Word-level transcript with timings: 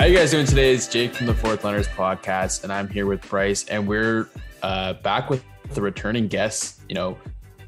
How 0.00 0.06
you 0.06 0.16
guys 0.16 0.30
doing 0.30 0.46
today? 0.46 0.72
It's 0.72 0.88
Jake 0.88 1.14
from 1.14 1.26
the 1.26 1.34
Fourth 1.34 1.62
Liners 1.62 1.86
podcast, 1.86 2.64
and 2.64 2.72
I'm 2.72 2.88
here 2.88 3.04
with 3.04 3.20
Bryce, 3.28 3.68
and 3.68 3.86
we're 3.86 4.30
uh, 4.62 4.94
back 4.94 5.28
with 5.28 5.44
the 5.74 5.82
returning 5.82 6.26
guest. 6.26 6.80
You 6.88 6.94
know, 6.94 7.18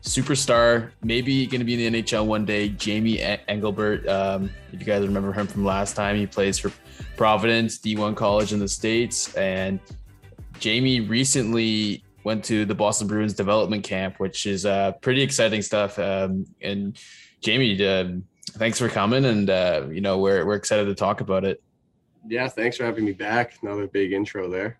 superstar, 0.00 0.92
maybe 1.04 1.46
going 1.46 1.58
to 1.58 1.66
be 1.66 1.74
in 1.74 1.92
the 1.92 2.02
NHL 2.02 2.24
one 2.24 2.46
day. 2.46 2.70
Jamie 2.70 3.20
Engelbert. 3.20 4.08
Um, 4.08 4.48
if 4.72 4.80
you 4.80 4.86
guys 4.86 5.06
remember 5.06 5.30
him 5.34 5.46
from 5.46 5.66
last 5.66 5.94
time, 5.94 6.16
he 6.16 6.26
plays 6.26 6.58
for 6.58 6.72
Providence 7.18 7.76
D1 7.76 8.16
college 8.16 8.54
in 8.54 8.60
the 8.60 8.68
states, 8.68 9.34
and 9.34 9.78
Jamie 10.58 11.00
recently 11.00 12.02
went 12.24 12.42
to 12.46 12.64
the 12.64 12.74
Boston 12.74 13.08
Bruins 13.08 13.34
development 13.34 13.84
camp, 13.84 14.20
which 14.20 14.46
is 14.46 14.64
uh, 14.64 14.92
pretty 15.02 15.20
exciting 15.20 15.60
stuff. 15.60 15.98
Um, 15.98 16.46
and 16.62 16.98
Jamie, 17.42 17.86
uh, 17.86 18.08
thanks 18.52 18.78
for 18.78 18.88
coming, 18.88 19.26
and 19.26 19.50
uh, 19.50 19.82
you 19.90 20.00
know 20.00 20.16
we're 20.16 20.46
we're 20.46 20.54
excited 20.54 20.86
to 20.86 20.94
talk 20.94 21.20
about 21.20 21.44
it. 21.44 21.62
Yeah, 22.28 22.48
thanks 22.48 22.76
for 22.76 22.84
having 22.84 23.04
me 23.04 23.12
back. 23.12 23.54
Another 23.62 23.86
big 23.86 24.12
intro 24.12 24.48
there. 24.48 24.78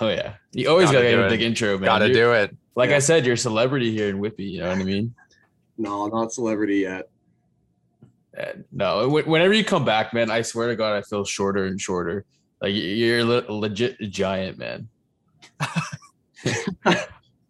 Oh 0.00 0.08
yeah, 0.08 0.34
you 0.52 0.68
always 0.68 0.90
gotta, 0.90 1.04
gotta 1.04 1.16
get 1.16 1.26
a 1.26 1.28
big 1.28 1.42
intro, 1.42 1.78
man. 1.78 1.86
Gotta 1.86 2.06
you're, 2.06 2.14
do 2.14 2.32
it. 2.32 2.56
Like 2.74 2.90
yeah. 2.90 2.96
I 2.96 2.98
said, 2.98 3.24
you're 3.24 3.34
a 3.34 3.38
celebrity 3.38 3.92
here 3.92 4.08
in 4.08 4.18
Whitby. 4.18 4.44
You 4.44 4.60
know 4.60 4.70
what 4.70 4.78
I 4.78 4.84
mean? 4.84 5.14
No, 5.78 6.06
not 6.06 6.32
celebrity 6.32 6.78
yet. 6.78 7.08
Uh, 8.36 8.46
no, 8.72 9.08
whenever 9.08 9.52
you 9.52 9.64
come 9.64 9.84
back, 9.84 10.12
man, 10.12 10.30
I 10.30 10.42
swear 10.42 10.68
to 10.68 10.76
God, 10.76 10.96
I 10.96 11.02
feel 11.02 11.24
shorter 11.24 11.66
and 11.66 11.80
shorter. 11.80 12.24
Like 12.60 12.72
you're 12.74 13.20
a 13.20 13.24
legit 13.52 13.98
giant, 14.10 14.58
man. 14.58 14.88
I 16.84 17.06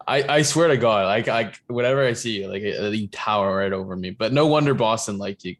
I 0.06 0.42
swear 0.42 0.68
to 0.68 0.76
God, 0.76 1.06
like 1.06 1.28
I 1.28 1.52
whenever 1.68 2.04
I 2.04 2.12
see 2.12 2.40
you, 2.40 2.48
like 2.48 2.62
uh, 2.62 2.88
you 2.88 3.08
tower 3.08 3.56
right 3.56 3.72
over 3.72 3.96
me. 3.96 4.10
But 4.10 4.32
no 4.32 4.46
wonder 4.46 4.74
Boston 4.74 5.18
liked 5.18 5.44
you. 5.44 5.56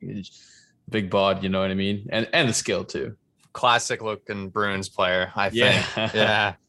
Big 0.91 1.09
bod, 1.09 1.42
you 1.42 1.48
know 1.48 1.61
what 1.61 1.70
I 1.70 1.75
mean, 1.75 2.09
and 2.11 2.29
and 2.33 2.48
the 2.48 2.53
skill 2.53 2.84
too. 2.84 3.17
Classic 3.55 4.03
looking 4.03 4.51
Bruins 4.51 4.91
player, 4.91 5.33
I 5.35 5.49
think. 5.49 5.85
Yeah. 5.97 6.11
yeah. 6.15 6.55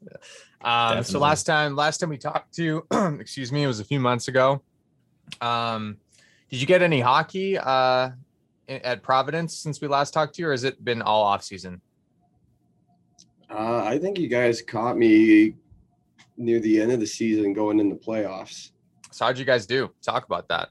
Um, 0.62 1.04
so 1.04 1.20
last 1.20 1.44
time, 1.44 1.76
last 1.76 2.00
time 2.00 2.10
we 2.10 2.18
talked 2.18 2.56
to 2.56 2.64
you, 2.64 2.88
excuse 3.20 3.52
me, 3.52 3.62
it 3.62 3.68
was 3.68 3.80
a 3.80 3.86
few 3.86 4.00
months 4.00 4.30
ago. 4.30 4.64
Um, 5.40 5.98
did 6.50 6.60
you 6.60 6.66
get 6.66 6.82
any 6.82 7.02
hockey 7.02 7.56
uh, 7.56 8.10
at 8.68 9.04
Providence 9.04 9.60
since 9.60 9.80
we 9.80 9.88
last 9.88 10.12
talked 10.12 10.34
to 10.36 10.42
you, 10.42 10.48
or 10.48 10.52
has 10.52 10.64
it 10.64 10.84
been 10.84 11.04
all 11.04 11.22
off 11.22 11.44
season? 11.44 11.82
Uh, 13.48 13.84
I 13.84 14.00
think 14.00 14.18
you 14.18 14.28
guys 14.28 14.64
caught 14.64 14.98
me 14.98 15.54
near 16.36 16.60
the 16.60 16.82
end 16.82 16.92
of 16.92 17.00
the 17.00 17.06
season 17.06 17.54
going 17.54 17.80
in 17.80 17.90
the 17.90 17.96
playoffs. 17.96 18.72
So 19.12 19.26
how'd 19.26 19.38
you 19.38 19.46
guys 19.46 19.68
do? 19.68 19.92
Talk 20.02 20.26
about 20.26 20.48
that. 20.48 20.70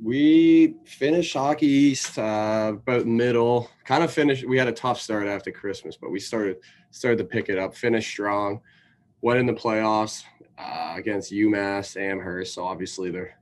We 0.00 0.76
finished 0.84 1.34
Hockey 1.34 1.66
East 1.66 2.18
uh, 2.18 2.72
about 2.74 3.06
middle. 3.06 3.68
Kind 3.84 4.04
of 4.04 4.12
finished. 4.12 4.46
We 4.46 4.56
had 4.56 4.68
a 4.68 4.72
tough 4.72 5.00
start 5.00 5.26
after 5.26 5.50
Christmas, 5.50 5.96
but 5.96 6.10
we 6.10 6.20
started 6.20 6.58
started 6.90 7.18
to 7.18 7.24
pick 7.24 7.48
it 7.48 7.58
up. 7.58 7.74
Finished 7.74 8.08
strong. 8.08 8.60
Went 9.22 9.40
in 9.40 9.46
the 9.46 9.52
playoffs 9.52 10.22
uh, 10.56 10.94
against 10.96 11.32
UMass 11.32 12.00
Amherst. 12.00 12.54
So 12.54 12.64
obviously 12.64 13.10
they're 13.10 13.38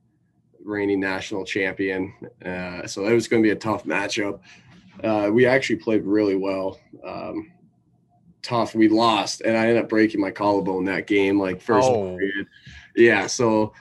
reigning 0.64 1.00
national 1.00 1.44
champion. 1.44 2.14
Uh, 2.44 2.86
so 2.86 3.04
that 3.04 3.12
was 3.12 3.28
going 3.28 3.42
to 3.42 3.46
be 3.46 3.52
a 3.52 3.56
tough 3.56 3.84
matchup. 3.84 4.40
Uh, 5.04 5.30
we 5.30 5.44
actually 5.44 5.76
played 5.76 6.04
really 6.04 6.36
well. 6.36 6.80
Um, 7.04 7.52
tough. 8.42 8.74
We 8.74 8.88
lost, 8.88 9.42
and 9.42 9.56
I 9.56 9.66
ended 9.66 9.82
up 9.82 9.88
breaking 9.88 10.20
my 10.20 10.30
collarbone 10.30 10.84
that 10.86 11.06
game, 11.06 11.38
like 11.38 11.60
first 11.60 11.88
oh. 11.88 12.16
period. 12.16 12.46
Yeah, 12.96 13.26
so 13.26 13.74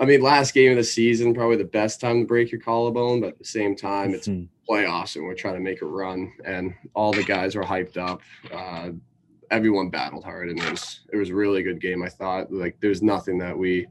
I 0.00 0.06
mean, 0.06 0.22
last 0.22 0.54
game 0.54 0.70
of 0.70 0.78
the 0.78 0.84
season, 0.84 1.34
probably 1.34 1.58
the 1.58 1.64
best 1.64 2.00
time 2.00 2.20
to 2.20 2.26
break 2.26 2.50
your 2.50 2.60
collarbone, 2.62 3.20
but 3.20 3.28
at 3.28 3.38
the 3.38 3.44
same 3.44 3.76
time, 3.76 4.14
it's 4.14 4.28
mm-hmm. 4.28 4.46
playoffs 4.72 5.16
and 5.16 5.26
we're 5.26 5.34
trying 5.34 5.54
to 5.54 5.60
make 5.60 5.82
a 5.82 5.86
run, 5.86 6.32
and 6.42 6.74
all 6.94 7.12
the 7.12 7.22
guys 7.22 7.54
were 7.54 7.62
hyped 7.62 7.98
up. 7.98 8.22
Uh, 8.52 8.92
everyone 9.50 9.90
battled 9.90 10.24
hard, 10.24 10.48
and 10.48 10.58
it 10.58 10.70
was 10.70 11.00
it 11.12 11.16
was 11.16 11.28
a 11.28 11.34
really 11.34 11.62
good 11.62 11.82
game. 11.82 12.02
I 12.02 12.08
thought 12.08 12.50
like 12.50 12.80
there's 12.80 13.02
nothing 13.02 13.36
that 13.38 13.56
we 13.56 13.88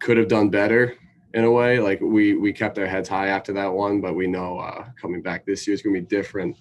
could 0.00 0.16
have 0.16 0.28
done 0.28 0.48
better 0.48 0.96
in 1.34 1.44
a 1.44 1.50
way. 1.50 1.80
Like 1.80 2.00
we 2.00 2.34
we 2.34 2.52
kept 2.54 2.78
our 2.78 2.86
heads 2.86 3.08
high 3.08 3.28
after 3.28 3.52
that 3.52 3.72
one, 3.72 4.00
but 4.00 4.14
we 4.14 4.26
know 4.26 4.58
uh, 4.58 4.86
coming 5.00 5.20
back 5.20 5.44
this 5.44 5.66
year 5.66 5.74
is 5.74 5.82
gonna 5.82 6.00
be 6.00 6.06
different. 6.06 6.56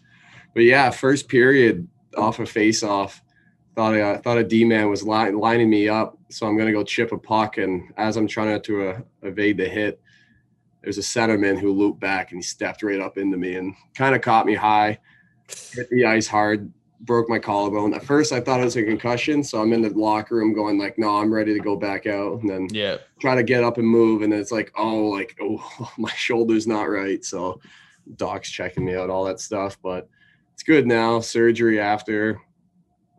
But 0.53 0.63
yeah, 0.63 0.89
first 0.89 1.29
period, 1.29 1.88
off 2.18 2.39
a 2.39 2.45
face 2.45 2.84
off. 2.84 3.22
Thought 3.75 3.95
I 3.95 4.18
thought 4.18 4.38
a 4.38 4.44
D 4.44 4.66
man 4.66 4.89
was 4.89 5.03
line, 5.03 5.38
lining 5.38 5.69
me 5.69 5.88
up, 5.88 6.18
so 6.33 6.47
I'm 6.47 6.57
gonna 6.57 6.71
go 6.71 6.83
chip 6.83 7.11
a 7.11 7.17
puck. 7.17 7.57
And 7.57 7.94
as 7.97 8.17
I'm 8.17 8.27
trying 8.27 8.61
to 8.61 8.89
uh, 8.89 8.99
evade 9.21 9.57
the 9.57 9.67
hit, 9.67 10.01
there's 10.81 10.97
a 10.97 11.01
centerman 11.01 11.59
who 11.59 11.71
looped 11.71 11.99
back 11.99 12.31
and 12.31 12.39
he 12.39 12.44
stepped 12.44 12.83
right 12.83 12.99
up 12.99 13.17
into 13.17 13.38
me 13.38 13.55
and 13.55 13.73
kind 13.95 14.16
of 14.16 14.21
caught 14.21 14.45
me 14.45 14.55
high, 14.55 14.99
hit 15.73 15.89
the 15.89 16.05
ice 16.05 16.27
hard, 16.27 16.73
broke 17.01 17.29
my 17.29 17.39
collarbone. 17.39 17.94
At 17.94 18.03
first, 18.03 18.31
I 18.31 18.39
thought 18.39 18.59
it 18.59 18.66
was 18.66 18.75
a 18.75 18.83
concussion, 18.83 19.44
so 19.44 19.61
I'm 19.61 19.73
in 19.73 19.81
the 19.81 19.89
locker 19.89 20.35
room 20.35 20.53
going 20.53 20.77
like, 20.77 20.97
"No, 20.97 21.17
I'm 21.17 21.33
ready 21.33 21.53
to 21.53 21.59
go 21.59 21.75
back 21.75 22.07
out." 22.07 22.41
And 22.41 22.50
then 22.50 22.67
yeah, 22.71 22.97
try 23.19 23.35
to 23.35 23.44
get 23.44 23.63
up 23.63 23.77
and 23.77 23.88
move, 23.88 24.21
and 24.21 24.33
it's 24.33 24.51
like, 24.51 24.71
"Oh, 24.77 25.05
like 25.05 25.38
oh, 25.41 25.91
my 25.97 26.11
shoulder's 26.11 26.67
not 26.67 26.89
right." 26.89 27.23
So, 27.23 27.61
doc's 28.15 28.50
checking 28.50 28.85
me 28.85 28.95
out, 28.95 29.09
all 29.09 29.25
that 29.25 29.39
stuff, 29.39 29.77
but 29.81 30.09
it's 30.53 30.63
good 30.63 30.88
now. 30.88 31.19
Surgery 31.19 31.79
after, 31.79 32.41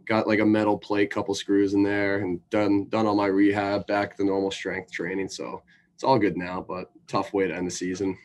got 0.07 0.27
like 0.27 0.41
a 0.41 0.45
metal 0.45 0.79
plate, 0.79 1.11
couple 1.11 1.35
screws 1.35 1.75
in 1.75 1.83
there, 1.83 2.19
and 2.19 2.41
done 2.51 2.87
done 2.89 3.07
all 3.07 3.15
my 3.15 3.27
rehab, 3.27 3.87
back 3.87 4.17
to 4.17 4.25
normal 4.25 4.51
strength 4.51 4.93
training. 4.93 5.29
So 5.29 5.63
it's 5.95 6.05
all 6.05 6.19
good 6.19 6.37
now, 6.37 6.65
but 6.67 6.91
tough 7.07 7.33
way 7.33 7.49
to 7.49 7.55
end 7.55 7.67
the 7.67 7.71
season. 7.71 8.17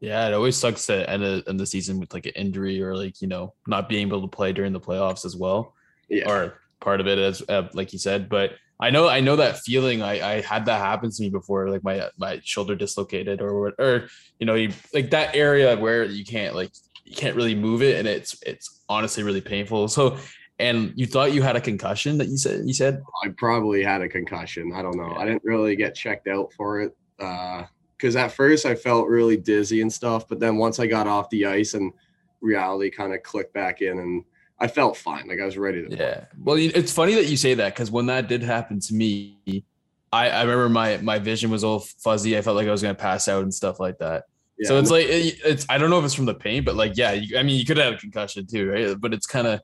Yeah, 0.00 0.28
it 0.28 0.34
always 0.34 0.56
sucks 0.56 0.86
to 0.86 1.08
end, 1.10 1.24
a, 1.24 1.42
end 1.48 1.58
the 1.58 1.66
season 1.66 1.98
with 1.98 2.14
like 2.14 2.26
an 2.26 2.32
injury 2.36 2.82
or 2.82 2.96
like 2.96 3.20
you 3.20 3.28
know 3.28 3.54
not 3.66 3.88
being 3.88 4.06
able 4.06 4.22
to 4.22 4.28
play 4.28 4.52
during 4.52 4.72
the 4.72 4.80
playoffs 4.80 5.24
as 5.24 5.36
well. 5.36 5.74
Yeah, 6.08 6.30
or 6.30 6.60
part 6.80 7.00
of 7.00 7.06
it 7.06 7.18
as 7.18 7.42
uh, 7.48 7.68
like 7.72 7.92
you 7.92 7.98
said, 7.98 8.28
but. 8.28 8.52
I 8.80 8.90
know, 8.90 9.08
I 9.08 9.18
know 9.18 9.34
that 9.34 9.58
feeling. 9.58 10.02
I, 10.02 10.36
I 10.36 10.40
had 10.40 10.66
that 10.66 10.78
happen 10.78 11.10
to 11.10 11.22
me 11.22 11.30
before, 11.30 11.68
like 11.68 11.82
my 11.82 12.10
my 12.16 12.40
shoulder 12.44 12.76
dislocated, 12.76 13.40
or 13.40 13.74
or 13.76 14.06
you 14.38 14.46
know, 14.46 14.54
you, 14.54 14.72
like 14.94 15.10
that 15.10 15.34
area 15.34 15.76
where 15.76 16.04
you 16.04 16.24
can't 16.24 16.54
like 16.54 16.70
you 17.08 17.16
can't 17.16 17.34
really 17.34 17.54
move 17.54 17.82
it, 17.82 17.98
and 17.98 18.06
it's 18.06 18.40
it's 18.42 18.82
honestly 18.88 19.22
really 19.22 19.40
painful. 19.40 19.88
So, 19.88 20.18
and 20.58 20.92
you 20.96 21.06
thought 21.06 21.32
you 21.32 21.42
had 21.42 21.56
a 21.56 21.60
concussion 21.60 22.18
that 22.18 22.28
you 22.28 22.36
said 22.36 22.66
you 22.66 22.74
said 22.74 23.02
I 23.24 23.28
probably 23.30 23.82
had 23.82 24.02
a 24.02 24.08
concussion. 24.08 24.72
I 24.74 24.82
don't 24.82 24.96
know. 24.96 25.12
Yeah. 25.12 25.18
I 25.18 25.24
didn't 25.24 25.44
really 25.44 25.76
get 25.76 25.94
checked 25.94 26.28
out 26.28 26.52
for 26.52 26.80
it 26.80 26.96
Uh 27.18 27.64
because 27.96 28.14
uh, 28.16 28.20
at 28.20 28.32
first 28.32 28.64
I 28.64 28.74
felt 28.74 29.08
really 29.08 29.36
dizzy 29.36 29.82
and 29.82 29.92
stuff, 29.92 30.28
but 30.28 30.38
then 30.38 30.56
once 30.56 30.78
I 30.78 30.86
got 30.86 31.06
off 31.06 31.28
the 31.30 31.46
ice 31.46 31.74
and 31.74 31.92
reality 32.40 32.90
kind 32.90 33.12
of 33.12 33.22
clicked 33.22 33.52
back 33.52 33.82
in 33.82 33.98
and 33.98 34.24
I 34.60 34.68
felt 34.68 34.96
fine. 34.96 35.28
Like 35.28 35.40
I 35.40 35.44
was 35.44 35.56
ready 35.56 35.86
to. 35.86 35.96
Yeah. 35.96 36.14
Play. 36.14 36.26
Well, 36.42 36.56
it's 36.56 36.92
funny 36.92 37.14
that 37.14 37.26
you 37.26 37.36
say 37.36 37.54
that 37.54 37.74
because 37.74 37.90
when 37.90 38.06
that 38.06 38.28
did 38.28 38.42
happen 38.42 38.80
to 38.80 38.94
me, 38.94 39.64
I, 40.12 40.30
I 40.30 40.42
remember 40.42 40.68
my 40.68 40.96
my 40.98 41.18
vision 41.18 41.50
was 41.50 41.64
all 41.64 41.80
fuzzy. 41.80 42.36
I 42.36 42.42
felt 42.42 42.56
like 42.56 42.66
I 42.66 42.70
was 42.70 42.82
gonna 42.82 42.94
pass 42.94 43.28
out 43.28 43.42
and 43.42 43.52
stuff 43.52 43.78
like 43.78 43.98
that. 43.98 44.24
Yeah. 44.58 44.68
So 44.68 44.78
it's 44.78 44.90
like 44.90 45.06
it's 45.08 45.66
I 45.68 45.78
don't 45.78 45.90
know 45.90 45.98
if 45.98 46.04
it's 46.04 46.14
from 46.14 46.24
the 46.24 46.34
pain, 46.34 46.64
but 46.64 46.74
like 46.74 46.96
yeah, 46.96 47.12
you, 47.12 47.38
I 47.38 47.42
mean 47.42 47.58
you 47.58 47.64
could 47.64 47.76
have 47.76 47.86
had 47.86 47.94
a 47.94 47.98
concussion 47.98 48.46
too, 48.46 48.70
right? 48.70 49.00
But 49.00 49.14
it's 49.14 49.26
kind 49.26 49.46
of 49.46 49.60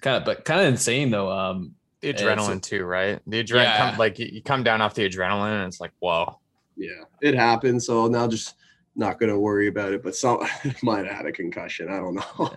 kind 0.00 0.16
of 0.16 0.24
but 0.24 0.44
kind 0.44 0.60
of 0.60 0.66
insane 0.66 1.10
though. 1.10 1.30
Um, 1.30 1.74
the 2.00 2.12
adrenaline 2.12 2.62
too, 2.62 2.84
right? 2.84 3.20
The 3.26 3.42
adrenaline, 3.42 3.64
yeah. 3.64 3.90
come, 3.90 3.98
like 3.98 4.18
you 4.18 4.42
come 4.42 4.62
down 4.62 4.80
off 4.80 4.94
the 4.94 5.08
adrenaline, 5.08 5.60
and 5.60 5.66
it's 5.66 5.80
like 5.80 5.92
whoa. 5.98 6.38
Yeah, 6.76 7.04
it 7.20 7.34
happened. 7.34 7.82
So 7.82 8.06
now 8.06 8.28
just 8.28 8.54
not 8.94 9.18
gonna 9.18 9.38
worry 9.38 9.68
about 9.68 9.92
it. 9.92 10.02
But 10.02 10.14
some 10.14 10.46
might 10.82 11.06
have 11.06 11.16
had 11.16 11.26
a 11.26 11.32
concussion. 11.32 11.88
I 11.88 11.96
don't 11.96 12.14
know. 12.14 12.50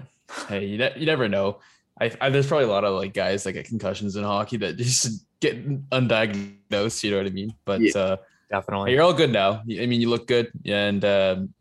Hey, 0.47 0.65
you, 0.65 0.77
ne- 0.77 0.93
you 0.95 1.05
never 1.05 1.27
know. 1.27 1.59
I, 1.99 2.11
I, 2.21 2.29
there's 2.29 2.47
probably 2.47 2.65
a 2.65 2.69
lot 2.69 2.83
of 2.83 2.95
like 2.95 3.13
guys 3.13 3.43
that 3.43 3.53
get 3.53 3.65
concussions 3.65 4.15
in 4.15 4.23
hockey 4.23 4.57
that 4.57 4.77
just 4.77 5.25
get 5.39 5.67
undiagnosed. 5.89 7.03
You 7.03 7.11
know 7.11 7.17
what 7.17 7.25
I 7.25 7.29
mean? 7.29 7.53
But 7.65 7.81
yeah, 7.81 7.97
uh, 7.97 8.17
definitely, 8.49 8.93
you're 8.93 9.03
all 9.03 9.13
good 9.13 9.31
now. 9.31 9.61
I 9.61 9.85
mean, 9.85 10.01
you 10.01 10.09
look 10.09 10.27
good, 10.27 10.51
and 10.65 11.03
um, 11.03 11.53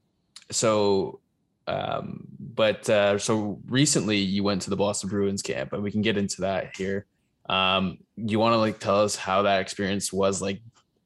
so 0.50 1.19
um, 1.70 2.26
but 2.54 2.88
uh, 2.90 3.18
so 3.18 3.60
recently 3.66 4.18
you 4.18 4.42
went 4.42 4.62
to 4.62 4.70
the 4.70 4.76
Boston 4.76 5.08
Bruins 5.08 5.42
camp, 5.42 5.72
and 5.72 5.82
we 5.82 5.90
can 5.90 6.02
get 6.02 6.16
into 6.16 6.42
that 6.42 6.76
here. 6.76 7.06
Um, 7.48 7.98
you 8.16 8.38
want 8.38 8.54
to 8.54 8.58
like 8.58 8.80
tell 8.80 9.02
us 9.02 9.16
how 9.16 9.42
that 9.42 9.60
experience 9.60 10.12
was 10.12 10.42
like, 10.42 10.60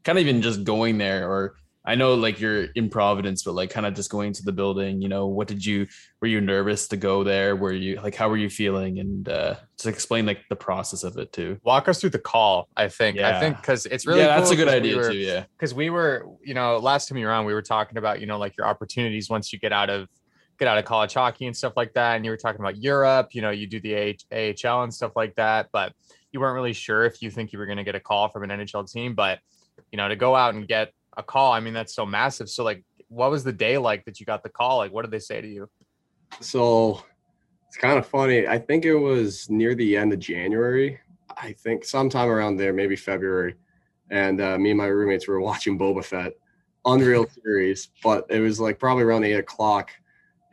kind 0.05 0.19
of 0.19 0.27
even 0.27 0.43
just 0.43 0.65
going 0.65 0.99
there, 0.99 1.31
or 1.31 1.57
I 1.85 1.97
know 1.97 2.15
like 2.15 2.41
you're 2.41 2.65
in 2.65 2.89
Providence, 2.89 3.43
but 3.43 3.53
like 3.53 3.71
kind 3.71 3.85
of 3.85 3.95
just 3.95 4.11
going 4.11 4.33
to 4.33 4.43
the 4.43 4.53
building. 4.53 5.03
You 5.03 5.09
know, 5.09 5.27
what 5.27 5.49
did 5.49 5.65
you? 5.65 5.87
Were 6.21 6.29
you 6.29 6.41
nervous 6.41 6.89
to 6.89 6.97
go 6.97 7.25
there? 7.25 7.57
Were 7.57 7.73
you 7.73 8.01
like, 8.01 8.15
how 8.15 8.31
were 8.31 8.39
you 8.39 8.49
feeling? 8.49 8.99
And 9.01 9.29
uh, 9.29 9.57
just 9.77 9.87
explain 9.87 10.25
like 10.25 10.41
the 10.49 10.57
process 10.57 11.05
of 11.05 11.19
it 11.19 11.31
too. 11.33 11.59
Walk 11.63 11.89
us 11.89 12.01
through 12.01 12.11
the 12.11 12.19
call. 12.19 12.69
I 12.75 12.89
think. 12.89 13.19
Yeah. 13.19 13.37
I 13.37 13.41
think 13.41 13.57
because 13.59 13.85
it's 13.87 14.07
really 14.07 14.21
yeah, 14.21 14.29
cool 14.29 14.37
that's 14.39 14.51
a 14.51 14.57
good 14.57 14.69
idea 14.69 14.97
we 14.97 15.03
were, 15.03 15.13
too. 15.13 15.19
Yeah, 15.19 15.45
because 15.59 15.75
we 15.75 15.91
were, 15.91 16.27
you 16.43 16.55
know, 16.55 16.79
last 16.79 17.09
time 17.09 17.19
you 17.19 17.27
were 17.27 17.33
on, 17.33 17.45
we 17.45 17.53
were 17.53 17.63
talking 17.63 17.99
about 17.99 18.19
you 18.21 18.27
know 18.27 18.39
like 18.39 18.57
your 18.57 18.67
opportunities 18.67 19.29
once 19.29 19.53
you 19.53 19.59
get 19.59 19.73
out 19.73 19.91
of 19.91 20.09
get 20.59 20.69
out 20.69 20.79
of 20.79 20.85
college 20.85 21.15
hockey 21.15 21.47
and 21.47 21.57
stuff 21.57 21.73
like 21.77 21.93
that. 21.95 22.17
And 22.17 22.25
you 22.25 22.31
were 22.31 22.37
talking 22.37 22.61
about 22.61 22.77
Europe. 22.77 23.29
You 23.33 23.43
know, 23.43 23.51
you 23.51 23.67
do 23.67 23.81
the 23.81 24.17
AHL 24.33 24.83
and 24.85 24.95
stuff 24.95 25.13
like 25.17 25.35
that, 25.37 25.69
but 25.73 25.93
you 26.33 26.41
weren't 26.41 26.55
really 26.55 26.73
sure 26.73 27.05
if 27.05 27.23
you 27.23 27.31
think 27.31 27.53
you 27.53 27.59
were 27.59 27.67
going 27.67 27.79
to 27.79 27.85
get 27.85 27.95
a 27.95 28.01
call 28.01 28.29
from 28.29 28.45
an 28.45 28.51
NHL 28.51 28.91
team. 28.91 29.15
But 29.15 29.41
you 29.91 29.97
know, 29.97 30.09
to 30.09 30.17
go 30.17 30.35
out 30.37 30.55
and 30.55 30.67
get 30.67 30.93
a 31.17 31.23
call. 31.23 31.53
I 31.53 31.61
mean, 31.61 31.75
that's 31.75 31.95
so 31.95 32.07
massive. 32.07 32.49
So 32.49 32.65
like, 32.65 32.85
what 33.09 33.31
was 33.31 33.45
the 33.45 33.53
day 33.53 33.79
like 33.79 34.05
that 34.05 34.21
you 34.21 34.27
got 34.27 34.43
the 34.43 34.49
call? 34.49 34.79
Like, 34.79 34.93
what 34.93 35.03
did 35.03 35.11
they 35.11 35.19
say 35.19 35.41
to 35.41 35.49
you? 35.49 35.69
So 36.41 37.03
it's 37.69 37.77
kind 37.77 37.99
of 37.99 38.07
funny. 38.07 38.47
I 38.47 38.59
think 38.59 38.85
it 38.85 38.97
was 38.97 39.49
near 39.49 39.75
the 39.75 39.97
end 39.97 40.13
of 40.13 40.19
January. 40.19 40.99
I 41.37 41.53
think 41.53 41.85
sometime 41.85 42.29
around 42.29 42.57
there, 42.57 42.73
maybe 42.73 42.97
February. 42.97 43.55
And 44.11 44.41
uh, 44.41 44.59
me 44.59 44.71
and 44.71 44.79
my 44.79 44.87
roommates 44.87 45.27
were 45.27 45.41
watching 45.41 45.79
Boba 45.79 46.05
Fett, 46.05 46.33
Unreal 46.85 47.27
series, 47.45 47.89
but 48.03 48.27
it 48.31 48.41
was 48.41 48.61
like 48.61 48.79
probably 48.79 49.05
around 49.05 49.25
eight 49.25 49.35
o'clock. 49.35 49.91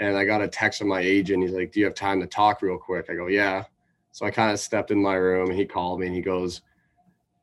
And 0.02 0.18
I 0.18 0.26
got 0.26 0.42
a 0.42 0.48
text 0.48 0.80
from 0.80 0.88
my 0.88 1.00
agent. 1.00 1.44
He's 1.44 1.54
like, 1.54 1.72
Do 1.72 1.80
you 1.80 1.86
have 1.86 1.94
time 1.94 2.20
to 2.22 2.28
talk 2.28 2.62
real 2.62 2.78
quick? 2.78 3.06
I 3.10 3.14
go, 3.14 3.28
Yeah. 3.28 3.64
So 4.12 4.26
I 4.26 4.32
kind 4.32 4.52
of 4.52 4.60
stepped 4.60 4.92
in 4.92 5.02
my 5.02 5.14
room 5.14 5.50
and 5.50 5.58
he 5.58 5.66
called 5.66 6.00
me 6.00 6.08
and 6.08 6.16
he 6.16 6.22
goes, 6.22 6.62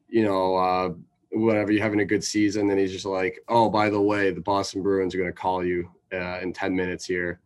You 0.09 0.25
know, 0.25 0.57
uh, 0.57 0.91
whatever, 1.31 1.71
you 1.71 1.81
having 1.81 2.01
a 2.01 2.05
good 2.05 2.25
season. 2.25 2.69
And 2.69 2.79
he's 2.79 2.93
just 2.93 3.07
like, 3.07 3.39
Oh, 3.49 3.71
by 3.71 3.89
the 3.89 4.01
way, 4.01 4.33
the 4.33 4.41
Boston 4.41 4.83
Bruins 4.83 5.15
are 5.15 5.19
going 5.19 5.31
to 5.31 5.37
call 5.37 5.65
you 5.65 5.89
uh, 6.13 6.41
in 6.41 6.53
10 6.53 6.75
minutes 6.75 7.05
here. 7.05 7.41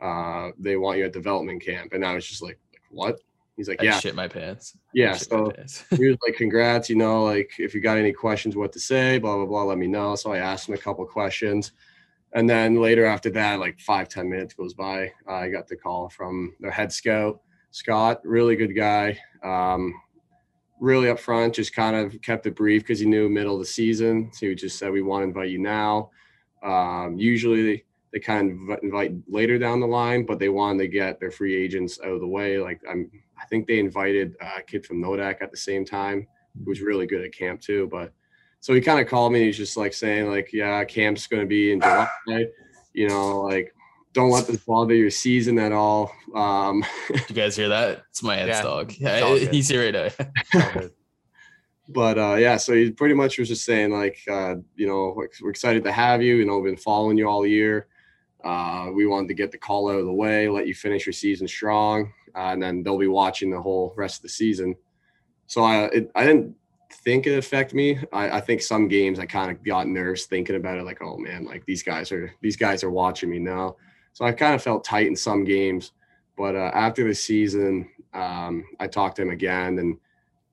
Uh, 0.00 0.50
they 0.58 0.76
want 0.76 0.98
you 0.98 1.04
at 1.06 1.12
development 1.12 1.60
camp. 1.60 1.92
And 1.92 2.06
I 2.06 2.14
was 2.14 2.24
just 2.24 2.40
like, 2.40 2.58
What? 2.90 3.18
He's 3.56 3.68
like, 3.68 3.82
"Yeah." 3.82 3.96
I 3.96 4.00
shit 4.00 4.14
my 4.14 4.28
pants. 4.28 4.78
Yeah. 4.94 5.10
I 5.10 5.16
shit 5.18 5.30
my 5.30 5.38
So 5.38 5.50
pants. 5.50 5.84
he 5.90 6.08
was 6.08 6.16
like, 6.26 6.36
"Congrats, 6.36 6.88
you 6.88 6.96
know, 6.96 7.22
like 7.22 7.52
if 7.58 7.74
you 7.74 7.80
got 7.80 7.98
any 7.98 8.12
questions, 8.12 8.56
what 8.56 8.72
to 8.72 8.80
say, 8.80 9.18
blah 9.18 9.36
blah 9.36 9.44
blah, 9.44 9.64
let 9.64 9.76
me 9.76 9.86
know." 9.86 10.14
So 10.14 10.32
I 10.32 10.38
asked 10.38 10.68
him 10.68 10.74
a 10.74 10.78
couple 10.78 11.04
questions, 11.04 11.72
and 12.34 12.48
then 12.48 12.76
later 12.76 13.04
after 13.04 13.30
that, 13.30 13.60
like 13.60 13.78
five 13.80 14.08
ten 14.08 14.28
minutes 14.28 14.54
goes 14.54 14.74
by, 14.74 15.12
I 15.28 15.48
got 15.48 15.68
the 15.68 15.76
call 15.76 16.08
from 16.08 16.54
their 16.60 16.70
head 16.70 16.92
scout, 16.92 17.40
Scott, 17.70 18.20
really 18.24 18.56
good 18.56 18.74
guy, 18.74 19.18
um, 19.42 19.94
really 20.80 21.06
upfront, 21.08 21.54
just 21.54 21.74
kind 21.74 21.96
of 21.96 22.20
kept 22.22 22.46
it 22.46 22.54
brief 22.54 22.82
because 22.82 23.00
he 23.00 23.06
knew 23.06 23.28
middle 23.28 23.54
of 23.54 23.60
the 23.60 23.66
season. 23.66 24.30
So 24.32 24.46
he 24.46 24.54
just 24.54 24.78
said, 24.78 24.92
"We 24.92 25.02
want 25.02 25.22
to 25.22 25.28
invite 25.28 25.50
you 25.50 25.58
now." 25.58 26.10
Um, 26.62 27.16
usually 27.18 27.84
they 28.12 28.20
kind 28.20 28.70
of 28.70 28.78
invite 28.82 29.14
later 29.26 29.58
down 29.58 29.80
the 29.80 29.86
line, 29.86 30.26
but 30.26 30.38
they 30.38 30.50
wanted 30.50 30.80
to 30.80 30.88
get 30.88 31.18
their 31.18 31.30
free 31.30 31.54
agents 31.56 31.98
out 32.04 32.12
of 32.12 32.20
the 32.20 32.26
way. 32.26 32.58
Like 32.58 32.80
I'm, 32.88 33.10
I 33.40 33.46
think 33.46 33.66
they 33.66 33.78
invited 33.78 34.36
a 34.40 34.62
kid 34.62 34.84
from 34.84 35.02
Nodak 35.02 35.40
at 35.40 35.50
the 35.50 35.56
same 35.56 35.84
time, 35.84 36.26
who 36.58 36.70
was 36.70 36.82
really 36.82 37.06
good 37.06 37.24
at 37.24 37.32
camp 37.32 37.60
too. 37.60 37.88
But 37.90 38.12
so 38.62 38.72
he 38.72 38.80
kind 38.80 39.00
of 39.00 39.08
called 39.08 39.32
me. 39.32 39.40
And 39.40 39.46
he's 39.46 39.56
just 39.56 39.76
like 39.76 39.92
saying 39.92 40.30
like, 40.30 40.52
yeah, 40.52 40.84
camp's 40.84 41.26
going 41.26 41.42
to 41.42 41.48
be 41.48 41.72
in 41.72 41.80
July. 41.80 42.08
You 42.94 43.08
know, 43.08 43.40
like 43.40 43.74
don't 44.12 44.30
let 44.30 44.46
this 44.46 44.58
bother 44.58 44.94
your 44.94 45.10
season 45.10 45.58
at 45.58 45.72
all. 45.72 46.12
Um, 46.34 46.84
you 47.10 47.34
guys 47.34 47.56
hear 47.56 47.68
that? 47.70 48.04
It's 48.10 48.22
my 48.22 48.36
aunt's 48.36 48.58
Yeah, 48.58 48.62
dog. 48.62 48.92
Yeah, 48.96 49.34
he's 49.50 49.68
here 49.68 49.92
right 49.92 50.12
now. 50.54 50.80
But 51.88 52.16
uh, 52.16 52.36
yeah, 52.36 52.56
so 52.56 52.72
he 52.72 52.90
pretty 52.90 53.14
much 53.14 53.38
was 53.38 53.48
just 53.48 53.66
saying 53.66 53.90
like, 53.90 54.18
uh, 54.30 54.54
you 54.76 54.86
know, 54.86 55.12
we're, 55.14 55.28
we're 55.42 55.50
excited 55.50 55.84
to 55.84 55.92
have 55.92 56.22
you. 56.22 56.36
You 56.36 56.46
know, 56.46 56.58
we've 56.58 56.72
been 56.72 56.82
following 56.82 57.18
you 57.18 57.28
all 57.28 57.44
year. 57.44 57.88
Uh, 58.42 58.88
we 58.94 59.04
wanted 59.04 59.28
to 59.28 59.34
get 59.34 59.50
the 59.50 59.58
call 59.58 59.90
out 59.90 59.98
of 59.98 60.06
the 60.06 60.12
way, 60.12 60.48
let 60.48 60.66
you 60.66 60.74
finish 60.74 61.04
your 61.04 61.12
season 61.12 61.46
strong, 61.46 62.10
uh, 62.34 62.52
and 62.52 62.62
then 62.62 62.82
they'll 62.82 62.96
be 62.98 63.08
watching 63.08 63.50
the 63.50 63.60
whole 63.60 63.92
rest 63.96 64.18
of 64.18 64.22
the 64.22 64.28
season. 64.28 64.74
So 65.48 65.64
I, 65.64 65.84
it, 65.86 66.10
I 66.14 66.24
didn't 66.24 66.54
think 66.92 67.26
it 67.26 67.36
affect 67.36 67.74
me. 67.74 67.98
I, 68.12 68.38
I 68.38 68.40
think 68.40 68.62
some 68.62 68.88
games 68.88 69.18
I 69.18 69.26
kind 69.26 69.50
of 69.50 69.62
got 69.64 69.88
nervous 69.88 70.26
thinking 70.26 70.56
about 70.56 70.78
it, 70.78 70.84
like, 70.84 71.02
oh 71.02 71.16
man, 71.16 71.44
like 71.44 71.64
these 71.66 71.82
guys 71.82 72.12
are 72.12 72.32
these 72.40 72.56
guys 72.56 72.84
are 72.84 72.90
watching 72.90 73.30
me 73.30 73.38
now. 73.38 73.76
So 74.12 74.24
I 74.24 74.32
kind 74.32 74.54
of 74.54 74.62
felt 74.62 74.84
tight 74.84 75.06
in 75.06 75.16
some 75.16 75.44
games, 75.44 75.92
but 76.36 76.54
uh, 76.54 76.70
after 76.74 77.06
the 77.06 77.14
season, 77.14 77.88
um, 78.14 78.64
I 78.78 78.86
talked 78.86 79.16
to 79.16 79.22
him 79.22 79.30
again, 79.30 79.78
and 79.78 79.98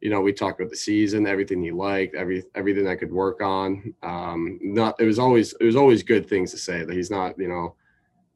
you 0.02 0.10
know 0.10 0.22
we 0.22 0.34
talked 0.34 0.60
about 0.60 0.70
the 0.70 0.78
season, 0.78 1.28
everything 1.28 1.62
he 1.62 1.72
liked, 1.72 2.16
every 2.16 2.44
everything 2.56 2.88
I 2.88 2.96
could 2.96 3.12
work 3.12 3.42
on. 3.42 3.94
Um, 4.02 4.60
not 4.62 5.00
it 5.00 5.06
was 5.06 5.20
always 5.20 5.54
it 5.60 5.66
was 5.66 5.76
always 5.76 6.04
good 6.04 6.28
things 6.28 6.52
to 6.52 6.58
say 6.58 6.84
that 6.84 6.96
he's 6.96 7.12
not 7.12 7.38
you 7.38 7.50
know 7.50 7.76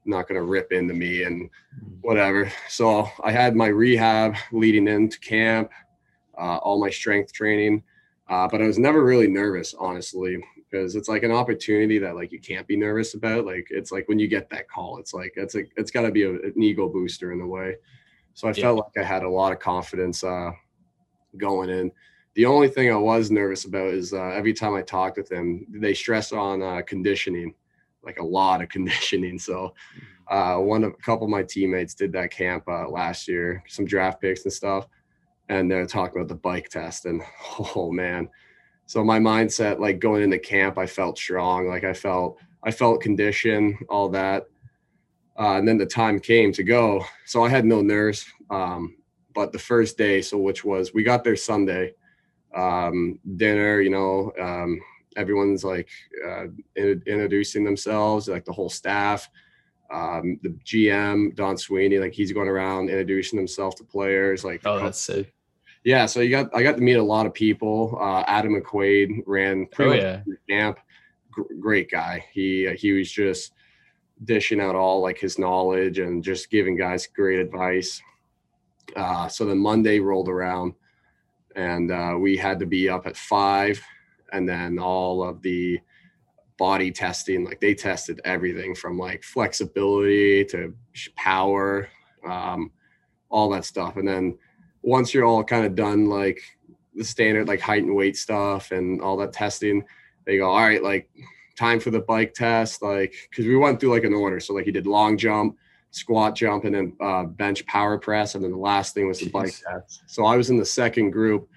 not 0.05 0.27
going 0.27 0.39
to 0.39 0.45
rip 0.45 0.71
into 0.71 0.93
me 0.93 1.23
and 1.23 1.49
whatever. 2.01 2.51
So 2.69 3.07
I 3.23 3.31
had 3.31 3.55
my 3.55 3.67
rehab 3.67 4.35
leading 4.51 4.87
into 4.87 5.19
camp, 5.19 5.71
uh, 6.37 6.57
all 6.57 6.79
my 6.79 6.89
strength 6.89 7.31
training, 7.33 7.83
uh, 8.29 8.47
but 8.47 8.61
I 8.61 8.67
was 8.67 8.79
never 8.79 9.03
really 9.03 9.27
nervous, 9.27 9.73
honestly, 9.77 10.37
because 10.55 10.95
it's 10.95 11.09
like 11.09 11.23
an 11.23 11.31
opportunity 11.31 11.99
that 11.99 12.15
like 12.15 12.31
you 12.31 12.39
can't 12.39 12.65
be 12.67 12.77
nervous 12.77 13.13
about. 13.15 13.45
Like 13.45 13.67
it's 13.69 13.91
like 13.91 14.07
when 14.07 14.19
you 14.19 14.27
get 14.27 14.49
that 14.49 14.69
call, 14.69 14.97
it's 14.97 15.13
like 15.13 15.33
it's 15.35 15.55
like 15.55 15.71
it's 15.75 15.91
got 15.91 16.03
to 16.03 16.11
be 16.11 16.23
a, 16.23 16.31
an 16.31 16.53
ego 16.61 16.87
booster 16.87 17.31
in 17.33 17.41
a 17.41 17.47
way. 17.47 17.75
So 18.33 18.47
I 18.47 18.51
Yeah. 18.51 18.63
felt 18.63 18.77
like 18.77 19.03
I 19.05 19.07
had 19.07 19.23
a 19.23 19.29
lot 19.29 19.51
of 19.51 19.59
confidence 19.59 20.23
uh, 20.23 20.51
going 21.37 21.69
in. 21.69 21.91
The 22.35 22.45
only 22.45 22.67
thing 22.67 22.91
I 22.91 22.95
was 22.95 23.29
nervous 23.29 23.65
about 23.65 23.93
is 23.93 24.13
uh, 24.13 24.29
every 24.29 24.53
time 24.53 24.73
I 24.73 24.81
talked 24.81 25.17
with 25.17 25.29
them, 25.29 25.67
they 25.69 25.93
stress 25.93 26.31
on 26.31 26.63
uh, 26.63 26.81
conditioning, 26.81 27.53
like 28.03 28.17
a 28.19 28.25
lot 28.25 28.61
of 28.61 28.69
conditioning. 28.77 29.37
So 29.37 29.73
uh, 30.27 30.55
one 30.57 30.83
of 30.83 30.93
a 30.93 31.03
couple 31.03 31.25
of 31.25 31.29
my 31.31 31.43
teammates 31.43 31.93
did 31.93 32.11
that 32.13 32.31
camp 32.31 32.63
uh, 32.67 32.89
last 32.89 33.27
year, 33.27 33.63
some 33.67 33.85
draft 33.85 34.21
picks 34.21 34.45
and 34.45 34.53
stuff, 34.53 34.87
and 35.49 35.69
they're 35.69 35.85
talking 35.85 36.17
about 36.17 36.29
the 36.29 36.35
bike 36.35 36.69
test, 36.69 37.05
and 37.05 37.21
oh 37.75 37.91
man, 37.91 38.29
so 38.85 39.03
my 39.03 39.19
mindset, 39.19 39.79
like 39.79 39.99
going 39.99 40.23
into 40.23 40.39
camp, 40.39 40.77
I 40.77 40.85
felt 40.85 41.17
strong, 41.17 41.67
like 41.67 41.83
I 41.83 41.93
felt 41.93 42.37
I 42.63 42.71
felt 42.71 43.01
condition, 43.01 43.77
all 43.89 44.09
that, 44.09 44.47
uh, 45.37 45.57
and 45.57 45.67
then 45.67 45.77
the 45.77 45.85
time 45.85 46.19
came 46.19 46.51
to 46.53 46.63
go, 46.63 47.03
so 47.25 47.43
I 47.43 47.49
had 47.49 47.65
no 47.65 47.81
nerves. 47.81 48.25
Um, 48.49 48.95
but 49.33 49.51
the 49.51 49.59
first 49.59 49.97
day, 49.97 50.21
so 50.21 50.37
which 50.37 50.63
was 50.63 50.93
we 50.93 51.03
got 51.03 51.23
there 51.23 51.35
Sunday, 51.35 51.93
um, 52.55 53.19
dinner, 53.35 53.81
you 53.81 53.89
know, 53.89 54.31
um, 54.39 54.79
everyone's 55.15 55.63
like 55.63 55.89
uh, 56.25 56.45
in, 56.75 57.01
introducing 57.05 57.63
themselves, 57.63 58.27
like 58.27 58.45
the 58.45 58.51
whole 58.51 58.69
staff 58.69 59.29
um, 59.93 60.39
the 60.41 60.49
GM 60.65 61.35
Don 61.35 61.57
Sweeney, 61.57 61.99
like 61.99 62.13
he's 62.13 62.31
going 62.31 62.47
around 62.49 62.89
introducing 62.89 63.37
himself 63.37 63.75
to 63.75 63.83
players. 63.83 64.43
Like, 64.43 64.61
Oh, 64.65 64.79
that's 64.79 64.99
sick. 64.99 65.33
yeah. 65.83 66.05
So 66.07 66.19
you 66.21 66.31
got 66.31 66.49
I 66.55 66.63
got 66.63 66.75
to 66.77 66.81
meet 66.81 66.93
a 66.95 67.03
lot 67.03 67.25
of 67.25 67.33
people. 67.33 67.97
Uh, 68.01 68.23
Adam 68.27 68.59
McQuaid 68.59 69.21
ran 69.27 69.67
pretty 69.67 69.91
Oh 69.91 69.93
much 69.95 70.25
yeah. 70.27 70.33
camp. 70.49 70.79
Gr- 71.31 71.53
great 71.59 71.89
guy. 71.91 72.25
He 72.33 72.69
he 72.75 72.91
was 72.93 73.11
just 73.11 73.53
dishing 74.25 74.61
out 74.61 74.75
all 74.75 75.01
like 75.01 75.17
his 75.19 75.37
knowledge 75.37 75.99
and 75.99 76.23
just 76.23 76.49
giving 76.49 76.75
guys 76.77 77.07
great 77.07 77.39
advice. 77.39 78.01
Uh, 78.95 79.27
so 79.27 79.45
then 79.45 79.57
Monday 79.57 79.99
rolled 79.99 80.29
around, 80.29 80.73
and 81.55 81.91
uh, 81.91 82.15
we 82.19 82.37
had 82.37 82.59
to 82.59 82.65
be 82.65 82.89
up 82.89 83.05
at 83.07 83.17
five, 83.17 83.81
and 84.31 84.47
then 84.47 84.77
all 84.79 85.23
of 85.23 85.41
the 85.41 85.79
body 86.57 86.91
testing 86.91 87.43
like 87.43 87.59
they 87.59 87.73
tested 87.73 88.21
everything 88.25 88.75
from 88.75 88.97
like 88.97 89.23
flexibility 89.23 90.45
to 90.45 90.73
power 91.15 91.89
um, 92.27 92.71
all 93.29 93.49
that 93.49 93.65
stuff. 93.65 93.97
And 93.97 94.07
then 94.07 94.37
once 94.81 95.13
you're 95.13 95.25
all 95.25 95.43
kind 95.43 95.65
of 95.65 95.75
done 95.75 96.05
like 96.05 96.41
the 96.95 97.03
standard 97.03 97.47
like 97.47 97.59
height 97.59 97.83
and 97.83 97.95
weight 97.95 98.15
stuff 98.15 98.71
and 98.71 99.01
all 99.01 99.17
that 99.17 99.33
testing 99.33 99.83
they 100.25 100.37
go 100.37 100.51
all 100.51 100.61
right 100.61 100.83
like 100.83 101.09
time 101.57 101.79
for 101.79 101.89
the 101.89 102.01
bike 102.01 102.33
test 102.33 102.81
like 102.81 103.15
because 103.29 103.45
we 103.45 103.55
went 103.55 103.79
through 103.79 103.91
like 103.91 104.03
an 104.03 104.13
order. 104.13 104.39
So 104.39 104.53
like 104.53 104.65
you 104.65 104.71
did 104.71 104.87
long 104.87 105.17
jump 105.17 105.57
squat 105.91 106.35
jump 106.35 106.65
and 106.65 106.73
then 106.73 106.95
uh, 106.99 107.23
bench 107.23 107.65
power 107.67 107.97
press 107.99 108.35
and 108.35 108.43
then 108.43 108.51
the 108.51 108.57
last 108.57 108.93
thing 108.93 109.07
was 109.07 109.19
the 109.19 109.29
bike 109.29 109.53
test. 109.67 110.03
So 110.07 110.25
i 110.25 110.35
was 110.35 110.49
in 110.49 110.57
the 110.57 110.65
second 110.65 111.11
group 111.11 111.47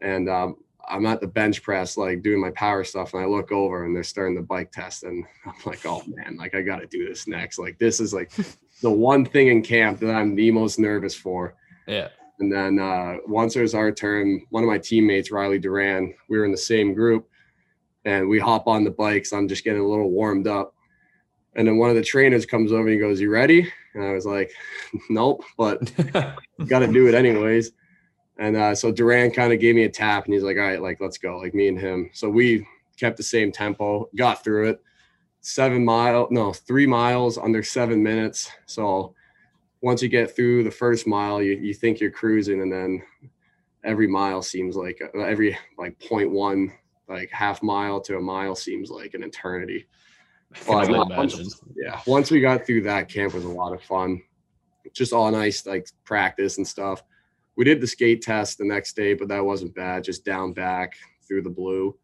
and 0.00 0.28
um, 0.28 0.56
I'm 0.88 1.06
at 1.06 1.20
the 1.20 1.26
bench 1.26 1.62
press, 1.62 1.96
like 1.96 2.22
doing 2.22 2.40
my 2.40 2.50
power 2.50 2.84
stuff, 2.84 3.14
and 3.14 3.22
I 3.22 3.26
look 3.26 3.52
over 3.52 3.84
and 3.84 3.94
they're 3.94 4.04
starting 4.04 4.36
the 4.36 4.42
bike 4.42 4.72
test, 4.72 5.02
and 5.02 5.24
I'm 5.46 5.54
like, 5.64 5.84
oh 5.84 6.02
man, 6.06 6.36
like 6.36 6.54
I 6.54 6.62
got 6.62 6.80
to 6.80 6.86
do 6.86 7.08
this 7.08 7.26
next. 7.26 7.58
Like 7.58 7.78
this 7.78 8.00
is 8.00 8.14
like 8.14 8.32
the 8.82 8.90
one 8.90 9.24
thing 9.24 9.48
in 9.48 9.62
camp 9.62 10.00
that 10.00 10.14
I'm 10.14 10.34
the 10.34 10.50
most 10.50 10.78
nervous 10.78 11.14
for. 11.14 11.54
Yeah. 11.86 12.08
And 12.38 12.52
then 12.52 12.78
uh, 12.78 13.16
once 13.26 13.56
it 13.56 13.62
was 13.62 13.74
our 13.74 13.90
turn, 13.90 14.42
one 14.50 14.62
of 14.62 14.68
my 14.68 14.76
teammates, 14.78 15.30
Riley 15.30 15.58
Duran, 15.58 16.12
we 16.28 16.38
were 16.38 16.44
in 16.44 16.50
the 16.50 16.58
same 16.58 16.92
group, 16.92 17.28
and 18.04 18.28
we 18.28 18.38
hop 18.38 18.66
on 18.66 18.84
the 18.84 18.90
bikes. 18.90 19.32
I'm 19.32 19.48
just 19.48 19.64
getting 19.64 19.80
a 19.80 19.88
little 19.88 20.10
warmed 20.10 20.46
up, 20.46 20.74
and 21.54 21.66
then 21.66 21.78
one 21.78 21.90
of 21.90 21.96
the 21.96 22.04
trainers 22.04 22.44
comes 22.44 22.72
over 22.72 22.82
and 22.82 22.90
he 22.90 22.98
goes, 22.98 23.20
"You 23.20 23.30
ready?" 23.30 23.72
And 23.94 24.04
I 24.04 24.12
was 24.12 24.26
like, 24.26 24.50
"Nope," 25.10 25.42
but 25.56 25.90
got 26.66 26.80
to 26.80 26.86
do 26.86 27.08
it 27.08 27.14
anyways. 27.14 27.72
And 28.38 28.56
uh, 28.56 28.74
so 28.74 28.92
Duran 28.92 29.30
kind 29.30 29.52
of 29.52 29.60
gave 29.60 29.74
me 29.74 29.84
a 29.84 29.88
tap 29.88 30.24
and 30.26 30.34
he's 30.34 30.42
like, 30.42 30.56
all 30.56 30.62
right, 30.62 30.82
like, 30.82 31.00
let's 31.00 31.18
go, 31.18 31.38
like 31.38 31.54
me 31.54 31.68
and 31.68 31.78
him. 31.78 32.10
So 32.12 32.28
we 32.28 32.66
kept 32.98 33.16
the 33.16 33.22
same 33.22 33.50
tempo, 33.50 34.08
got 34.16 34.44
through 34.44 34.70
it. 34.70 34.82
Seven 35.40 35.84
mile, 35.84 36.28
no, 36.30 36.52
three 36.52 36.86
miles 36.86 37.38
under 37.38 37.62
seven 37.62 38.02
minutes. 38.02 38.50
So 38.66 39.14
once 39.80 40.02
you 40.02 40.08
get 40.08 40.34
through 40.34 40.64
the 40.64 40.70
first 40.70 41.06
mile, 41.06 41.40
you, 41.40 41.52
you 41.52 41.72
think 41.72 42.00
you're 42.00 42.10
cruising. 42.10 42.60
And 42.62 42.72
then 42.72 43.02
every 43.84 44.06
mile 44.08 44.42
seems 44.42 44.76
like 44.76 45.00
uh, 45.14 45.20
every 45.20 45.56
like 45.78 45.98
0.1, 45.98 46.72
like 47.08 47.30
half 47.30 47.62
mile 47.62 48.00
to 48.02 48.16
a 48.16 48.20
mile 48.20 48.54
seems 48.56 48.90
like 48.90 49.14
an 49.14 49.22
eternity. 49.22 49.86
I 50.52 50.58
can 50.58 50.68
Well, 50.68 50.78
only 50.84 50.98
not 50.98 51.06
imagine. 51.12 51.38
once- 51.40 51.60
yeah 51.76 52.00
once 52.06 52.30
we 52.30 52.40
got 52.40 52.64
through 52.64 52.82
that 52.82 53.08
camp 53.08 53.34
was 53.34 53.44
a 53.44 53.48
lot 53.48 53.72
of 53.74 53.82
fun 53.82 54.22
just 54.94 55.12
all 55.12 55.30
nice 55.30 55.66
like 55.66 55.86
practice 56.04 56.56
and 56.56 56.66
stuff 56.66 57.02
we 57.56 57.64
did 57.64 57.80
the 57.80 57.86
skate 57.86 58.22
test 58.22 58.58
the 58.58 58.64
next 58.64 58.94
day 58.96 59.14
but 59.14 59.28
that 59.28 59.44
wasn't 59.44 59.74
bad 59.74 60.04
just 60.04 60.24
down 60.24 60.52
back 60.52 60.94
through 61.26 61.42
the 61.42 61.50
blue 61.50 61.96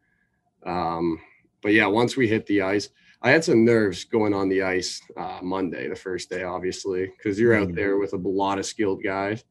um 0.65 1.21
but 1.63 1.73
yeah 1.73 1.87
once 1.87 2.17
we 2.17 2.27
hit 2.29 2.47
the 2.47 2.63
ice 2.63 2.89
I 3.25 3.31
had 3.31 3.45
some 3.45 3.65
nerves 3.65 4.03
going 4.03 4.35
on 4.35 4.49
the 4.49 4.63
ice 4.63 5.01
uh, 5.17 5.39
Monday, 5.45 5.89
the 5.89 5.95
first 5.95 6.29
day, 6.29 6.43
obviously, 6.43 7.07
because 7.17 7.39
you're 7.39 7.55
out 7.55 7.69
Mhm. 7.69 7.77
there 7.77 7.97
with 7.97 8.15
a 8.15 8.17
lot 8.17 8.59
of 8.59 8.67
skilled 8.67 9.01
guys. 9.05 9.45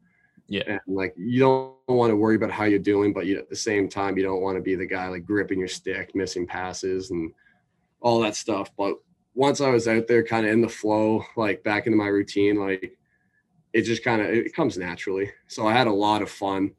Yeah. 0.50 0.64
And 0.68 0.82
like 0.88 1.14
you 1.16 1.40
don't 1.40 1.78
want 1.88 2.12
to 2.12 2.18
worry 2.18 2.36
about 2.36 2.52
how 2.52 2.66
you're 2.66 2.80
doing, 2.80 3.14
but 3.14 3.28
you 3.28 3.38
at 3.40 3.50
the 3.50 3.56
same 3.56 3.88
time 3.88 4.18
you 4.18 4.24
don't 4.24 4.42
want 4.42 4.58
to 4.58 4.62
be 4.62 4.76
the 4.76 4.86
guy 4.86 5.08
like 5.08 5.24
gripping 5.24 5.58
your 5.60 5.70
stick, 5.70 6.14
missing 6.14 6.46
passes, 6.46 7.12
and 7.12 7.32
all 8.02 8.20
that 8.20 8.36
stuff. 8.36 8.70
But 8.78 8.96
once 9.36 9.62
I 9.62 9.70
was 9.70 9.88
out 9.88 10.06
there, 10.06 10.22
kind 10.22 10.46
of 10.46 10.52
in 10.52 10.60
the 10.60 10.68
flow, 10.68 11.24
like 11.38 11.64
back 11.64 11.86
into 11.86 11.98
my 11.98 12.08
routine, 12.08 12.58
like 12.58 12.98
it 13.74 13.84
just 13.84 14.04
kind 14.04 14.22
of 14.22 14.28
it 14.30 14.54
comes 14.54 14.78
naturally. 14.78 15.32
So 15.48 15.68
I 15.68 15.74
had 15.74 15.88
a 15.88 15.94
lot 15.94 16.22
of 16.22 16.30
fun. 16.30 16.72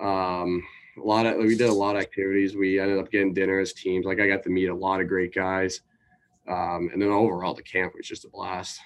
Um, 0.00 0.62
a 0.98 1.06
lot 1.06 1.26
of 1.26 1.38
we 1.38 1.56
did 1.56 1.68
a 1.68 1.72
lot 1.72 1.96
of 1.96 2.02
activities. 2.02 2.56
We 2.56 2.78
ended 2.78 2.98
up 2.98 3.10
getting 3.10 3.32
dinner 3.32 3.58
as 3.58 3.72
teams. 3.72 4.06
Like 4.06 4.20
I 4.20 4.28
got 4.28 4.42
to 4.44 4.50
meet 4.50 4.68
a 4.68 4.74
lot 4.74 5.00
of 5.00 5.08
great 5.08 5.34
guys. 5.34 5.80
Um, 6.48 6.90
and 6.92 7.00
then 7.00 7.10
overall 7.10 7.54
the 7.54 7.62
camp 7.62 7.94
was 7.96 8.06
just 8.06 8.24
a 8.24 8.28
blast. 8.28 8.80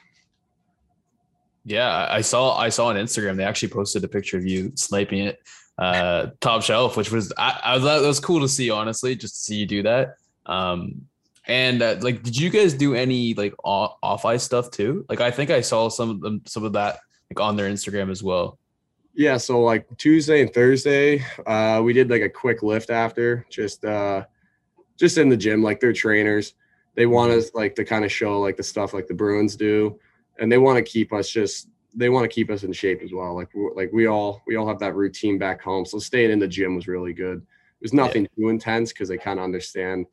Yeah, 1.64 2.08
I 2.10 2.20
saw 2.20 2.56
I 2.56 2.68
saw 2.68 2.86
on 2.86 2.96
Instagram 2.96 3.36
they 3.36 3.44
actually 3.44 3.70
posted 3.70 4.04
a 4.04 4.08
picture 4.08 4.36
of 4.36 4.46
you 4.46 4.72
sniping 4.76 5.20
it 5.20 5.38
uh 5.78 6.28
top 6.40 6.62
shelf, 6.62 6.96
which 6.96 7.10
was 7.10 7.32
I, 7.38 7.58
I 7.64 7.78
thought 7.78 8.00
that 8.00 8.06
was 8.06 8.20
cool 8.20 8.40
to 8.40 8.48
see, 8.48 8.70
honestly, 8.70 9.16
just 9.16 9.34
to 9.34 9.40
see 9.40 9.56
you 9.56 9.66
do 9.66 9.82
that. 9.84 10.16
Um 10.46 11.06
and 11.46 11.82
uh, 11.82 11.96
like 12.00 12.22
did 12.22 12.38
you 12.38 12.50
guys 12.50 12.74
do 12.74 12.94
any 12.94 13.34
like 13.34 13.54
off, 13.64 14.24
ice 14.24 14.42
stuff 14.42 14.70
too? 14.70 15.04
Like 15.08 15.20
I 15.20 15.30
think 15.30 15.50
I 15.50 15.62
saw 15.62 15.88
some 15.88 16.10
of 16.10 16.20
them 16.20 16.42
some 16.46 16.64
of 16.64 16.74
that 16.74 17.00
on 17.40 17.56
their 17.56 17.70
Instagram 17.70 18.10
as 18.10 18.22
well. 18.22 18.58
Yeah, 19.14 19.36
so 19.36 19.60
like 19.60 19.86
Tuesday 19.96 20.42
and 20.42 20.52
Thursday, 20.52 21.24
uh, 21.46 21.80
we 21.84 21.92
did 21.92 22.10
like 22.10 22.22
a 22.22 22.28
quick 22.28 22.62
lift 22.64 22.90
after, 22.90 23.46
just 23.48 23.84
uh, 23.84 24.24
just 24.98 25.18
in 25.18 25.28
the 25.28 25.36
gym. 25.36 25.62
Like 25.62 25.78
they're 25.78 25.92
trainers, 25.92 26.54
they 26.96 27.06
want 27.06 27.30
us 27.30 27.54
like 27.54 27.76
to 27.76 27.84
kind 27.84 28.04
of 28.04 28.10
show 28.10 28.40
like 28.40 28.56
the 28.56 28.62
stuff 28.62 28.92
like 28.92 29.06
the 29.06 29.14
Bruins 29.14 29.54
do, 29.54 29.98
and 30.38 30.50
they 30.50 30.58
want 30.58 30.78
to 30.78 30.82
keep 30.82 31.12
us 31.12 31.30
just 31.30 31.68
they 31.94 32.08
want 32.08 32.24
to 32.24 32.34
keep 32.34 32.50
us 32.50 32.64
in 32.64 32.72
shape 32.72 33.02
as 33.04 33.12
well. 33.12 33.36
Like 33.36 33.50
like 33.76 33.90
we 33.92 34.06
all 34.06 34.42
we 34.48 34.56
all 34.56 34.66
have 34.66 34.80
that 34.80 34.96
routine 34.96 35.38
back 35.38 35.62
home, 35.62 35.86
so 35.86 35.98
staying 36.00 36.32
in 36.32 36.40
the 36.40 36.48
gym 36.48 36.74
was 36.74 36.88
really 36.88 37.12
good. 37.12 37.38
It 37.38 37.84
was 37.84 37.92
nothing 37.92 38.26
too 38.36 38.48
intense 38.48 38.92
because 38.92 39.08
they 39.08 39.18
kind 39.18 39.38
of 39.38 39.44
understand 39.44 40.06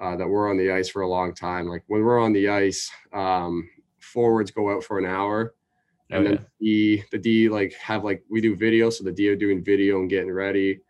uh, 0.00 0.16
that 0.16 0.26
we're 0.26 0.48
on 0.48 0.56
the 0.56 0.70
ice 0.72 0.88
for 0.88 1.02
a 1.02 1.08
long 1.08 1.34
time. 1.34 1.66
Like 1.66 1.84
when 1.88 2.02
we're 2.02 2.20
on 2.20 2.32
the 2.32 2.48
ice, 2.48 2.90
um, 3.12 3.68
forwards 3.98 4.50
go 4.50 4.74
out 4.74 4.82
for 4.82 4.98
an 4.98 5.04
hour 5.04 5.54
and 6.10 6.26
Oh, 6.26 6.30
then 6.30 6.46
D 6.60 7.02
the 7.12 7.18
D 7.18 7.48
like 7.48 7.72
have 7.74 8.04
like 8.04 8.22
we 8.28 8.40
do 8.40 8.56
video, 8.56 8.90
so 8.90 9.04
the 9.04 9.12
D 9.12 9.28
are 9.28 9.36
doing 9.36 9.62
video 9.62 10.00
and 10.00 10.10
getting 10.10 10.32
ready, 10.32 10.80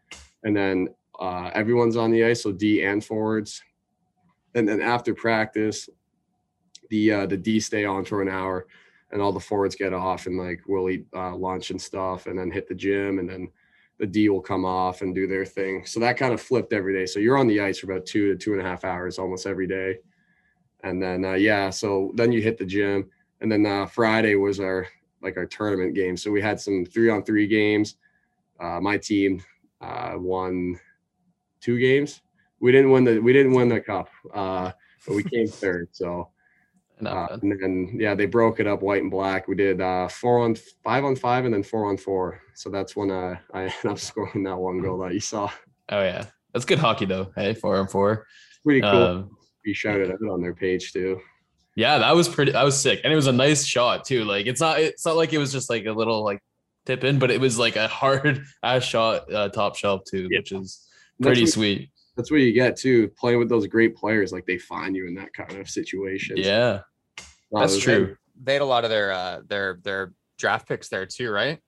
and 0.44 0.56
then 0.56 0.88
uh, 1.18 1.50
everyone's 1.54 1.96
on 1.96 2.10
the 2.10 2.24
ice, 2.24 2.42
so 2.42 2.52
D 2.52 2.82
and 2.82 3.04
forwards, 3.04 3.62
and 4.54 4.66
then 4.66 4.80
after 4.80 5.14
practice, 5.14 5.88
the 6.88 7.12
uh, 7.12 7.26
the 7.26 7.36
D 7.36 7.60
stay 7.60 7.84
on 7.84 8.04
for 8.04 8.22
an 8.22 8.28
hour, 8.28 8.66
and 9.12 9.20
all 9.20 9.32
the 9.32 9.40
forwards 9.40 9.76
get 9.76 9.92
off 9.92 10.26
and 10.26 10.38
like 10.38 10.62
we'll 10.66 10.88
eat 10.88 11.06
uh, 11.14 11.36
lunch 11.36 11.70
and 11.70 11.80
stuff, 11.80 12.26
and 12.26 12.38
then 12.38 12.50
hit 12.50 12.66
the 12.66 12.74
gym, 12.74 13.18
and 13.18 13.28
then 13.28 13.50
the 13.98 14.06
D 14.06 14.30
will 14.30 14.40
come 14.40 14.64
off 14.64 15.02
and 15.02 15.14
do 15.14 15.26
their 15.26 15.44
thing. 15.44 15.84
So 15.84 16.00
that 16.00 16.16
kind 16.16 16.32
of 16.32 16.40
flipped 16.40 16.72
every 16.72 16.94
day. 16.94 17.04
So 17.04 17.20
you're 17.20 17.36
on 17.36 17.46
the 17.46 17.60
ice 17.60 17.80
for 17.80 17.92
about 17.92 18.06
two 18.06 18.32
to 18.32 18.36
two 18.38 18.54
and 18.54 18.62
a 18.62 18.64
half 18.64 18.84
hours 18.84 19.18
almost 19.18 19.46
every 19.46 19.66
day, 19.66 19.98
and 20.82 21.02
then 21.02 21.24
uh, 21.26 21.34
yeah, 21.34 21.68
so 21.68 22.12
then 22.14 22.32
you 22.32 22.40
hit 22.40 22.56
the 22.56 22.64
gym, 22.64 23.10
and 23.42 23.52
then 23.52 23.66
uh, 23.66 23.84
Friday 23.84 24.36
was 24.36 24.58
our 24.58 24.86
like 25.22 25.36
our 25.36 25.46
tournament 25.46 25.94
game. 25.94 26.16
So 26.16 26.30
we 26.30 26.40
had 26.40 26.60
some 26.60 26.84
three 26.84 27.10
on 27.10 27.22
three 27.22 27.46
games. 27.46 27.96
Uh, 28.58 28.80
my 28.80 28.98
team 28.98 29.42
uh, 29.80 30.14
won 30.16 30.78
two 31.60 31.78
games. 31.78 32.22
We 32.60 32.72
didn't 32.72 32.90
win 32.90 33.04
the 33.04 33.18
we 33.18 33.32
didn't 33.32 33.54
win 33.54 33.68
the 33.68 33.80
cup, 33.80 34.10
uh, 34.34 34.72
but 35.06 35.16
we 35.16 35.22
came 35.22 35.46
third. 35.48 35.88
So 35.92 36.30
uh, 37.06 37.38
and 37.42 37.58
then 37.60 37.96
yeah, 37.98 38.14
they 38.14 38.26
broke 38.26 38.60
it 38.60 38.66
up 38.66 38.82
white 38.82 39.02
and 39.02 39.10
black. 39.10 39.48
We 39.48 39.54
did 39.54 39.80
uh, 39.80 40.08
four 40.08 40.40
on 40.40 40.54
five 40.84 41.04
on 41.04 41.16
five 41.16 41.44
and 41.44 41.54
then 41.54 41.62
four 41.62 41.88
on 41.88 41.96
four. 41.96 42.40
So 42.54 42.70
that's 42.70 42.94
when 42.96 43.10
uh, 43.10 43.38
I 43.54 43.62
ended 43.62 43.86
up 43.86 43.98
scoring 43.98 44.44
that 44.44 44.58
one 44.58 44.80
goal 44.80 44.98
that 44.98 45.14
you 45.14 45.20
saw. 45.20 45.50
Oh 45.88 46.02
yeah. 46.02 46.26
That's 46.52 46.64
good 46.64 46.78
hockey 46.78 47.06
though. 47.06 47.32
Hey, 47.36 47.54
four 47.54 47.76
on 47.76 47.88
four. 47.88 48.26
Pretty 48.64 48.80
cool. 48.80 48.90
Um, 48.90 49.36
we 49.64 49.72
shouted 49.72 50.10
out 50.10 50.20
on 50.30 50.40
their 50.40 50.54
page 50.54 50.92
too. 50.92 51.20
Yeah, 51.80 51.96
that 51.98 52.14
was 52.14 52.28
pretty. 52.28 52.52
That 52.52 52.62
was 52.64 52.78
sick, 52.78 53.00
and 53.04 53.12
it 53.12 53.16
was 53.16 53.26
a 53.26 53.32
nice 53.32 53.64
shot 53.64 54.04
too. 54.04 54.24
Like 54.24 54.44
it's 54.46 54.60
not. 54.60 54.78
It's 54.80 55.06
not 55.06 55.16
like 55.16 55.32
it 55.32 55.38
was 55.38 55.50
just 55.50 55.70
like 55.70 55.86
a 55.86 55.92
little 55.92 56.22
like 56.22 56.40
tip 56.84 57.04
in, 57.04 57.18
but 57.18 57.30
it 57.30 57.40
was 57.40 57.58
like 57.58 57.76
a 57.76 57.88
hard 58.00 58.44
ass 58.62 58.84
shot, 58.84 59.32
uh, 59.32 59.48
top 59.48 59.76
shelf 59.76 60.02
too, 60.04 60.28
Yeah. 60.30 60.40
which 60.40 60.52
is 60.52 60.86
That's 61.18 61.26
pretty 61.28 61.42
what- 61.42 61.50
sweet. 61.52 61.90
That's 62.16 62.30
what 62.30 62.40
you 62.40 62.52
get 62.52 62.76
too. 62.76 63.08
Playing 63.18 63.38
with 63.38 63.48
those 63.48 63.66
great 63.66 63.96
players, 63.96 64.30
like 64.30 64.44
they 64.44 64.58
find 64.58 64.94
you 64.94 65.06
in 65.06 65.14
that 65.14 65.32
kind 65.32 65.52
of 65.58 65.70
situation. 65.70 66.36
Yeah, 66.36 66.80
Uh, 67.54 67.60
that's 67.60 67.72
it 67.72 67.76
was- 67.76 67.82
true. 67.82 68.16
They 68.42 68.52
had 68.54 68.62
a 68.62 68.66
lot 68.66 68.84
of 68.84 68.90
their 68.90 69.12
uh 69.12 69.40
their 69.48 69.78
their 69.82 70.12
draft 70.38 70.68
picks 70.68 70.88
there 70.90 71.06
too, 71.06 71.30
right? 71.30 71.58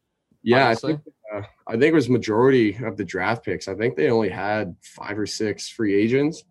Yeah, 0.43 0.69
I 0.69 0.75
think, 0.75 1.01
uh, 1.33 1.43
I 1.69 1.73
think 1.73 1.85
it 1.85 1.95
was 1.95 2.09
majority 2.11 2.77
of 2.85 2.97
the 2.99 3.05
draft 3.05 3.45
picks. 3.45 3.67
I 3.69 3.75
think 3.77 3.97
they 3.97 4.11
only 4.11 4.29
had 4.29 4.75
five 4.83 5.17
or 5.19 5.27
six 5.27 5.69
free 5.69 5.95
agents. 5.95 6.43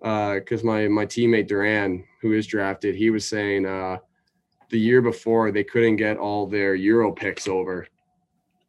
Because 0.00 0.64
my 0.64 0.88
my 0.88 1.04
teammate 1.06 1.46
Duran, 1.46 2.04
who 2.20 2.32
is 2.32 2.46
drafted, 2.46 2.94
he 2.94 3.10
was 3.10 3.26
saying 3.26 3.66
uh, 3.66 3.98
the 4.70 4.78
year 4.78 5.02
before 5.02 5.52
they 5.52 5.64
couldn't 5.64 5.96
get 5.96 6.16
all 6.16 6.46
their 6.46 6.74
Euro 6.74 7.12
picks 7.12 7.46
over. 7.46 7.86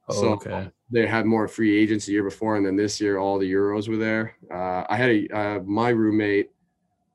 Oh, 0.10 0.14
So 0.14 0.28
okay. 0.34 0.70
they 0.92 1.08
had 1.08 1.26
more 1.26 1.48
free 1.48 1.78
agents 1.82 2.06
the 2.06 2.12
year 2.12 2.24
before, 2.24 2.58
and 2.58 2.66
then 2.66 2.76
this 2.76 3.00
year 3.00 3.18
all 3.18 3.40
the 3.40 3.52
Euros 3.52 3.88
were 3.88 3.98
there. 3.98 4.36
Uh, 4.52 4.84
I 4.90 4.98
had 4.98 5.10
a 5.10 5.28
uh, 5.30 5.60
my 5.64 5.90
roommate 5.90 6.50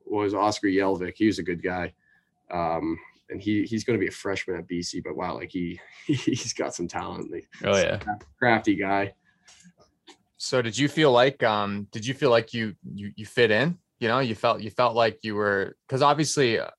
was 0.05 0.33
Oskar 0.33 0.67
Jellvik. 0.67 1.13
He 1.15 1.27
was 1.27 1.37
a 1.37 1.43
good 1.43 1.61
guy, 1.61 1.93
um, 2.49 2.97
and 3.29 3.39
he 3.41 3.63
he's 3.63 3.83
going 3.83 3.99
to 3.99 4.03
be 4.03 4.07
a 4.07 4.11
freshman 4.11 4.57
at 4.57 4.67
BC. 4.67 5.03
But 5.03 5.15
wow, 5.15 5.35
like 5.35 5.51
he 5.51 5.79
he's 6.05 6.53
got 6.53 6.73
some 6.73 6.87
talent. 6.87 7.31
Like, 7.31 7.47
Oh 7.63 7.77
yeah. 7.77 7.99
crafty 8.39 8.75
guy. 8.75 9.13
So 10.37 10.61
did 10.61 10.77
you 10.77 10.87
feel 10.87 11.11
like 11.11 11.43
um 11.43 11.87
did 11.91 12.05
you 12.05 12.13
feel 12.13 12.29
like 12.29 12.53
you 12.53 12.75
you 12.95 13.11
you 13.15 13.25
fit 13.25 13.51
in? 13.51 13.77
You 13.99 14.07
know, 14.07 14.19
you 14.19 14.35
felt 14.35 14.61
you 14.61 14.69
felt 14.69 14.95
like 14.95 15.19
you 15.23 15.35
were 15.35 15.75
because 15.87 16.01
obviously 16.01 16.59
uh, 16.59 16.69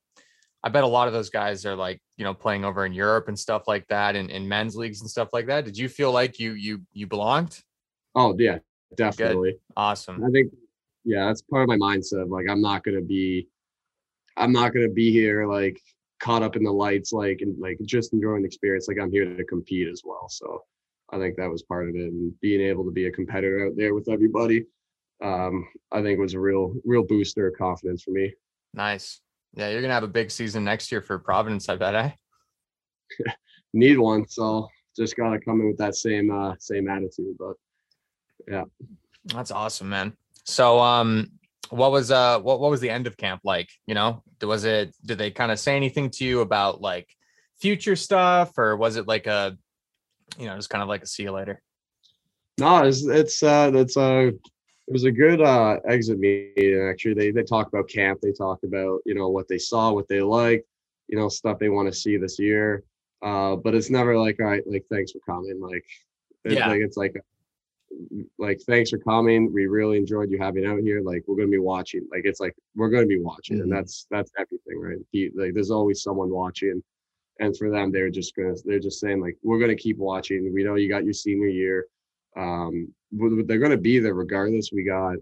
I 0.63 0.69
bet 0.69 0.85
a 0.85 0.89
lot 0.89 1.09
of 1.09 1.15
those 1.15 1.31
guys 1.31 1.65
are 1.67 1.77
like, 1.77 2.01
you 2.17 2.25
know, 2.25 2.35
playing 2.35 2.65
over 2.65 2.85
in 2.85 2.93
Europe 2.93 3.29
and 3.29 3.39
stuff 3.39 3.67
like 3.67 3.87
that 3.89 4.17
and 4.17 4.31
in 4.31 4.49
men's 4.49 4.77
leagues 4.77 5.01
and 5.01 5.11
stuff 5.11 5.29
like 5.33 5.47
that. 5.47 5.65
Did 5.65 5.79
you 5.79 5.89
feel 5.89 6.13
like 6.13 6.39
you 6.39 6.53
you 6.53 6.83
you 6.93 7.07
belonged? 7.07 7.61
Oh 8.15 8.35
yeah, 8.39 8.59
definitely. 8.97 9.59
Awesome. 9.77 10.23
I 10.25 10.31
think 10.31 10.53
yeah, 11.05 11.27
that's 11.27 11.43
part 11.43 11.63
of 11.63 11.69
my 11.69 11.77
mindset. 11.77 12.23
of, 12.23 12.29
Like 12.29 12.47
I'm 12.51 12.61
not 12.61 12.85
gonna 12.85 13.01
be, 13.01 13.49
I'm 14.37 14.53
not 14.53 14.75
gonna 14.75 14.89
be 14.89 15.13
here 15.13 15.47
like 15.47 15.81
caught 16.21 16.43
up 16.43 16.57
in 16.57 16.65
the 16.65 16.73
lights, 16.73 17.13
like 17.13 17.41
and 17.41 17.59
like 17.59 17.79
just 17.87 18.13
enjoying 18.13 18.43
the 18.43 18.47
experience. 18.47 18.89
Like 18.89 18.99
I'm 19.01 19.13
here 19.13 19.37
to 19.37 19.45
compete 19.45 19.89
as 19.89 20.03
well. 20.05 20.29
So 20.29 20.63
I 21.11 21.19
think 21.19 21.37
that 21.37 21.51
was 21.51 21.63
part 21.63 21.89
of 21.89 21.95
it, 21.95 22.13
and 22.13 22.39
being 22.41 22.61
able 22.61 22.85
to 22.85 22.91
be 22.91 23.07
a 23.07 23.13
competitor 23.13 23.67
out 23.67 23.77
there 23.77 23.95
with 23.95 24.09
everybody, 24.09 24.65
um, 25.23 25.67
I 25.93 26.03
think 26.03 26.19
it 26.19 26.23
was 26.23 26.35
a 26.35 26.41
real 26.41 26.75
real 26.85 27.03
booster 27.03 27.49
of 27.49 27.57
confidence 27.57 28.03
for 28.03 28.11
me. 28.11 28.33
Nice. 28.75 29.21
Yeah, 29.55 29.71
you're 29.71 29.81
gonna 29.81 29.95
have 29.95 30.05
a 30.05 30.09
big 30.09 30.31
season 30.31 30.65
next 30.65 30.93
year 30.93 31.03
for 31.03 31.19
Providence, 31.19 31.69
I 31.69 31.77
bet, 31.77 31.95
eh? 31.95 32.11
Need 33.73 33.99
one, 33.99 34.29
so 34.29 34.69
just 34.97 35.17
gotta 35.17 35.39
come 35.41 35.61
in 35.61 35.69
with 35.69 35.79
that 35.79 35.97
same 35.97 36.31
uh 36.31 36.55
same 36.59 36.89
attitude. 36.89 37.37
But 37.39 37.55
yeah, 38.47 38.65
That's 39.25 39.51
awesome, 39.51 39.89
man. 39.89 40.15
So 40.45 40.79
um 40.81 41.33
what 41.71 41.93
was 41.93 42.11
uh 42.11 42.41
what, 42.41 42.61
what 42.61 42.71
was 42.71 42.81
the 42.81 42.91
end 42.91 43.07
of 43.07 43.17
camp 43.17 43.43
like? 43.45 43.69
You 43.87 43.95
know, 43.95 44.23
was 44.43 44.65
it 44.65 44.95
did 45.05 45.19
they 45.19 45.31
kind 45.31 45.53
of 45.53 45.59
say 45.59 45.77
anything 45.77 46.11
to 46.11 46.25
you 46.25 46.41
about 46.41 46.81
like 46.81 47.09
future 47.61 47.97
stuff 47.97 48.57
or 48.57 48.77
was 48.77 48.97
it 48.97 49.09
like 49.09 49.27
a 49.27 49.57
you 50.39 50.47
know, 50.47 50.57
just 50.57 50.71
kind 50.71 50.83
of 50.83 50.89
like 50.89 51.03
a 51.03 51.07
see 51.07 51.25
you 51.25 51.33
later? 51.33 51.63
No, 52.59 52.85
it's 52.85 53.05
it's 53.05 53.43
uh 53.43 53.71
that's 53.71 53.97
uh 53.97 54.31
it 54.89 54.93
was 54.93 55.05
a 55.05 55.13
good 55.13 55.41
uh 55.43 55.79
exit 55.87 56.19
meeting 56.19 56.81
actually. 56.91 57.15
They 57.15 57.31
they 57.31 57.43
talk 57.43 57.69
about 57.69 57.89
camp, 57.89 58.21
they 58.21 58.33
talk 58.33 58.59
about, 58.65 59.01
you 59.07 59.15
know, 59.15 59.29
what 59.29 59.47
they 59.49 59.59
saw, 59.59 59.93
what 59.93 60.09
they 60.09 60.21
liked, 60.23 60.67
you 61.09 61.19
know, 61.19 61.29
stuff 61.29 61.59
they 61.59 61.69
want 61.69 61.93
to 61.93 61.99
see 61.99 62.17
this 62.17 62.39
year. 62.39 62.83
Uh 63.23 63.57
but 63.57 63.75
it's 63.75 63.91
never 63.91 64.17
like, 64.19 64.41
all 64.41 64.47
right, 64.47 64.67
like 64.67 64.87
thanks 64.91 65.13
for 65.13 65.21
coming. 65.21 65.61
Like 65.61 65.85
it's 66.45 66.55
Yeah. 66.55 66.69
like 66.69 66.81
it's 66.81 66.97
like 66.97 67.15
like 68.39 68.61
thanks 68.67 68.91
for 68.91 68.99
coming. 68.99 69.53
We 69.53 69.67
really 69.67 69.97
enjoyed 69.99 70.31
you 70.31 70.39
having 70.39 70.65
out 70.67 70.81
here. 70.81 71.01
Like 71.03 71.25
we're 71.27 71.37
gonna 71.37 71.49
be 71.49 71.59
watching. 71.59 72.07
Like 72.11 72.23
it's 72.25 72.41
like 72.41 72.55
we're 72.77 72.91
gonna 72.91 73.07
be 73.07 73.21
watching, 73.21 73.59
Mhm. 73.59 73.63
and 73.65 73.73
that's 73.73 74.07
that's 74.11 74.31
everything, 74.39 74.81
right? 74.81 74.99
He- 75.13 75.31
Like 75.35 75.55
there's 75.55 75.71
always 75.71 76.03
someone 76.03 76.31
watching, 76.31 76.83
and 77.41 77.57
for 77.57 77.71
them, 77.71 77.91
they're 77.91 78.11
just 78.11 78.35
gonna 78.37 78.55
they're 78.65 78.79
just 78.89 79.01
saying 79.01 79.21
like 79.21 79.37
we're 79.43 79.59
gonna 79.59 79.75
keep 79.77 79.97
watching. 79.99 80.53
We 80.53 80.65
know 80.65 80.75
you 80.77 80.89
got 80.89 81.05
your 81.05 81.13
senior 81.15 81.49
year. 81.49 81.87
Um, 82.37 82.93
they're 83.13 83.59
gonna 83.59 83.77
be 83.77 83.99
there 83.99 84.15
regardless. 84.15 84.71
We 84.73 84.85
got 84.85 85.17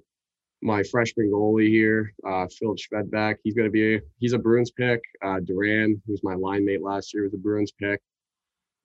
my 0.63 0.83
freshman 0.83 1.31
goalie 1.31 1.69
here, 1.69 2.13
uh, 2.27 2.47
Philip 2.59 2.79
Svedeback. 2.79 3.37
He's 3.45 3.55
gonna 3.55 3.71
be 3.71 4.01
he's 4.19 4.33
a 4.33 4.39
Bruins 4.39 4.71
pick. 4.71 5.01
Uh, 5.23 5.41
Duran, 5.41 6.01
who's 6.07 6.23
my 6.23 6.35
line 6.35 6.65
mate 6.65 6.83
last 6.83 7.15
year, 7.15 7.25
was 7.25 7.35
a 7.35 7.39
Bruins 7.39 7.73
pick. 7.73 8.01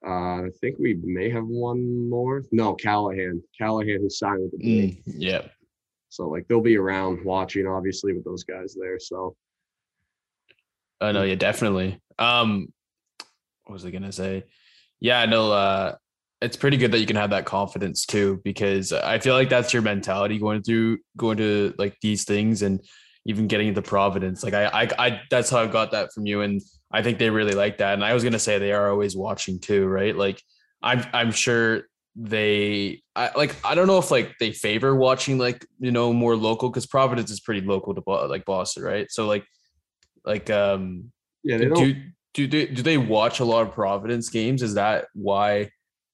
Uh, 0.06 0.46
I 0.46 0.50
think 0.60 0.78
we 0.80 0.96
may 1.04 1.30
have 1.30 1.46
one 1.46 2.10
more. 2.10 2.44
No, 2.52 2.74
Callahan. 2.74 3.42
Callahan, 3.58 4.02
who 4.02 4.10
signed 4.10 4.42
with 4.42 4.52
the 4.52 4.58
Bruins. 4.58 4.96
Mm, 5.08 5.14
yeah. 5.18 5.42
So 6.10 6.28
like 6.28 6.48
they'll 6.48 6.62
be 6.62 6.78
around 6.78 7.24
watching, 7.24 7.68
obviously, 7.68 8.14
with 8.14 8.26
those 8.26 8.44
guys 8.44 8.76
there. 8.80 9.00
So 9.00 9.36
Oh 11.02 11.12
no, 11.12 11.24
yeah, 11.24 11.36
definitely. 11.36 12.00
Um, 12.20 12.72
what 13.66 13.74
was 13.74 13.86
I 13.86 13.90
gonna 13.90 14.12
say? 14.12 14.44
Yeah, 15.00 15.26
no, 15.26 15.52
uh, 15.52 15.96
it's 16.42 16.58
pretty 16.58 16.78
good 16.78 16.92
that 16.92 17.00
you 17.00 17.06
can 17.06 17.16
have 17.16 17.30
that 17.30 17.46
confidence 17.46 18.06
too, 18.06 18.42
because 18.44 18.92
I 18.92 19.20
feel 19.20 19.36
like 19.36 19.50
that's 19.50 19.74
your 19.74 19.84
mentality 19.84 20.40
going 20.40 20.64
through 20.64 20.98
going 21.16 21.38
to 21.38 21.74
like 21.78 21.98
these 22.02 22.24
things 22.24 22.64
and 22.64 22.82
even 23.26 23.48
getting 23.48 23.68
into 23.68 23.82
Providence. 23.82 24.44
Like 24.44 24.56
I, 24.56 24.66
I, 24.66 24.90
I 24.98 25.22
that's 25.30 25.50
how 25.50 25.60
I 25.60 25.68
got 25.68 25.92
that 25.92 26.12
from 26.14 26.26
you, 26.26 26.42
and 26.42 26.62
I 26.92 27.04
think 27.04 27.20
they 27.20 27.30
really 27.30 27.54
like 27.54 27.78
that. 27.78 27.94
And 27.94 28.04
I 28.04 28.14
was 28.14 28.24
gonna 28.24 28.40
say 28.40 28.58
they 28.58 28.74
are 28.74 28.90
always 28.90 29.16
watching 29.16 29.60
too, 29.60 29.86
right? 29.86 30.16
Like 30.16 30.42
I'm, 30.82 31.06
I'm 31.14 31.32
sure 31.32 31.84
they 32.16 33.02
I 33.16 33.32
like 33.38 33.56
I 33.64 33.76
don't 33.76 33.88
know 33.88 34.00
if 34.00 34.12
like 34.12 34.34
they 34.40 34.52
favor 34.52 34.96
watching 34.96 35.38
like 35.38 35.66
you 35.80 35.92
know 35.92 36.12
more 36.12 36.36
local 36.36 36.70
because 36.70 36.88
Providence 36.88 37.32
is 37.32 37.40
pretty 37.40 37.62
local 37.62 37.94
to 37.94 38.02
like 38.28 38.46
Boston, 38.46 38.84
right? 38.84 39.10
So 39.12 39.28
like 39.28 39.46
like 40.26 40.50
um 40.50 41.12
Yeah, 41.44 41.58
they 41.58 41.70
do 41.70 41.96
do 42.34 42.48
they 42.48 42.66
do 42.66 42.82
they 42.82 42.98
watch 42.98 43.40
a 43.40 43.46
lot 43.46 43.62
of 43.62 43.74
Providence 43.74 44.30
games? 44.30 44.64
Is 44.64 44.74
that 44.74 45.06
why 45.14 45.70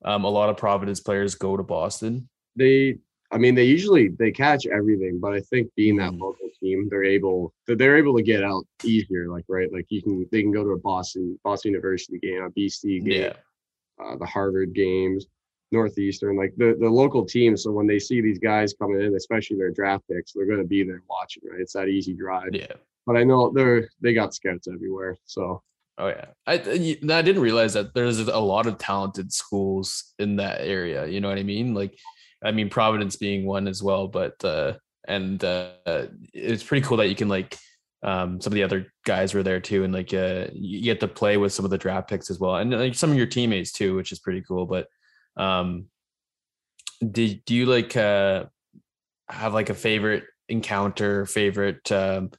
um 0.05 0.23
a 0.25 0.29
lot 0.29 0.49
of 0.49 0.57
Providence 0.57 0.99
players 0.99 1.35
go 1.35 1.57
to 1.57 1.63
Boston? 1.63 2.27
They, 2.55 2.97
I 3.31 3.37
mean, 3.37 3.55
they 3.55 3.65
usually 3.65 4.09
they 4.09 4.31
catch 4.31 4.65
everything, 4.67 5.19
but 5.19 5.33
I 5.33 5.41
think 5.41 5.69
being 5.75 5.97
that 5.97 6.13
Mm. 6.13 6.19
local 6.19 6.49
team, 6.59 6.87
they're 6.89 7.03
able 7.03 7.53
they're 7.67 7.97
able 7.97 8.15
to 8.17 8.23
get 8.23 8.43
out 8.43 8.65
easier. 8.83 9.29
Like 9.29 9.45
right, 9.47 9.71
like 9.71 9.85
you 9.89 10.01
can 10.01 10.27
they 10.31 10.41
can 10.41 10.51
go 10.51 10.63
to 10.63 10.71
a 10.71 10.77
Boston 10.79 11.37
Boston 11.43 11.71
University 11.73 12.19
game, 12.19 12.43
a 12.43 12.49
BC 12.49 13.03
game, 13.03 13.23
Yeah. 13.23 13.33
uh, 14.03 14.15
the 14.17 14.25
Harvard 14.25 14.73
games, 14.73 15.25
Northeastern, 15.71 16.37
like 16.37 16.53
the, 16.57 16.77
the 16.79 16.89
local 16.89 17.25
teams. 17.25 17.63
So 17.63 17.71
when 17.71 17.87
they 17.87 17.99
see 17.99 18.21
these 18.21 18.39
guys 18.39 18.73
coming 18.73 19.01
in, 19.01 19.15
especially 19.15 19.57
their 19.57 19.71
draft 19.71 20.05
picks, 20.09 20.31
they're 20.31 20.45
going 20.45 20.59
to 20.59 20.65
be 20.65 20.83
there 20.83 21.03
watching, 21.09 21.43
right? 21.51 21.59
It's 21.59 21.73
that 21.73 21.89
easy 21.89 22.13
drive. 22.13 22.49
Yeah. 22.53 22.71
But 23.05 23.17
I 23.17 23.23
know 23.23 23.51
they're 23.51 23.89
they 24.01 24.13
got 24.13 24.33
scouts 24.33 24.67
everywhere. 24.67 25.17
So 25.25 25.61
Oh 25.97 26.07
yeah, 26.07 26.25
I 26.45 26.53
I 26.53 27.21
didn't 27.21 27.41
realize 27.41 27.73
that 27.73 27.93
there's 27.95 28.19
a 28.19 28.37
lot 28.37 28.67
of 28.67 28.77
talented 28.77 29.33
schools 29.33 30.13
in 30.19 30.35
that 30.35 30.61
area. 30.61 31.07
You 31.07 31.21
know 31.21 31.29
what 31.29 31.39
I 31.39 31.43
mean? 31.43 31.73
Like, 31.73 31.97
I 32.43 32.51
mean 32.51 32.69
Providence 32.69 33.15
being 33.15 33.45
one 33.45 33.67
as 33.67 33.81
well, 33.81 34.07
but 34.07 34.43
uh, 34.45 34.73
and 35.07 35.43
uh, 35.43 35.71
it's 36.33 36.63
pretty 36.63 36.85
cool 36.85 36.97
that 36.97 37.09
you 37.09 37.15
can 37.15 37.29
like 37.29 37.57
um, 38.03 38.39
some 38.39 38.53
of 38.53 38.55
the 38.55 38.63
other 38.63 38.93
guys 39.05 39.33
were 39.33 39.41
there 39.41 39.59
too, 39.59 39.83
and 39.83 39.93
like 39.93 40.13
uh, 40.13 40.47
you 40.53 40.81
get 40.81 40.99
to 40.99 41.07
play 41.07 41.37
with 41.37 41.51
some 41.51 41.65
of 41.65 41.71
the 41.71 41.79
draft 41.79 42.09
picks 42.09 42.29
as 42.29 42.39
well, 42.39 42.57
and 42.57 42.71
like 42.71 42.95
some 42.95 43.11
of 43.11 43.17
your 43.17 43.25
teammates 43.25 43.71
too, 43.71 43.95
which 43.95 44.11
is 44.11 44.19
pretty 44.19 44.41
cool. 44.41 44.67
But 44.67 44.87
um, 45.35 45.87
do 47.11 47.27
do 47.27 47.55
you 47.55 47.65
like 47.65 47.95
uh 47.97 48.45
have 49.29 49.53
like 49.53 49.69
a 49.69 49.75
favorite 49.75 50.25
encounter, 50.47 51.25
favorite 51.25 51.91
um 51.91 52.31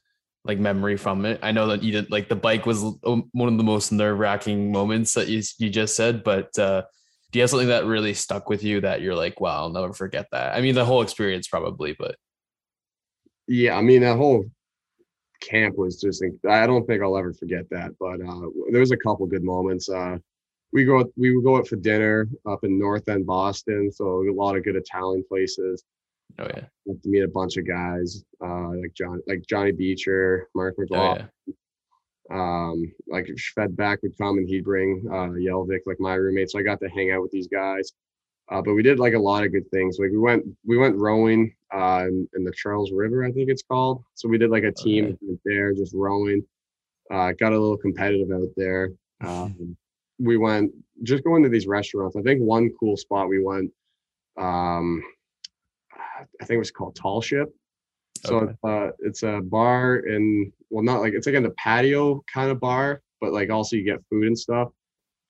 like 0.45 0.59
memory 0.59 0.97
from 0.97 1.25
it. 1.25 1.39
I 1.43 1.51
know 1.51 1.67
that 1.67 1.83
you 1.83 1.91
did 1.91 2.11
like 2.11 2.29
the 2.29 2.35
bike 2.35 2.65
was 2.65 2.81
one 3.03 3.49
of 3.49 3.57
the 3.57 3.63
most 3.63 3.91
nerve 3.91 4.17
wracking 4.19 4.71
moments 4.71 5.13
that 5.13 5.27
you 5.27 5.41
you 5.57 5.69
just 5.69 5.95
said, 5.95 6.23
but 6.23 6.57
uh, 6.57 6.83
do 7.31 7.39
you 7.39 7.43
have 7.43 7.49
something 7.49 7.67
that 7.67 7.85
really 7.85 8.13
stuck 8.13 8.49
with 8.49 8.63
you 8.63 8.81
that 8.81 9.01
you're 9.01 9.15
like, 9.15 9.39
wow, 9.39 9.63
I'll 9.63 9.69
never 9.69 9.93
forget 9.93 10.27
that? 10.31 10.55
I 10.55 10.61
mean, 10.61 10.75
the 10.75 10.85
whole 10.85 11.01
experience 11.01 11.47
probably, 11.47 11.95
but 11.97 12.15
yeah, 13.47 13.75
I 13.75 13.81
mean 13.81 14.01
that 14.01 14.17
whole 14.17 14.45
camp 15.41 15.77
was 15.77 15.99
just 15.99 16.23
I 16.47 16.67
don't 16.67 16.85
think 16.85 17.01
I'll 17.01 17.17
ever 17.17 17.33
forget 17.33 17.69
that. 17.71 17.91
But 17.99 18.21
uh, 18.21 18.49
there 18.71 18.81
was 18.81 18.91
a 18.91 18.97
couple 18.97 19.25
good 19.27 19.43
moments. 19.43 19.89
Uh, 19.89 20.17
we 20.71 20.85
go 20.85 21.03
we 21.17 21.35
would 21.35 21.43
go 21.43 21.57
out 21.57 21.67
for 21.67 21.75
dinner 21.75 22.27
up 22.47 22.63
in 22.63 22.79
North 22.79 23.09
End 23.09 23.25
Boston, 23.25 23.91
so 23.91 24.27
a 24.27 24.31
lot 24.31 24.55
of 24.55 24.63
good 24.63 24.75
Italian 24.75 25.23
places. 25.27 25.83
Oh 26.37 26.45
yeah, 26.45 26.65
Got 26.87 27.01
to 27.03 27.09
meet 27.09 27.23
a 27.23 27.27
bunch 27.27 27.57
of 27.57 27.67
guys 27.67 28.23
uh, 28.43 28.69
like 28.69 28.93
John 28.95 29.21
like 29.27 29.43
Johnny 29.49 29.71
Beecher, 29.71 30.47
Mark 30.55 30.75
oh 30.79 30.85
yeah, 30.91 31.25
um 32.31 32.91
like 33.07 33.27
if 33.27 33.37
Svedeback 33.57 33.97
would 34.03 34.17
come 34.17 34.37
and 34.37 34.47
he'd 34.47 34.63
bring 34.63 35.03
uh 35.11 35.29
Jellvik 35.29 35.79
like 35.85 35.99
my 35.99 36.13
roommate 36.13 36.49
so 36.51 36.59
I 36.59 36.63
got 36.63 36.79
to 36.81 36.89
hang 36.89 37.11
out 37.11 37.21
with 37.21 37.31
these 37.31 37.47
guys. 37.47 37.91
Uh 38.51 38.61
but 38.61 38.75
we 38.75 38.83
did 38.83 38.99
like 38.99 39.13
a 39.15 39.19
lot 39.19 39.43
of 39.43 39.51
good 39.51 39.69
things. 39.71 39.97
Like 39.99 40.11
we 40.11 40.17
went 40.19 40.43
we 40.65 40.77
went 40.77 40.95
rowing 40.95 41.53
uh 41.73 42.05
in, 42.07 42.27
in 42.35 42.43
the 42.43 42.53
Charles 42.55 42.91
River 42.91 43.25
I 43.25 43.31
think 43.31 43.49
it's 43.49 43.63
called. 43.63 44.03
So 44.13 44.27
we 44.29 44.37
did 44.37 44.51
like 44.51 44.63
a 44.63 44.71
team 44.71 45.17
Okay. 45.23 45.39
there 45.45 45.73
just 45.73 45.93
rowing. 45.95 46.43
Uh 47.11 47.31
got 47.39 47.51
a 47.51 47.59
little 47.59 47.77
competitive 47.77 48.31
out 48.31 48.49
there. 48.55 48.91
Um 49.21 49.75
we 50.19 50.37
went 50.37 50.71
just 51.03 51.23
going 51.23 51.43
to 51.43 51.49
these 51.49 51.65
restaurants. 51.67 52.15
I 52.15 52.21
think 52.21 52.41
one 52.41 52.69
cool 52.79 52.95
spot 52.95 53.27
we 53.27 53.43
went 53.43 53.71
um 54.37 55.01
I 56.41 56.45
think 56.45 56.55
it 56.55 56.59
was 56.59 56.71
called 56.71 56.95
Tall 56.95 57.21
Ship 57.21 57.49
so 58.25 58.37
Okay. 58.37 58.53
uh, 58.63 58.91
it's 58.99 59.23
a 59.23 59.41
bar 59.41 59.97
and 60.07 60.51
well, 60.69 60.83
not 60.83 60.99
like 61.01 61.13
it's 61.13 61.25
like 61.25 61.35
in 61.35 61.43
the 61.43 61.51
patio 61.51 62.21
kind 62.31 62.51
of 62.51 62.59
bar, 62.59 63.01
but 63.21 63.33
like 63.33 63.49
also 63.49 63.75
you 63.75 63.83
get 63.83 64.03
food 64.09 64.27
and 64.27 64.37
stuff. 64.37 64.69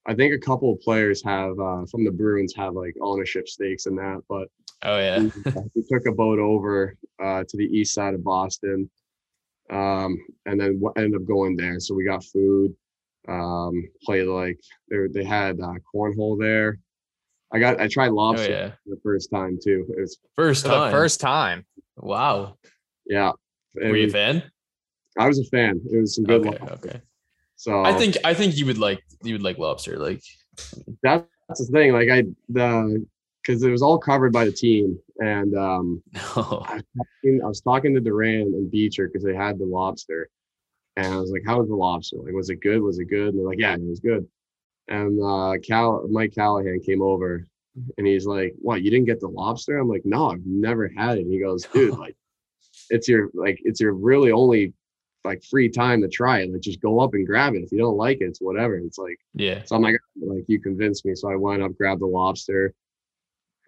I 0.06 0.16
think 0.16 0.34
a 0.34 0.40
couple 0.40 0.74
of 0.74 0.82
players 0.82 1.24
have 1.24 1.60
uh, 1.60 1.86
from 1.92 2.04
the 2.04 2.12
Bruins 2.12 2.54
have 2.56 2.74
like 2.74 2.96
ownership 3.02 3.48
stakes 3.48 3.86
in 3.86 3.96
that, 3.96 4.22
but 4.28 4.48
oh 4.84 4.98
yeah, 4.98 5.20
we, 5.20 5.32
we 5.76 5.84
took 5.84 6.08
a 6.08 6.12
boat 6.12 6.40
over 6.40 6.96
uh, 7.22 7.44
to 7.48 7.58
the 7.58 7.66
east 7.66 7.94
side 7.94 8.16
of 8.16 8.24
Boston, 8.24 8.90
um, 9.70 10.18
and 10.46 10.60
then 10.60 10.80
w- 10.82 10.94
ended 10.98 11.22
up 11.22 11.28
going 11.28 11.56
there. 11.56 11.80
So 11.80 11.94
we 11.94 12.06
got 12.06 12.24
food, 12.24 12.74
um, 13.28 13.88
played 14.04 14.26
like 14.26 14.60
they 14.90 14.98
they 15.14 15.24
had 15.24 15.60
uh, 15.60 15.76
cornhole 15.94 16.40
there. 16.40 16.80
I 17.52 17.60
got 17.60 17.80
I 17.80 17.88
tried 17.88 18.10
oh 18.10 18.16
lobster 18.16 18.50
yeah. 18.52 18.70
for 18.84 18.96
the 18.96 19.00
first 19.04 19.30
time 19.32 19.58
too. 19.64 19.86
It 19.98 20.02
was 20.02 20.18
First 20.36 20.64
For 20.64 20.70
the 20.70 20.76
time, 20.76 20.92
first 20.92 21.20
time. 21.20 21.66
wow. 21.98 22.58
yeah. 23.06 23.32
it 23.76 23.90
Were 23.90 23.98
you 23.98 24.08
a 24.08 24.10
fan? 24.10 24.44
I 25.18 25.28
was 25.28 25.40
a 25.40 25.46
fan. 25.46 25.82
It 25.92 25.98
was 26.00 26.16
some 26.16 26.26
good 26.26 26.46
Okay, 26.46 26.58
lobster. 26.60 26.90
okay. 26.90 27.02
So 27.56 27.84
I 27.84 27.94
think 27.94 28.16
I 28.24 28.34
think 28.34 28.56
you 28.58 28.66
would 28.68 28.78
like 28.78 29.04
you 29.24 29.34
would 29.34 29.44
like 29.44 29.58
lobster. 29.58 29.98
Like, 29.98 30.22
that's 31.04 31.26
the 31.58 31.66
thing. 31.72 31.92
Like 31.92 32.10
I 32.10 32.24
the 32.48 33.06
because 33.44 33.64
it 33.64 33.72
was 33.72 33.82
all 33.82 33.98
covered 33.98 34.32
by 34.32 34.46
the 34.46 34.52
team, 34.52 34.98
and 35.20 35.56
um, 35.58 36.04
no. 36.14 36.22
I, 36.68 36.76
was 36.76 36.84
talking, 36.98 37.42
I 37.44 37.48
was 37.48 37.62
talking 37.62 37.96
to 37.96 38.02
Duran 38.02 38.42
and 38.42 38.70
Beecher 38.70 39.08
because 39.08 39.24
they 39.24 39.34
had 39.36 39.58
the 39.58 39.66
lobster, 39.66 40.30
and 40.96 41.08
I 41.08 41.18
was 41.18 41.32
like, 41.32 41.42
"How 41.46 41.60
was 41.60 41.68
the 41.70 41.76
lobster? 41.76 42.18
Like, 42.18 42.34
was 42.34 42.50
it 42.50 42.62
good? 42.62 42.82
Was 42.82 43.00
it 43.00 43.06
good?" 43.06 43.30
And 43.30 43.40
they're 43.40 43.46
like, 43.46 43.60
"Yeah, 43.60 43.74
it 43.74 43.82
was 43.82 44.00
good." 44.00 44.28
And 44.90 45.22
uh, 45.24 45.54
Cal 45.66 46.06
Mike 46.10 46.34
Callahan 46.34 46.82
came 46.82 47.02
over, 47.02 47.46
and 47.98 48.08
he's 48.08 48.26
like, 48.26 48.54
"What? 48.60 48.82
You 48.82 48.92
didn't 48.92 49.06
get 49.06 49.20
the 49.20 49.28
lobster?" 49.28 49.78
I'm 49.78 49.88
like, 49.88 50.02
"No, 50.04 50.32
I've 50.32 50.46
never 50.46 50.92
had 50.98 51.18
it." 51.18 51.22
And 51.22 51.32
he 51.32 51.40
goes, 51.40 51.64
"Dude, 51.74 51.98
like, 51.98 52.16
it's 52.90 53.08
your 53.08 53.30
like 53.34 53.60
it's 53.64 53.80
your 53.80 53.94
really 53.94 54.32
only." 54.32 54.74
like 55.26 55.44
free 55.44 55.68
time 55.68 56.02
to 56.02 56.08
try 56.08 56.40
it 56.40 56.50
like 56.50 56.62
just 56.62 56.80
go 56.80 57.02
up 57.02 57.14
and 57.14 57.28
grab 57.28 57.54
it 57.54 57.62
if 57.62 57.74
you 57.74 57.78
don't 57.78 57.98
like 57.98 58.22
it 58.22 58.24
it's 58.24 58.40
whatever 58.40 58.78
it's 58.78 58.98
like 58.98 59.20
yeah, 59.34 59.62
so 59.66 59.76
I'm 59.76 59.82
like, 59.82 59.98
like 60.22 60.46
you 60.48 60.62
convinced 60.62 61.06
me. 61.06 61.14
So 61.14 61.30
I 61.30 61.36
went 61.36 61.62
up, 61.62 61.76
grabbed 61.78 62.00
the 62.00 62.06
lobster, 62.06 62.74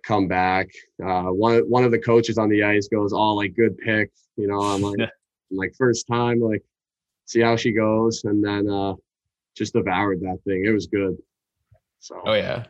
come 0.04 0.28
back. 0.28 0.70
Uh, 1.04 1.26
one 1.26 1.60
one 1.70 1.84
of 1.84 1.92
the 1.92 2.00
coaches 2.00 2.38
on 2.38 2.50
the 2.50 2.64
ice 2.64 2.88
goes, 2.88 3.14
"Oh, 3.14 3.36
like 3.36 3.56
good 3.56 3.78
pick." 3.78 4.12
You 4.38 4.48
know, 4.48 4.62
I'm 4.62 4.82
like, 4.82 5.00
I'm 5.52 5.58
like 5.58 5.74
first 5.78 6.08
time, 6.08 6.40
like 6.40 6.64
see 7.26 7.42
how 7.42 7.56
she 7.56 7.72
goes, 7.72 8.24
and 8.24 8.44
then 8.44 8.70
uh, 8.70 8.96
just 9.56 9.74
devoured 9.74 10.22
that 10.22 10.40
thing. 10.46 10.64
It 10.66 10.72
was 10.72 10.88
good. 10.88 11.18
So 12.00 12.22
oh 12.26 12.34
yeah. 12.34 12.66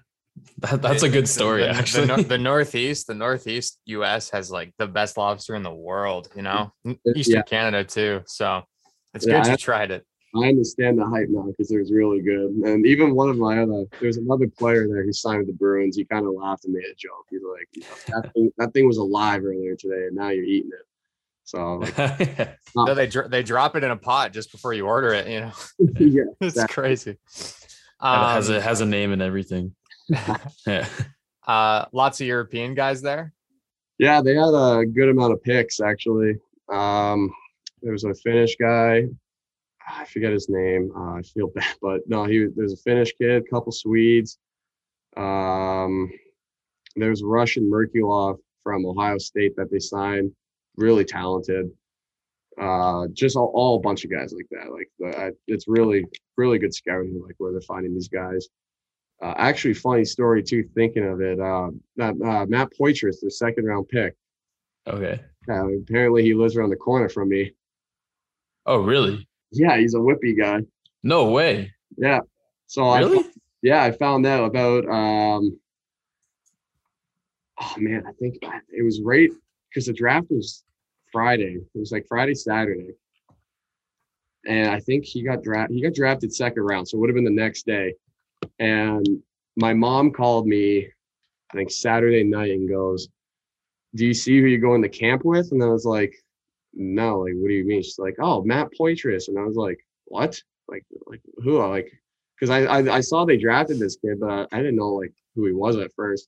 That, 0.60 0.82
that's 0.82 1.04
a 1.04 1.10
good 1.10 1.28
story, 1.28 1.62
The- 1.62 1.68
the- 1.68 1.76
actually. 1.76 2.08
The, 2.08 2.24
the 2.24 2.38
Northeast, 2.38 3.08
the 3.08 3.14
Northeast 3.14 3.80
U.S. 3.86 4.30
has 4.30 4.50
like 4.50 4.74
the 4.78 4.88
best 4.88 5.18
lobster 5.18 5.56
in 5.56 5.64
the 5.64 5.74
world. 5.74 6.30
You 6.36 6.42
know, 6.44 6.74
It- 6.86 7.00
Eastern 7.16 7.36
yeah. 7.38 7.42
Canada 7.44 7.84
too. 7.84 8.22
So 8.28 8.64
it's 9.14 9.28
Yeah, 9.28 9.42
good 9.42 9.48
you 9.48 9.54
I- 9.54 9.58
tried 9.58 9.92
it. 9.92 10.06
I 10.34 10.48
understand 10.48 10.98
the 10.98 11.06
hype 11.06 11.28
now 11.30 11.44
because 11.48 11.70
it 11.72 11.78
was 11.78 11.92
really 11.92 12.22
good. 12.22 12.52
And 12.64 12.86
even 12.86 13.14
one 13.16 13.28
of 13.30 13.38
my 13.38 13.62
other, 13.62 13.84
there's 14.00 14.16
another 14.16 14.48
player 14.48 14.88
there 14.88 15.04
who 15.04 15.12
signed 15.12 15.40
with 15.40 15.48
the 15.48 15.54
Bruins. 15.54 15.98
He 15.98 16.06
kind 16.06 16.26
of 16.26 16.32
laughed 16.34 16.64
and 16.64 16.74
made 16.74 16.86
a 16.86 16.96
joke. 16.96 17.26
He's 17.30 17.42
like, 17.44 17.68
you 17.74 17.82
know, 17.82 18.22
that, 18.22 18.34
thing, 18.34 18.52
that 18.58 18.74
thing 18.74 18.88
was 18.88 18.96
alive 18.96 19.44
earlier 19.44 19.76
today, 19.76 20.06
and 20.08 20.16
now 20.16 20.30
you're 20.30 20.46
eating 20.46 20.72
it. 20.74 20.86
So 21.52 21.80
like, 21.80 21.98
No, 22.76 22.96
they 22.96 23.08
dr- 23.08 23.30
they 23.30 23.44
drop 23.44 23.76
it 23.76 23.84
in 23.84 23.92
a 23.92 23.98
pot 23.98 24.32
just 24.32 24.52
before 24.54 24.74
you 24.74 24.86
order 24.88 25.10
it. 25.14 25.28
You 25.28 25.40
know, 25.42 25.52
yeah, 26.00 26.24
it's 26.42 26.56
Exactly. 26.56 26.74
crazy. 26.74 27.12
it 27.12 27.56
has 28.02 28.50
Um, 28.50 28.56
a 28.56 28.62
has 28.62 28.80
a 28.82 28.86
name 28.86 29.12
and 29.12 29.22
everything. 29.22 29.76
Yeah. 30.66 30.88
uh, 31.46 31.86
lots 31.92 32.22
of 32.22 32.28
European 32.28 32.74
guys 32.74 33.02
there. 33.02 33.34
Yeah, 33.98 34.22
they 34.22 34.34
had 34.36 34.54
a 34.54 34.86
good 34.86 35.10
amount 35.10 35.34
of 35.34 35.44
picks 35.44 35.82
actually. 35.82 36.36
Um, 36.72 37.30
there 37.82 37.92
was 37.92 38.06
a 38.06 38.14
Finnish 38.14 38.56
guy. 38.56 39.04
I 39.88 40.06
forget 40.06 40.32
his 40.32 40.48
name. 40.48 40.90
Uh, 40.96 41.16
I 41.16 41.22
feel 41.22 41.48
bad, 41.54 41.76
but 41.82 42.00
no, 42.08 42.24
he 42.24 42.48
there's 42.56 42.72
a 42.74 42.78
Finnish 42.78 43.12
kid, 43.20 43.44
couple 43.50 43.74
Swedes. 43.74 44.38
Um, 45.18 46.10
there's 46.96 47.24
Russian 47.24 47.70
Merkulov 47.70 48.38
from 48.64 48.86
Ohio 48.86 49.18
State 49.18 49.56
that 49.58 49.70
they 49.70 49.80
signed, 49.80 50.32
really 50.78 51.06
talented. 51.06 51.70
Uh, 52.60 53.08
just 53.14 53.36
all, 53.36 53.52
all 53.56 53.78
a 53.78 53.82
bunch 53.82 54.04
of 54.04 54.12
guys 54.12 54.34
like 54.34 54.48
that. 54.52 54.72
Like 54.72 54.90
the, 55.00 55.18
I, 55.20 55.32
it's 55.48 55.68
really 55.68 56.06
really 56.38 56.60
good 56.60 56.74
scouting, 56.74 57.22
like 57.26 57.36
where 57.38 57.52
they're 57.52 57.62
finding 57.62 57.94
these 57.94 58.10
guys. 58.10 58.48
Uh, 59.24 59.34
actually, 59.38 59.74
funny 59.74 60.04
story 60.04 60.42
too. 60.44 60.68
Thinking 60.76 61.08
of 61.08 61.22
it, 61.22 61.40
uh, 61.40 61.70
that, 61.98 62.16
uh, 62.26 62.46
Matt 62.48 62.70
Poitras, 62.80 63.22
their 63.22 63.30
second 63.30 63.66
round 63.66 63.88
pick. 63.88 64.16
Okay. 64.88 65.22
Uh, 65.50 65.68
apparently, 65.78 66.24
he 66.24 66.34
lives 66.34 66.56
around 66.56 66.70
the 66.72 66.76
corner 66.76 67.08
from 67.08 67.30
me. 67.30 67.54
Oh, 68.66 68.78
really? 68.78 69.28
Yeah, 69.52 69.78
he's 69.78 69.94
a 69.94 70.02
Whitby 70.02 70.36
guy. 70.36 70.62
No 71.04 71.30
way. 71.32 71.72
Yeah. 71.98 72.20
So 72.68 72.86
I 72.86 73.00
Really? 73.00 73.26
yeah, 73.62 73.84
I 73.84 73.92
found 73.92 74.26
out 74.26 74.46
about 74.46 74.86
um 74.86 75.60
oh 77.62 77.74
man, 77.78 78.04
I 78.08 78.12
think 78.14 78.38
it 78.70 78.84
was 78.84 79.02
right 79.02 79.30
because 79.72 79.86
the 79.86 79.94
draft 79.94 80.28
was 80.30 80.64
Friday. 81.12 81.58
It 81.74 81.80
was 81.80 81.92
like 81.92 82.06
Friday, 82.08 82.34
Saturday. 82.34 82.92
And 84.46 84.70
I 84.70 84.80
think 84.80 85.06
he 85.06 85.24
got 85.24 85.44
drafted 85.44 85.76
he 85.76 85.84
got 85.84 85.94
drafted 85.94 86.34
second 86.34 86.64
round. 86.64 86.88
So 86.88 86.98
it 86.98 87.02
would 87.02 87.10
have 87.10 87.16
been 87.16 87.24
the 87.24 87.32
next 87.32 87.66
day. 87.66 87.94
And 88.60 89.06
my 89.56 89.74
mom 89.74 90.12
called 90.12 90.48
me, 90.48 90.88
I 91.52 91.58
think 91.58 91.72
Saturday 91.72 92.24
night 92.24 92.52
and 92.52 92.68
goes, 92.68 93.08
Do 93.96 94.06
you 94.06 94.14
see 94.14 94.40
who 94.40 94.48
you're 94.48 94.60
going 94.60 94.82
to 94.82 94.90
camp 94.90 95.24
with? 95.24 95.52
And 95.52 95.64
I 95.64 95.68
was 95.68 95.86
like, 95.86 96.16
No, 96.74 97.20
like 97.20 97.34
what 97.36 97.50
do 97.50 97.54
you 97.54 97.66
mean? 97.66 97.84
She's 97.84 98.00
like, 98.00 98.16
Oh, 98.20 98.44
Matt 98.44 98.70
Poitras. 98.80 99.28
And 99.28 99.38
I 99.38 99.44
was 99.44 99.58
like, 99.58 99.80
What? 100.06 100.42
Like 100.68 100.86
like 101.06 101.22
who? 101.44 101.60
Like 101.60 101.92
because 102.40 102.50
I, 102.50 102.64
I 102.64 102.96
I 102.98 103.02
saw 103.02 103.26
they 103.26 103.38
drafted 103.38 103.78
this 103.78 103.98
kid, 103.98 104.20
but 104.20 104.48
I 104.52 104.58
didn't 104.58 104.78
know 104.78 104.94
like 104.94 105.14
who 105.36 105.46
he 105.46 105.54
was 105.54 105.78
at 105.78 105.94
first. 105.94 106.28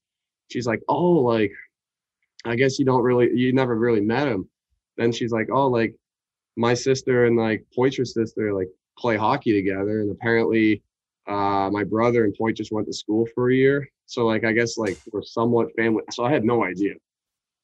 She's 0.51 0.67
like, 0.67 0.81
oh, 0.87 1.13
like 1.13 1.51
I 2.45 2.55
guess 2.55 2.79
you 2.79 2.85
don't 2.85 3.03
really 3.03 3.29
you 3.33 3.53
never 3.53 3.75
really 3.75 4.01
met 4.01 4.27
him. 4.27 4.47
Then 4.97 5.11
she's 5.11 5.31
like, 5.31 5.49
oh, 5.51 5.67
like 5.67 5.95
my 6.55 6.73
sister 6.73 7.25
and 7.25 7.37
like 7.37 7.65
Poitra's 7.77 8.13
sister 8.13 8.53
like 8.53 8.69
play 8.97 9.17
hockey 9.17 9.53
together, 9.53 10.01
and 10.01 10.11
apparently 10.11 10.81
uh 11.27 11.69
my 11.71 11.83
brother 11.83 12.25
and 12.25 12.35
Poitras 12.37 12.71
went 12.71 12.87
to 12.87 12.93
school 12.93 13.27
for 13.33 13.49
a 13.49 13.55
year. 13.55 13.87
So 14.05 14.25
like 14.25 14.43
I 14.43 14.51
guess 14.51 14.77
like 14.77 14.97
we're 15.11 15.23
somewhat 15.23 15.73
family. 15.75 16.03
So 16.11 16.25
I 16.25 16.31
had 16.31 16.43
no 16.43 16.63
idea. 16.63 16.93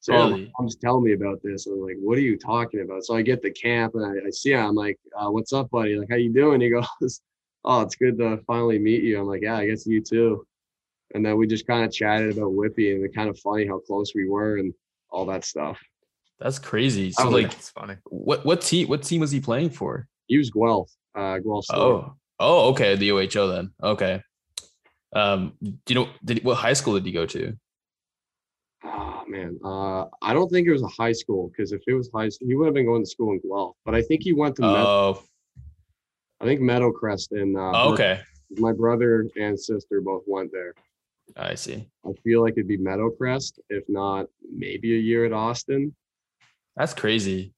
So 0.00 0.14
Really? 0.14 0.50
mom's 0.58 0.76
telling 0.76 1.04
me 1.04 1.12
about 1.12 1.40
this. 1.42 1.66
And 1.66 1.74
I'm 1.76 1.82
like, 1.86 1.96
what 2.00 2.16
are 2.16 2.22
you 2.22 2.38
talking 2.38 2.80
about? 2.80 3.04
So 3.04 3.14
I 3.14 3.22
get 3.22 3.42
the 3.42 3.50
camp 3.50 3.94
and 3.94 4.04
I, 4.04 4.26
I 4.26 4.30
see 4.30 4.52
him. 4.52 4.64
I'm 4.64 4.74
like, 4.74 4.98
uh, 5.14 5.30
what's 5.30 5.52
up, 5.52 5.70
buddy? 5.70 5.96
Like, 5.96 6.08
how 6.10 6.16
you 6.16 6.32
doing? 6.32 6.60
He 6.62 6.70
goes, 6.70 6.86
oh, 7.64 7.82
it's 7.82 7.96
good 7.96 8.18
to 8.18 8.38
finally 8.46 8.78
meet 8.78 9.02
you. 9.02 9.20
I'm 9.20 9.26
like, 9.26 9.42
yeah, 9.42 9.58
I 9.58 9.66
guess 9.66 9.86
you 9.86 10.00
too. 10.00 10.46
And 11.14 11.24
then 11.24 11.36
we 11.36 11.46
just 11.46 11.66
kind 11.66 11.84
of 11.84 11.92
chatted 11.92 12.36
about 12.36 12.52
Whitby 12.52 12.92
and 12.94 13.04
it's 13.04 13.14
kind 13.14 13.28
of 13.28 13.38
funny 13.40 13.66
how 13.66 13.78
close 13.80 14.12
we 14.14 14.28
were 14.28 14.58
and 14.58 14.72
all 15.10 15.26
that 15.26 15.44
stuff. 15.44 15.78
That's 16.38 16.58
crazy. 16.58 17.10
So 17.12 17.24
Oh, 17.26 17.30
like 17.30 17.46
it's 17.52 17.70
funny. 17.70 17.96
what 18.04 18.44
what 18.46 18.60
team 18.62 18.88
what 18.88 19.02
team 19.02 19.20
was 19.20 19.30
he 19.30 19.40
playing 19.40 19.70
for? 19.70 20.06
He 20.26 20.38
was 20.38 20.50
Guelph, 20.50 20.90
uh, 21.14 21.38
Guelph 21.38 21.64
Storm. 21.64 22.04
Oh. 22.04 22.14
Oh, 22.42 22.70
okay. 22.70 22.96
The 22.96 23.10
OHL 23.10 23.54
then. 23.54 23.72
Okay. 23.82 24.22
Um, 25.14 25.52
do 25.60 25.72
you 25.88 25.94
know 25.96 26.08
did 26.24 26.42
what 26.44 26.54
high 26.54 26.72
school 26.72 26.94
did 26.94 27.04
he 27.04 27.12
go 27.12 27.26
to? 27.26 27.54
Oh 28.84 29.24
man, 29.28 29.58
uh, 29.64 30.06
I 30.22 30.32
don't 30.32 30.48
think 30.48 30.66
it 30.66 30.72
was 30.72 30.82
a 30.82 30.88
high 30.88 31.12
school 31.12 31.48
because 31.48 31.72
if 31.72 31.82
it 31.86 31.92
was 31.94 32.08
high 32.14 32.28
school, 32.30 32.48
he 32.48 32.54
would 32.54 32.66
have 32.66 32.74
been 32.74 32.86
going 32.86 33.02
to 33.02 33.10
school 33.10 33.32
in 33.32 33.40
Guelph. 33.40 33.76
But 33.84 33.94
I 33.94 34.02
think 34.02 34.22
he 34.22 34.32
went 34.32 34.56
to, 34.56 34.62
Med- 34.62 34.70
Oh, 34.86 35.22
I 36.40 36.44
think 36.46 36.60
Meadowcrest 36.60 37.32
and 37.32 37.56
uh, 37.58 37.72
oh, 37.74 37.92
okay. 37.92 38.20
my 38.52 38.72
brother 38.72 39.26
and 39.36 39.58
sister 39.60 40.00
both 40.00 40.22
went 40.26 40.50
there. 40.52 40.72
I 41.36 41.54
see. 41.54 41.88
I 42.04 42.12
feel 42.24 42.42
like 42.42 42.54
it'd 42.54 42.68
be 42.68 42.78
Meadowcrest, 42.78 43.58
if 43.68 43.84
not 43.88 44.26
maybe 44.52 44.94
a 44.94 44.98
year 44.98 45.24
at 45.24 45.32
Austin. 45.32 45.94
That's 46.76 46.94
crazy. 46.94 47.52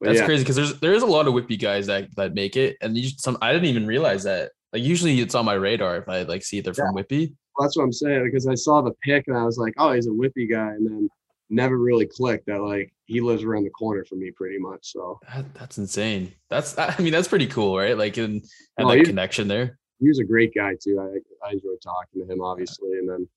But 0.00 0.08
That's 0.08 0.20
yeah, 0.20 0.26
crazy 0.26 0.44
because 0.44 0.56
there's 0.56 0.80
there 0.80 0.92
is 0.92 1.02
a 1.02 1.06
lot 1.06 1.26
of 1.26 1.34
Whitby 1.34 1.56
guys 1.56 1.86
that 1.86 2.14
that 2.16 2.34
make 2.34 2.56
it, 2.56 2.76
and 2.80 2.96
you 2.96 3.10
some 3.18 3.36
I 3.42 3.52
didn't 3.52 3.68
even 3.68 3.86
realize 3.86 4.24
that. 4.24 4.52
Like 4.72 4.82
usually 4.82 5.18
it's 5.20 5.34
on 5.34 5.44
my 5.44 5.54
radar 5.54 5.96
if 5.96 6.08
I 6.08 6.22
like 6.22 6.44
see 6.44 6.60
they're 6.60 6.74
from 6.74 6.94
Whitby. 6.94 7.34
that's 7.58 7.76
what 7.76 7.84
I'm 7.84 7.92
saying 7.92 8.24
because 8.24 8.46
I 8.46 8.54
saw 8.54 8.82
the 8.82 8.92
pic 9.02 9.24
and 9.26 9.36
I 9.36 9.44
was 9.44 9.56
like, 9.56 9.74
oh, 9.78 9.92
he's 9.92 10.06
a 10.06 10.12
Whitby 10.12 10.46
guy, 10.46 10.68
and 10.68 10.86
then 10.86 11.08
never 11.50 11.78
really 11.78 12.06
clicked 12.06 12.46
that 12.46 12.60
like 12.60 12.92
he 13.06 13.20
lives 13.20 13.42
around 13.42 13.64
the 13.64 13.70
corner 13.70 14.04
from 14.04 14.20
me 14.20 14.30
pretty 14.30 14.58
much. 14.58 14.92
So 14.92 15.18
That, 15.34 15.52
that's 15.54 15.78
insane. 15.78 16.32
That's 16.50 16.76
I 16.78 16.94
mean 16.98 17.12
that's 17.12 17.28
pretty 17.28 17.46
cool, 17.46 17.76
right? 17.76 17.96
Like 17.96 18.16
and 18.18 18.42
have 18.78 18.88
No, 18.88 18.94
that 18.94 19.04
connection 19.04 19.48
there. 19.48 19.78
He 20.00 20.08
was 20.08 20.18
a 20.18 20.24
great 20.24 20.54
guy 20.54 20.74
too. 20.80 21.00
I 21.00 21.46
I 21.46 21.52
enjoyed 21.52 21.80
talking 21.82 22.26
to 22.26 22.32
him 22.32 22.40
obviously, 22.40 22.98
and 22.98 23.08
then 23.08 23.28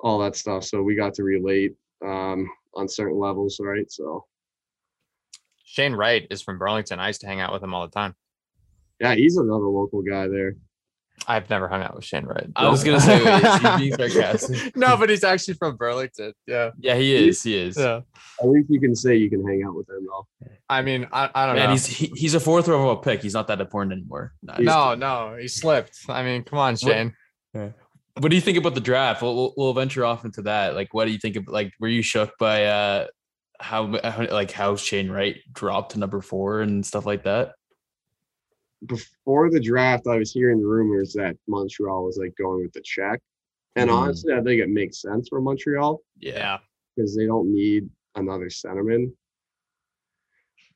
all 0.00 0.18
that 0.20 0.36
stuff. 0.36 0.64
So 0.64 0.82
we 0.82 0.94
got 0.94 1.14
to 1.14 1.22
relate 1.24 1.74
um, 2.04 2.48
on 2.74 2.88
certain 2.88 3.18
levels, 3.18 3.58
right? 3.60 3.90
So 3.90 4.24
Shane 5.64 5.94
Wright 5.94 6.26
is 6.30 6.42
from 6.42 6.58
Burlington. 6.58 7.00
I 7.00 7.08
used 7.08 7.20
to 7.22 7.26
hang 7.26 7.40
out 7.40 7.52
with 7.52 7.62
him 7.62 7.74
all 7.74 7.86
the 7.86 7.92
time. 7.92 8.14
yeah, 9.00 9.14
he's 9.14 9.36
another 9.36 9.66
local 9.66 10.02
guy 10.02 10.28
there. 10.28 10.54
I've 11.28 11.50
never 11.50 11.68
hung 11.68 11.82
out 11.82 11.94
with 11.96 12.04
Shane 12.04 12.24
Wright. 12.24 12.48
I 12.54 12.68
was 12.68 12.84
gonna 12.84 13.00
say, 13.00 13.16
is 13.18 13.78
being 13.80 13.94
sarcastic? 14.10 14.76
no, 14.76 14.96
but 14.96 15.10
he's 15.10 15.24
actually 15.24 15.54
from 15.54 15.76
Burlington. 15.76 16.32
Yeah. 16.46 16.70
Yeah, 16.78 16.94
he 16.94 17.14
is. 17.28 17.42
He 17.42 17.56
is. 17.56 17.76
Yeah. 17.76 18.00
At 18.40 18.48
least 18.48 18.70
you 18.70 18.78
can 18.80 18.94
say 18.94 19.16
you 19.16 19.28
can 19.28 19.44
hang 19.46 19.64
out 19.64 19.74
with 19.74 19.88
him 19.88 20.06
though. 20.06 20.26
I 20.68 20.82
mean, 20.82 21.06
I, 21.12 21.28
I 21.34 21.46
don't 21.46 21.56
Man, 21.56 21.64
know. 21.66 21.70
he's 21.72 21.86
he, 21.86 22.06
he's 22.14 22.34
a 22.34 22.40
fourth 22.40 22.68
overall 22.68 22.96
pick. 22.96 23.22
He's 23.22 23.34
not 23.34 23.48
that 23.48 23.60
important 23.60 23.92
anymore. 23.92 24.34
Nah, 24.42 24.54
He's- 24.54 24.66
no, 24.66 24.94
no, 24.94 25.36
he 25.36 25.48
slipped. 25.48 25.98
I 26.08 26.22
mean, 26.22 26.44
come 26.44 26.58
on, 26.58 26.76
Shane. 26.76 27.14
What 27.52 28.30
do 28.30 28.34
you 28.34 28.40
think 28.40 28.56
about 28.56 28.74
the 28.74 28.80
draft? 28.80 29.20
We'll, 29.20 29.34
we'll, 29.34 29.54
we'll 29.56 29.74
venture 29.74 30.04
off 30.04 30.24
into 30.24 30.42
that. 30.42 30.74
Like, 30.74 30.94
what 30.94 31.04
do 31.04 31.10
you 31.10 31.18
think 31.18 31.36
of? 31.36 31.48
Like, 31.48 31.72
were 31.80 31.88
you 31.88 32.02
shook 32.02 32.38
by 32.38 32.64
uh 32.64 33.06
how 33.60 33.98
how- 34.04 34.26
like 34.30 34.52
how 34.52 34.76
Shane 34.76 35.10
Wright 35.10 35.36
dropped 35.52 35.92
to 35.92 35.98
number 35.98 36.20
four 36.20 36.60
and 36.60 36.84
stuff 36.86 37.04
like 37.04 37.24
that? 37.24 37.55
Before 38.84 39.50
the 39.50 39.60
draft, 39.60 40.06
I 40.06 40.16
was 40.18 40.32
hearing 40.32 40.60
rumors 40.60 41.12
that 41.14 41.36
Montreal 41.48 42.04
was 42.04 42.18
like 42.18 42.36
going 42.36 42.62
with 42.62 42.72
the 42.74 42.82
Czech. 42.82 43.20
And 43.74 43.88
Mhm. 43.90 43.94
honestly, 43.94 44.32
I 44.34 44.42
think 44.42 44.60
it 44.60 44.68
makes 44.68 45.00
sense 45.00 45.28
for 45.28 45.40
Montreal 45.40 46.02
Yeah, 46.20 46.32
Yeah. 46.34 46.58
because 46.94 47.16
they 47.16 47.26
don't 47.26 47.52
need 47.52 47.88
another 48.14 48.46
centerman. 48.46 49.12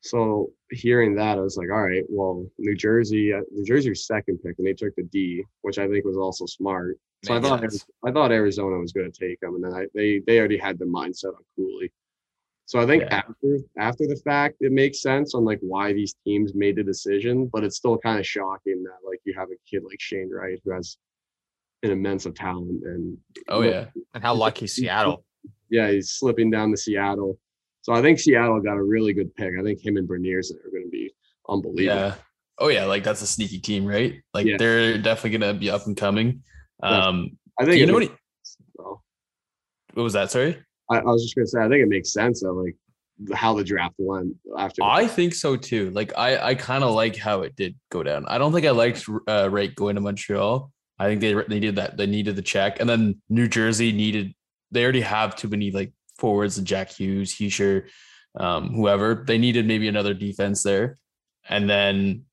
So 0.02 0.52
hearing 0.70 1.14
that, 1.16 1.36
I 1.38 1.42
was 1.42 1.56
like, 1.58 1.70
all 1.70 1.82
right, 1.82 2.04
well, 2.08 2.50
New 2.58 2.74
Jersey, 2.74 3.32
uh, 3.34 3.42
New 3.50 3.64
Jersey's 3.64 4.06
second 4.06 4.38
pick, 4.42 4.56
and 4.58 4.66
they 4.66 4.72
took 4.72 4.94
the 4.96 5.02
D, 5.02 5.44
which 5.60 5.78
I 5.78 5.88
think 5.88 6.04
was 6.06 6.16
also 6.16 6.46
smart. 6.46 6.98
So 7.22 7.34
I 7.34 7.40
thought 7.40 7.60
sense. 7.60 7.86
I 8.02 8.10
thought 8.10 8.32
Arizona 8.32 8.78
was 8.78 8.92
going 8.92 9.10
to 9.12 9.18
take 9.26 9.40
them, 9.40 9.56
and 9.56 9.64
then 9.64 9.74
I, 9.74 9.86
they 9.92 10.20
they 10.20 10.38
already 10.38 10.56
had 10.56 10.78
the 10.78 10.86
mindset 10.86 11.34
on 11.36 11.44
Cooley. 11.54 11.92
So 12.70 12.78
I 12.78 12.86
think 12.86 13.02
Yeah. 13.02 13.22
after 13.26 13.56
after 13.78 14.06
the 14.06 14.14
fact, 14.24 14.54
it 14.60 14.70
makes 14.70 15.02
sense 15.02 15.34
on 15.34 15.44
like 15.44 15.58
why 15.60 15.92
these 15.92 16.14
teams 16.24 16.54
made 16.54 16.76
the 16.76 16.84
decision, 16.84 17.46
but 17.52 17.64
it's 17.64 17.76
still 17.76 17.98
kind 17.98 18.20
of 18.20 18.24
shocking 18.24 18.84
that 18.84 18.98
like 19.04 19.18
you 19.24 19.34
have 19.36 19.48
a 19.50 19.56
kid 19.68 19.82
like 19.82 20.00
Shane 20.00 20.30
Wright 20.32 20.56
who 20.64 20.70
has 20.70 20.96
an 21.82 21.90
immense 21.90 22.26
of 22.26 22.34
talent 22.36 22.84
and 22.84 23.18
Oh 23.48 23.62
yeah. 23.62 23.86
And 24.14 24.22
how 24.22 24.34
lucky 24.34 24.66
Seattle. 24.76 25.24
yeah, 25.68 25.90
he's 25.90 26.10
slipping 26.12 26.48
down 26.48 26.70
to 26.70 26.76
Seattle. 26.76 27.40
So 27.82 27.92
I 27.92 28.02
think 28.02 28.20
Seattle 28.20 28.60
got 28.60 28.76
a 28.76 28.82
really 28.84 29.14
good 29.14 29.34
pick. 29.34 29.52
I 29.58 29.64
think 29.64 29.84
him 29.84 29.96
and 29.96 30.08
Beniers 30.08 30.52
are 30.54 30.70
going 30.70 30.84
to 30.84 30.90
be 30.90 31.12
unbelievable. 31.48 31.82
Yeah. 32.02 32.14
Oh 32.60 32.68
yeah, 32.68 32.84
like 32.84 33.02
that's 33.02 33.22
a 33.22 33.26
sneaky 33.26 33.58
team, 33.58 33.84
right? 33.84 34.22
Like 34.32 34.46
Yeah. 34.46 34.58
they're 34.58 34.96
definitely 34.98 35.36
gonna 35.40 35.54
be 35.54 35.70
up 35.70 35.86
and 35.88 35.96
coming. 35.96 36.44
Um 36.84 37.36
I 37.58 37.64
think 37.64 37.78
you 37.80 37.86
know 37.86 37.94
what, 37.94 38.02
he- 38.04 38.10
what 39.94 40.02
was 40.04 40.12
that? 40.12 40.30
Sorry? 40.30 40.56
I, 40.90 40.98
I 40.98 41.04
was 41.04 41.22
just 41.22 41.34
going 41.34 41.46
to 41.46 41.50
say 41.50 41.60
I 41.60 41.68
think 41.68 41.82
it 41.82 41.88
makes 41.88 42.12
sense 42.12 42.40
that 42.40 42.52
like 42.52 42.76
how 43.34 43.54
the 43.54 43.64
draft 43.64 43.94
went 43.98 44.34
after. 44.58 44.82
I 44.82 45.06
think 45.06 45.34
so 45.34 45.56
too. 45.56 45.90
Like 45.90 46.12
I, 46.16 46.38
I 46.50 46.54
kind 46.54 46.82
of 46.82 46.94
like 46.94 47.16
how 47.16 47.42
it 47.42 47.54
did 47.56 47.76
go 47.90 48.02
down. 48.02 48.24
I 48.28 48.38
don't 48.38 48.52
think 48.52 48.66
I 48.66 48.70
liked 48.70 49.04
uh, 49.28 49.48
Wright 49.50 49.74
going 49.74 49.96
to 49.96 50.00
Montreal. 50.00 50.70
I 50.98 51.06
think 51.06 51.20
they 51.20 51.32
they 51.34 51.60
needed 51.60 51.76
that. 51.76 51.96
They 51.96 52.06
needed 52.06 52.36
the 52.36 52.42
Czech, 52.42 52.80
and 52.80 52.88
then 52.88 53.20
New 53.28 53.48
Jersey 53.48 53.92
needed. 53.92 54.34
They 54.70 54.82
already 54.82 55.00
have 55.00 55.34
too 55.36 55.48
many 55.48 55.70
like 55.70 55.92
forwards 56.18 56.58
and 56.58 56.66
Jack 56.66 56.90
Hughes, 56.90 57.34
Hischier, 57.34 57.88
um, 58.38 58.74
whoever. 58.74 59.24
They 59.26 59.38
needed 59.38 59.66
maybe 59.66 59.88
another 59.88 60.14
defense 60.14 60.62
there, 60.62 60.98
and 61.48 61.68
then 61.68 62.24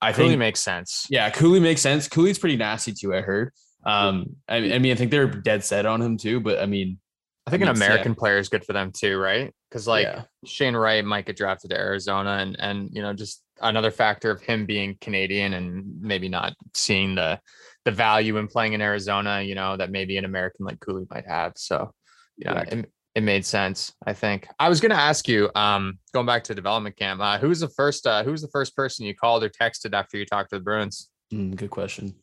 I 0.00 0.10
Really 0.10 0.30
think 0.30 0.38
makes 0.38 0.60
sense. 0.60 1.06
yeah, 1.10 1.28
Cooley 1.30 1.60
makes 1.60 1.80
sense. 1.80 2.08
Cooley's 2.08 2.38
pretty 2.38 2.56
nasty 2.56 2.92
too. 2.92 3.14
I 3.14 3.20
heard. 3.20 3.52
Um, 3.84 4.36
I, 4.48 4.56
I 4.74 4.78
mean, 4.78 4.92
I 4.92 4.94
think 4.94 5.10
they're 5.10 5.26
dead 5.26 5.64
set 5.64 5.84
on 5.86 6.00
him 6.00 6.16
too. 6.16 6.40
But 6.40 6.60
I 6.60 6.66
mean, 6.66 6.98
I 7.46 7.50
think 7.50 7.62
an 7.62 7.68
mean, 7.68 7.76
American 7.76 8.14
player 8.14 8.38
is 8.38 8.48
good 8.48 8.64
for 8.64 8.72
them 8.72 8.90
too, 8.90 9.18
right? 9.18 9.52
Because 9.68 9.86
like 9.86 10.06
yeah. 10.06 10.22
Shane 10.46 10.74
Wright 10.74 11.04
might 11.04 11.26
get 11.26 11.36
drafted 11.36 11.70
to 11.70 11.76
Arizona, 11.76 12.38
and 12.40 12.56
and 12.58 12.88
you 12.92 13.02
know 13.02 13.12
just 13.12 13.42
another 13.60 13.90
factor 13.90 14.30
of 14.30 14.40
him 14.40 14.66
being 14.66 14.96
Canadian 15.00 15.52
and 15.54 16.00
maybe 16.00 16.28
not 16.28 16.54
seeing 16.74 17.14
the 17.14 17.38
the 17.84 17.90
value 17.90 18.38
in 18.38 18.48
playing 18.48 18.72
in 18.72 18.80
Arizona, 18.80 19.42
you 19.42 19.54
know, 19.54 19.76
that 19.76 19.90
maybe 19.90 20.16
an 20.16 20.24
American 20.24 20.64
like 20.64 20.80
Cooley 20.80 21.06
might 21.10 21.26
have. 21.26 21.52
So 21.56 21.92
yeah, 22.38 22.52
Exactly. 22.52 22.78
it, 22.78 22.92
it 23.16 23.22
made 23.22 23.44
sense. 23.44 23.92
I 24.06 24.14
think 24.14 24.48
I 24.58 24.70
was 24.70 24.80
gonna 24.80 24.94
ask 24.94 25.28
you, 25.28 25.50
um, 25.54 25.98
going 26.14 26.26
back 26.26 26.44
to 26.44 26.54
development 26.54 26.96
camp, 26.96 27.20
uh, 27.20 27.38
who 27.38 27.48
was 27.48 27.60
the 27.60 27.68
first 27.68 28.06
uh, 28.06 28.24
who 28.24 28.30
was 28.30 28.40
the 28.40 28.48
first 28.48 28.74
person 28.74 29.04
you 29.04 29.14
called 29.14 29.44
or 29.44 29.50
texted 29.50 29.92
after 29.92 30.16
you 30.16 30.24
talked 30.24 30.50
to 30.50 30.56
the 30.56 30.64
Bruins? 30.64 31.10
Mm, 31.32 31.56
good 31.56 31.70
question. 31.70 32.14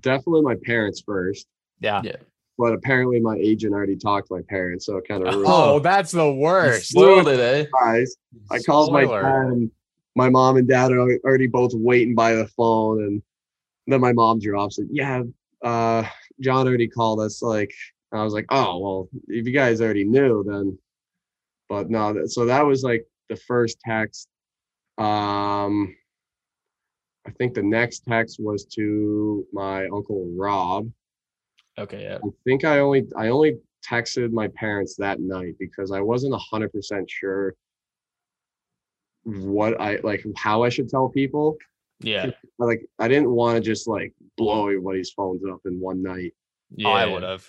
definitely 0.00 0.42
my 0.42 0.56
parents 0.64 1.02
first, 1.06 1.46
Yeah. 1.80 2.00
Yeah. 2.02 2.16
But 2.58 2.72
apparently 2.72 3.20
my 3.20 3.36
agent 3.36 3.74
already 3.74 3.96
talked 3.96 4.28
to 4.28 4.34
my 4.34 4.42
parents, 4.48 4.86
so 4.86 4.96
it 4.96 5.08
kind 5.08 5.26
of 5.26 5.34
Oh, 5.46 5.78
that's 5.78 6.12
the 6.12 6.30
worst. 6.32 6.88
Spoiled 6.90 7.28
it, 7.28 7.40
eh? 7.40 7.66
guys. 7.82 8.16
I 8.50 8.58
called 8.60 8.92
my 8.92 9.04
Spoiler. 9.04 9.22
dad 9.22 9.52
and 9.52 9.70
my 10.16 10.28
mom 10.30 10.56
and 10.56 10.68
dad 10.68 10.92
are 10.92 11.00
already 11.24 11.46
both 11.48 11.72
waiting 11.74 12.14
by 12.14 12.34
the 12.34 12.46
phone 12.48 13.02
and 13.04 13.22
then 13.86 14.00
my 14.00 14.12
mom 14.12 14.38
drops 14.38 14.78
it. 14.78 14.86
Yeah, 14.90 15.22
uh 15.62 16.04
John 16.40 16.66
already 16.66 16.88
called 16.88 17.20
us 17.20 17.42
like 17.42 17.72
I 18.12 18.22
was 18.22 18.32
like, 18.32 18.46
"Oh, 18.50 18.78
well, 18.78 19.08
if 19.28 19.44
you 19.46 19.52
guys 19.52 19.80
already 19.80 20.04
knew 20.04 20.44
then." 20.46 20.78
But 21.68 21.90
no, 21.90 22.12
that- 22.12 22.30
so 22.30 22.44
that 22.46 22.64
was 22.64 22.82
like 22.84 23.04
the 23.28 23.36
first 23.36 23.78
text 23.84 24.28
um 24.98 25.94
I 27.26 27.30
think 27.38 27.54
the 27.54 27.62
next 27.62 28.04
text 28.06 28.38
was 28.38 28.64
to 28.76 29.46
my 29.52 29.86
uncle 29.86 30.30
Rob. 30.36 30.90
Okay, 31.78 32.02
yeah. 32.04 32.18
I 32.24 32.28
think 32.44 32.64
I 32.64 32.78
only 32.78 33.06
I 33.16 33.28
only 33.28 33.58
texted 33.88 34.30
my 34.32 34.48
parents 34.48 34.96
that 34.96 35.20
night 35.20 35.54
because 35.58 35.90
I 35.90 36.00
wasn't 36.00 36.34
hundred 36.34 36.72
percent 36.72 37.10
sure 37.10 37.54
what 39.24 39.80
I 39.80 39.98
like 40.02 40.24
how 40.36 40.62
I 40.62 40.68
should 40.68 40.88
tell 40.88 41.08
people. 41.08 41.56
Yeah. 42.00 42.30
Like 42.58 42.86
I 42.98 43.08
didn't 43.08 43.30
want 43.30 43.56
to 43.56 43.60
just 43.60 43.88
like 43.88 44.12
blow 44.36 44.66
everybody's 44.68 45.10
phones 45.10 45.42
up 45.50 45.60
in 45.64 45.80
one 45.80 46.02
night. 46.02 46.34
Yeah. 46.76 46.88
Oh, 46.88 46.92
I 46.92 47.06
would 47.06 47.22
have. 47.22 47.48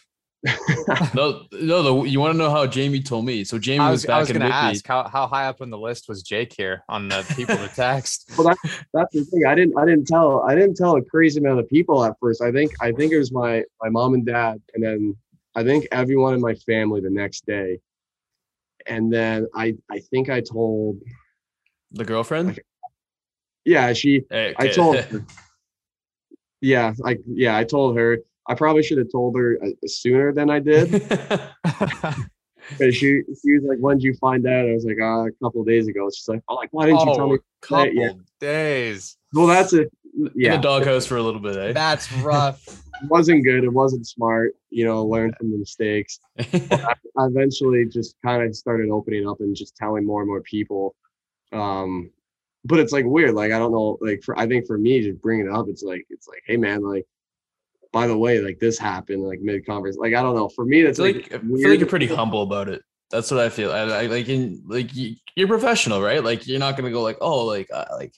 No, 1.16 1.44
no, 1.54 1.84
the, 1.84 2.10
you 2.10 2.20
want 2.20 2.34
to 2.34 2.38
know 2.38 2.50
how 2.50 2.68
Jamie 2.68 3.02
told 3.02 3.26
me? 3.26 3.44
So 3.44 3.58
Jamie 3.58 3.86
I 3.86 3.90
was, 3.90 4.02
was, 4.04 4.06
back 4.06 4.16
I 4.16 4.20
was 4.20 4.30
in 4.30 4.34
gonna 4.34 4.46
Whitby. 4.46 4.56
ask 4.56 4.88
how, 4.88 5.08
how 5.08 5.28
high 5.28 5.48
up 5.48 5.62
on 5.62 5.70
the 5.70 5.78
list 5.78 6.08
was 6.08 6.22
Jake 6.22 6.54
here 6.56 6.84
on 6.88 7.08
the 7.08 7.26
people 7.36 7.56
to 7.58 7.68
text. 7.70 8.32
well, 8.38 8.48
that, 8.48 8.58
that's 8.94 9.14
the 9.14 9.24
thing. 9.26 9.46
I 9.48 9.56
didn't 9.56 9.78
I 9.78 9.86
didn't 9.86 10.06
tell 10.08 10.42
I 10.42 10.54
didn't 10.56 10.76
tell 10.76 10.96
a 10.98 11.02
crazy 11.02 11.40
amount 11.40 11.60
of 11.60 11.68
people 11.70 12.04
at 12.04 12.16
first. 12.20 12.42
I 12.42 12.52
think 12.52 12.72
I 12.82 12.92
think 12.92 13.12
it 13.12 13.18
was 13.18 13.32
my 13.32 13.64
my 13.82 13.90
mom 13.90 14.14
and 14.14 14.26
dad, 14.26 14.62
and 14.74 14.84
then 14.84 15.16
I 15.56 15.64
think 15.64 15.88
everyone 15.92 16.34
in 16.34 16.42
my 16.42 16.54
family 16.56 17.02
the 17.02 17.10
next 17.10 17.46
day. 17.46 17.80
And 18.86 19.12
then 19.12 19.48
I 19.56 19.76
I 19.90 20.00
think 20.00 20.30
I 20.30 20.42
told 20.42 21.00
The 21.92 22.06
girlfriend? 22.06 22.60
yeah 23.64 23.94
she 23.94 24.22
Hey, 24.30 24.54
I 24.58 24.68
told 24.68 24.98
her. 25.06 25.26
Yeah, 26.62 26.94
I 27.04 27.18
yeah, 27.28 27.58
I 27.58 27.64
told 27.64 27.98
her. 27.98 28.20
I 28.48 28.54
probably 28.56 28.84
should 28.84 28.98
have 29.00 29.12
told 29.12 29.36
her 29.38 29.58
uh, 29.64 29.70
sooner 29.88 30.32
than 30.34 30.50
I 30.50 30.60
did. 30.60 30.92
Because 32.70 32.96
she 32.96 33.22
she 33.44 33.52
was 33.54 33.64
like, 33.64 33.78
"When 33.78 33.98
did 33.98 34.04
you 34.04 34.16
find 34.16 34.46
out?" 34.48 34.68
I 34.68 34.74
was 34.74 34.86
like, 34.86 34.98
uh, 35.00 35.26
"A 35.28 35.32
couple 35.44 35.62
of 35.62 35.68
days 35.68 35.88
ago." 35.88 36.10
She's 36.12 36.28
like, 36.28 36.42
"Oh, 36.50 36.56
like 36.56 36.70
why 36.72 36.88
didn't 36.88 37.02
you 37.02 37.14
tell 37.16 37.30
me?" 37.30 37.38
oh, 37.38 37.44
couple 37.62 37.94
Yeah. 37.94 38.10
days. 38.40 39.18
Well, 39.34 39.46
that's 39.46 39.72
it. 39.74 39.92
In 40.18 40.32
Yeah, 40.34 40.56
the 40.56 40.64
doghouse 40.64 41.06
for 41.06 41.18
a 41.18 41.22
little 41.22 41.40
bit, 41.40 41.56
eh? 41.58 41.74
That's 41.74 42.12
rough. 42.24 42.68
it 42.68 43.08
wasn't 43.08 43.44
good. 43.44 43.64
It 43.64 43.72
wasn't 43.72 44.08
smart. 44.08 44.56
You 44.72 44.86
know, 44.86 45.06
learn 45.06 45.32
from 45.38 45.52
the 45.52 45.60
mistakes. 45.60 46.20
I 46.40 46.96
I 47.20 47.26
eventually 47.28 47.86
just 47.86 48.16
kind 48.26 48.42
of 48.42 48.56
started 48.56 48.90
opening 48.90 49.30
up 49.30 49.42
and 49.42 49.56
just 49.56 49.76
telling 49.76 50.04
more 50.04 50.22
and 50.22 50.28
more 50.28 50.42
people. 50.42 50.96
Um, 51.52 52.10
but 52.64 52.80
it's 52.80 52.92
like 52.92 53.06
weird. 53.06 53.36
Like 53.36 53.52
I 53.52 53.60
don't 53.60 53.74
know. 53.74 54.00
Like 54.02 54.24
for 54.24 54.38
I 54.40 54.48
think 54.48 54.66
for 54.66 54.80
me, 54.80 55.02
just 55.04 55.22
bringing 55.22 55.46
it 55.46 55.52
up, 55.52 55.68
it's 55.70 55.84
like 55.84 56.08
it's 56.10 56.28
like, 56.28 56.42
hey 56.48 56.58
man, 56.58 56.82
like 56.82 57.06
by 57.96 58.08
the 58.08 58.18
way, 58.18 58.40
like 58.42 58.60
this 58.60 58.78
happened, 58.78 59.24
like 59.24 59.40
mid 59.40 59.66
conference. 59.66 59.96
Like 59.96 60.14
I 60.14 60.22
don't 60.22 60.36
know. 60.36 60.50
For 60.50 60.66
me, 60.66 60.82
I 60.82 60.88
that's 60.88 61.00
like, 61.00 61.16
like, 61.16 61.34
I 61.34 61.38
feel 61.40 61.70
like 61.70 61.80
you're 61.80 61.88
pretty 61.88 62.08
humble 62.08 62.42
about 62.42 62.68
it. 62.68 62.82
That's 63.10 63.32
what 63.32 63.40
I 63.40 63.48
feel. 63.48 63.72
I, 63.72 63.84
I 63.84 64.06
like 64.08 64.28
in 64.28 64.62
like 64.68 64.94
you, 64.94 65.16
you're 65.38 65.48
professional, 65.48 66.02
right? 66.02 66.22
Like 66.22 66.46
you're 66.46 66.60
not 66.60 66.76
gonna 66.76 66.92
go 66.92 67.02
like, 67.02 67.18
oh, 67.22 67.46
like 67.46 67.70
uh, 67.74 67.86
like 67.94 68.14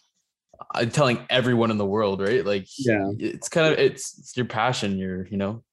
I'm 0.74 0.90
telling 0.90 1.20
everyone 1.30 1.70
in 1.70 1.78
the 1.78 1.86
world, 1.86 2.22
right? 2.22 2.44
Like 2.44 2.66
Yeah. 2.80 3.12
it's 3.20 3.50
kind 3.50 3.72
of 3.72 3.78
it's, 3.78 4.18
it's 4.18 4.36
your 4.36 4.48
passion. 4.48 4.98
You're 4.98 5.28
you 5.28 5.38
know 5.38 5.64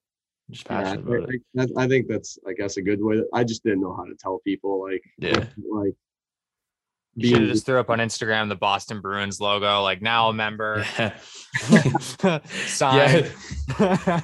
just 0.51 0.67
Yeah, 0.67 0.83
passionate 0.83 1.09
I, 1.11 1.17
about 1.17 1.31
it. 1.31 1.41
I- 1.79 1.85
I 1.85 1.89
think 1.89 2.07
that's 2.07 2.39
I 2.47 2.53
guess 2.53 2.77
a 2.77 2.83
good 2.83 3.03
way. 3.03 3.23
I 3.33 3.43
just 3.43 3.65
didn't 3.65 3.81
know 3.81 3.97
how 3.97 4.05
to 4.05 4.15
tell 4.21 4.41
people 4.41 4.83
like 4.83 5.03
Yeah. 5.17 5.47
like 5.81 5.95
You 7.17 7.29
should 7.29 7.43
have 7.43 7.51
just 7.51 7.67
threw 7.67 7.79
up 7.79 7.91
on 7.91 7.99
Instagram 7.99 8.49
the 8.49 8.57
Boston 8.57 9.01
Bruins 9.01 9.41
logo, 9.41 9.83
like 9.83 10.03
now 10.03 10.29
a 10.29 10.35
member. 10.35 10.85
Yeah. 12.81 13.31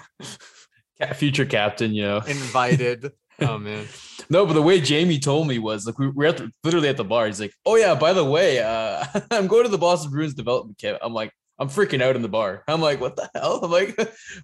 Future 1.14 1.46
captain, 1.46 1.92
you 1.92 2.02
know. 2.02 2.18
Invited. 2.26 3.12
Oh 3.40 3.58
man. 3.58 3.86
No, 4.28 4.44
but 4.44 4.52
the 4.52 4.62
way 4.62 4.80
Jamie 4.80 5.18
told 5.18 5.48
me 5.48 5.58
was 5.58 5.86
like 5.86 5.98
we 5.98 6.08
we're 6.08 6.26
at 6.26 6.36
the, 6.36 6.52
literally 6.62 6.88
at 6.88 6.96
the 6.96 7.04
bar. 7.04 7.26
He's 7.26 7.40
like, 7.40 7.54
"Oh 7.64 7.76
yeah, 7.76 7.94
by 7.94 8.12
the 8.12 8.24
way, 8.24 8.58
uh, 8.58 9.04
I'm 9.30 9.46
going 9.46 9.64
to 9.64 9.70
the 9.70 9.78
Boston 9.78 10.10
Bruins 10.10 10.34
development 10.34 10.78
camp." 10.78 10.98
I'm 11.00 11.14
like, 11.14 11.32
I'm 11.58 11.68
freaking 11.68 12.02
out 12.02 12.16
in 12.16 12.22
the 12.22 12.28
bar. 12.28 12.64
I'm 12.68 12.80
like, 12.80 13.00
"What 13.00 13.16
the 13.16 13.30
hell?" 13.34 13.60
I'm 13.62 13.70
like, 13.70 13.96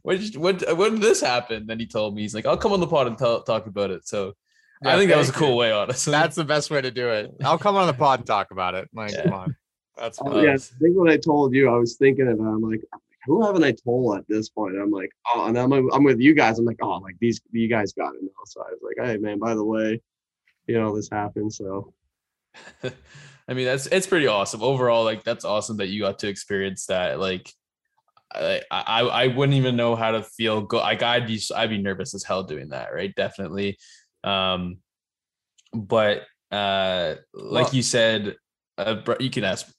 "When 0.02 0.18
did, 0.18 0.36
when, 0.36 0.58
when 0.76 0.92
did 0.92 1.02
this 1.02 1.20
happen?" 1.20 1.66
Then 1.66 1.78
he 1.78 1.86
told 1.86 2.14
me 2.14 2.22
he's 2.22 2.34
like, 2.34 2.46
"I'll 2.46 2.56
come 2.56 2.72
on 2.72 2.80
the 2.80 2.86
pod 2.86 3.06
and 3.06 3.18
tell, 3.18 3.42
talk 3.42 3.66
about 3.66 3.90
it." 3.90 4.06
So 4.08 4.32
I 4.84 4.96
think 4.98 5.10
that 5.10 5.16
was 5.18 5.28
a 5.28 5.32
thank 5.32 5.40
you. 5.42 5.46
cool 5.48 5.56
way, 5.56 5.72
honestly. 5.72 6.10
That's 6.10 6.36
the 6.36 6.44
best 6.44 6.70
way 6.70 6.80
to 6.82 6.90
do 6.90 7.08
it. 7.08 7.34
I'll 7.42 7.58
come 7.58 7.76
on 7.76 7.86
the 7.86 7.94
pod 7.94 8.20
and 8.20 8.26
talk 8.26 8.50
about 8.50 8.74
it. 8.74 8.88
Like, 8.94 9.12
Yeah. 9.12 9.22
come 9.24 9.32
on. 9.32 9.56
That's 9.96 10.18
Oh, 10.20 10.30
fun. 10.30 10.44
yeah, 10.44 10.52
I 10.52 10.56
think 10.58 10.96
what 10.96 11.10
I 11.10 11.16
told 11.16 11.54
you, 11.54 11.70
I 11.70 11.76
was 11.78 11.96
thinking 11.96 12.28
about. 12.28 12.44
I'm 12.46 12.60
like, 12.60 12.82
who 13.24 13.44
haven't 13.44 13.64
I 13.64 13.72
told 13.72 14.18
at 14.18 14.28
this 14.28 14.50
point? 14.50 14.76
I'm 14.78 14.90
like, 14.90 15.10
oh, 15.34 15.46
and 15.46 15.58
I'm 15.58 15.72
I'm 15.72 16.04
with 16.04 16.20
you 16.20 16.34
guys. 16.34 16.58
I'm 16.58 16.66
like, 16.66 16.76
oh, 16.82 16.98
like 16.98 17.16
these 17.20 17.40
you 17.52 17.66
guys 17.68 17.92
got 17.94 18.14
it 18.14 18.22
now. 18.22 18.28
So 18.44 18.60
I 18.60 18.70
was 18.70 18.80
like, 18.82 19.06
hey 19.06 19.16
man, 19.16 19.38
by 19.38 19.54
the 19.54 19.64
way, 19.64 20.00
you 20.66 20.78
know 20.78 20.94
this 20.94 21.08
happened. 21.10 21.52
So 21.52 21.94
I 23.48 23.54
mean, 23.54 23.64
that's 23.64 23.86
it's 23.86 24.06
pretty 24.06 24.26
awesome 24.26 24.62
overall. 24.62 25.04
Like 25.04 25.24
that's 25.24 25.44
awesome 25.44 25.78
that 25.78 25.88
you 25.88 26.02
got 26.02 26.18
to 26.20 26.28
experience 26.28 26.86
that. 26.86 27.18
Like, 27.18 27.50
I 28.34 28.60
I, 28.70 29.00
I 29.02 29.26
wouldn't 29.28 29.56
even 29.56 29.76
know 29.76 29.96
how 29.96 30.10
to 30.12 30.22
feel. 30.22 30.60
Go 30.62 30.78
like 30.78 31.02
I'd 31.02 31.26
be 31.26 31.40
I'd 31.54 31.70
be 31.70 31.78
nervous 31.78 32.14
as 32.14 32.22
hell 32.22 32.42
doing 32.42 32.68
that. 32.68 32.92
Right, 32.94 33.14
definitely. 33.14 33.78
Um, 34.26 34.78
but 35.72 36.24
uh, 36.50 37.14
like 37.32 37.66
Well- 37.66 37.74
you 37.74 37.82
said, 37.82 38.36
uh, 38.76 39.00
you 39.20 39.30
can 39.30 39.44
ask. 39.44 39.72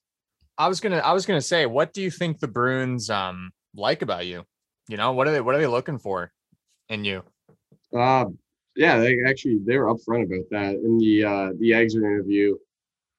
I 0.58 0.68
was 0.68 0.80
gonna 0.80 0.98
I 0.98 1.14
was 1.14 1.28
gonna 1.28 1.42
say, 1.42 1.68
what 1.68 1.94
do 1.94 2.02
you 2.02 2.10
think 2.10 2.40
the 2.40 2.48
Bruins 2.48 3.12
um 3.12 3.52
like 3.76 4.02
about 4.02 4.26
you? 4.26 4.44
You 4.90 4.98
know, 4.98 5.12
what 5.12 5.28
are 5.28 5.32
they 5.32 5.42
what 5.42 5.54
are 5.54 5.60
they 5.60 5.68
looking 5.68 6.00
for 6.00 6.32
in 6.90 7.06
you? 7.06 7.24
uh, 7.96 8.26
yeah, 8.76 8.98
they 8.98 9.18
actually 9.28 9.60
they 9.66 9.78
were 9.78 9.94
upfront 9.94 10.26
about 10.26 10.50
that 10.52 10.74
in 10.76 10.98
the 10.98 11.24
uh, 11.24 11.50
the 11.60 11.74
exit 11.74 12.02
interview. 12.02 12.56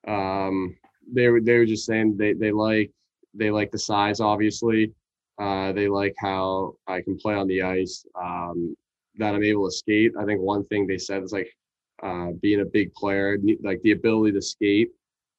Um, 0.07 0.77
they 1.13 1.29
were 1.29 1.41
they 1.41 1.59
were 1.59 1.67
just 1.67 1.87
saying 1.87 2.17
they 2.17 2.33
they 2.33 2.51
like 2.51 2.91
they 3.35 3.51
like 3.51 3.71
the 3.71 3.79
size, 3.79 4.21
obviously. 4.21 4.93
Uh, 5.39 5.71
they 5.73 5.87
like 5.87 6.15
how 6.19 6.75
I 6.89 7.03
can 7.03 7.17
play 7.19 7.35
on 7.35 7.47
the 7.47 7.63
ice. 7.63 8.05
Um, 8.21 8.75
that 9.19 9.35
I'm 9.35 9.45
able 9.45 9.67
to 9.69 9.77
skate. 9.77 10.13
I 10.19 10.25
think 10.25 10.41
one 10.41 10.65
thing 10.67 10.87
they 10.87 10.99
said 10.99 11.23
is 11.23 11.33
like 11.33 11.55
uh, 12.03 12.31
being 12.41 12.61
a 12.61 12.65
big 12.65 12.95
player, 12.95 13.39
like 13.63 13.83
the 13.83 13.93
ability 13.93 14.33
to 14.33 14.43
skate, 14.43 14.91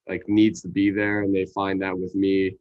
like 0.08 0.24
needs 0.28 0.62
to 0.62 0.68
be 0.68 0.92
there, 0.92 1.24
and 1.24 1.34
they 1.34 1.46
find 1.46 1.82
that 1.82 1.98
with 1.98 2.13
me 2.15 2.56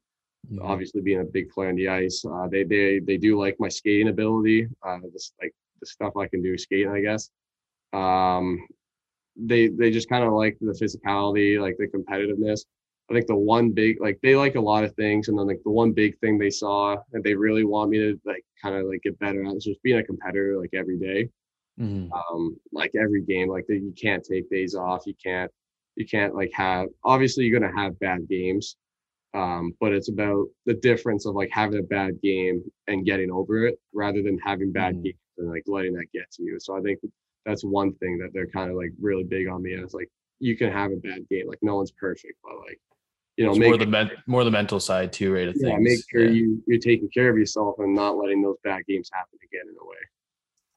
obviously 0.62 1.00
being 1.00 1.20
a 1.20 1.24
big 1.24 1.50
player 1.50 1.68
on 1.68 1.76
the 1.76 1.88
ice. 1.88 2.24
Uh, 2.24 2.46
they 2.48 2.64
they 2.64 3.00
they 3.00 3.16
do 3.16 3.38
like 3.38 3.56
my 3.58 3.68
skating 3.68 4.08
ability. 4.08 4.68
Uh, 4.86 4.98
this 5.12 5.32
like 5.40 5.52
the 5.80 5.86
stuff 5.86 6.16
I 6.16 6.26
can 6.26 6.42
do 6.42 6.56
skating, 6.56 6.90
I 6.90 7.00
guess. 7.00 7.30
Um, 7.92 8.66
they 9.36 9.68
they 9.68 9.90
just 9.90 10.08
kind 10.08 10.24
of 10.24 10.32
like 10.32 10.56
the 10.60 10.72
physicality, 10.72 11.60
like 11.60 11.76
the 11.78 11.86
competitiveness. 11.86 12.64
I 13.10 13.14
think 13.14 13.26
the 13.26 13.36
one 13.36 13.70
big 13.72 14.00
like 14.00 14.18
they 14.22 14.36
like 14.36 14.54
a 14.56 14.60
lot 14.60 14.84
of 14.84 14.94
things, 14.94 15.28
and 15.28 15.38
then 15.38 15.46
like 15.46 15.62
the 15.64 15.70
one 15.70 15.92
big 15.92 16.18
thing 16.20 16.38
they 16.38 16.50
saw 16.50 16.96
that 17.12 17.24
they 17.24 17.34
really 17.34 17.64
want 17.64 17.90
me 17.90 17.98
to 17.98 18.20
like 18.24 18.44
kind 18.62 18.76
of 18.76 18.86
like 18.86 19.02
get 19.02 19.18
better 19.18 19.44
at 19.44 19.56
is 19.56 19.64
just 19.64 19.82
being 19.82 19.98
a 19.98 20.04
competitor 20.04 20.58
like 20.58 20.70
every 20.74 20.98
day 20.98 21.28
Mhm. 21.78 22.10
um 22.32 22.56
like 22.72 22.92
every 22.94 23.22
game 23.22 23.48
like 23.48 23.66
that 23.68 23.76
you 23.78 23.92
can't 24.00 24.24
take 24.24 24.48
days 24.50 24.74
off 24.74 25.06
you 25.06 25.14
can't 25.22 25.50
you 25.96 26.06
can't 26.06 26.34
like 26.34 26.50
have 26.54 26.88
obviously 27.04 27.44
you're 27.44 27.58
gonna 27.60 27.76
have 27.76 27.98
bad 27.98 28.28
games 28.28 28.76
um 29.34 29.72
but 29.80 29.92
it's 29.92 30.08
about 30.10 30.46
the 30.66 30.74
difference 30.74 31.26
of 31.26 31.34
like 31.34 31.50
having 31.52 31.78
a 31.78 31.82
bad 31.82 32.20
game 32.22 32.62
and 32.88 33.04
getting 33.06 33.30
over 33.30 33.66
it 33.66 33.78
rather 33.92 34.22
than 34.22 34.38
having 34.38 34.72
bad 34.72 34.94
Mhm. 34.94 35.02
games 35.02 35.18
and 35.38 35.50
like 35.50 35.64
letting 35.66 35.92
that 35.94 36.06
get 36.14 36.30
to 36.32 36.42
you 36.42 36.58
so 36.58 36.76
i 36.76 36.80
think 36.80 36.98
that's 37.44 37.64
one 37.64 37.92
thing 37.94 38.18
that 38.18 38.30
they're 38.32 38.48
kind 38.48 38.70
of 38.70 38.76
like 38.76 38.92
really 39.00 39.24
big 39.24 39.48
on 39.48 39.62
me 39.62 39.74
and 39.74 39.82
it's 39.84 39.94
like 39.94 40.08
you 40.40 40.56
can 40.56 40.72
have 40.72 40.92
a 40.92 40.96
bad 40.96 41.28
game 41.28 41.46
like 41.46 41.58
no 41.62 41.76
one's 41.76 41.92
perfect 41.92 42.34
but 42.42 42.56
like 42.66 42.80
you 43.38 43.44
know 43.44 43.50
It's 43.52 43.58
make 43.58 43.68
more 43.68 43.76
the 43.78 43.86
men- 43.86 44.10
more 44.26 44.44
the 44.44 44.50
mental 44.50 44.80
side 44.80 45.12
too, 45.12 45.32
right? 45.32 45.48
Of 45.48 45.54
yeah, 45.56 45.68
things. 45.76 45.82
make 45.82 46.00
sure 46.10 46.24
Yeah. 46.24 46.30
you 46.32 46.62
you're 46.66 46.80
taking 46.80 47.08
care 47.08 47.30
of 47.30 47.38
yourself 47.38 47.76
and 47.78 47.94
not 47.94 48.18
letting 48.18 48.42
those 48.42 48.56
bad 48.64 48.82
games 48.86 49.08
happen 49.12 49.38
again 49.42 49.62
in 49.68 49.76
a 49.80 49.86
way 49.86 49.96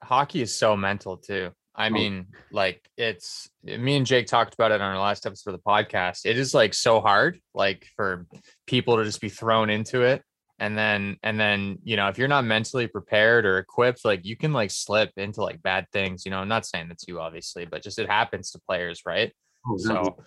Hockey 0.02 0.42
is 0.42 0.56
so 0.56 0.76
mental 0.76 1.16
too. 1.16 1.50
I 1.74 1.86
Oh. 1.86 1.90
mean, 1.90 2.26
like 2.50 2.86
it's 2.96 3.48
me 3.64 3.96
and 3.96 4.04
Jake 4.06 4.26
talked 4.26 4.54
about 4.54 4.72
it 4.72 4.80
on 4.80 4.94
our 4.94 5.00
last 5.00 5.26
episode 5.26 5.54
of 5.54 5.60
the 5.62 5.70
podcast. 5.70 6.26
It 6.26 6.36
is 6.38 6.52
like 6.54 6.74
so 6.74 7.00
hard, 7.00 7.40
like 7.54 7.86
for 7.96 8.26
people 8.66 8.96
to 8.96 9.04
just 9.04 9.20
be 9.20 9.28
thrown 9.28 9.70
into 9.70 10.02
it. 10.02 10.22
And 10.58 10.76
then, 10.78 11.16
and 11.22 11.40
then, 11.40 11.78
you 11.82 11.96
know, 11.96 12.08
if 12.08 12.18
you're 12.18 12.28
not 12.28 12.44
mentally 12.44 12.86
prepared 12.86 13.46
or 13.46 13.58
equipped, 13.58 14.04
like 14.04 14.24
you 14.24 14.36
can 14.36 14.52
like 14.52 14.70
slip 14.70 15.10
into 15.16 15.42
like 15.42 15.62
bad 15.62 15.86
things. 15.92 16.24
You 16.24 16.30
know, 16.30 16.38
I'm 16.38 16.48
not 16.48 16.66
saying 16.66 16.88
it's 16.90 17.06
you, 17.08 17.18
obviously, 17.20 17.64
but 17.64 17.82
just 17.82 17.98
it 17.98 18.08
happens 18.08 18.50
to 18.52 18.60
players, 18.68 19.02
right? 19.06 19.32
Oh, 19.66 19.76
So 19.78 19.94
happens 19.94 20.18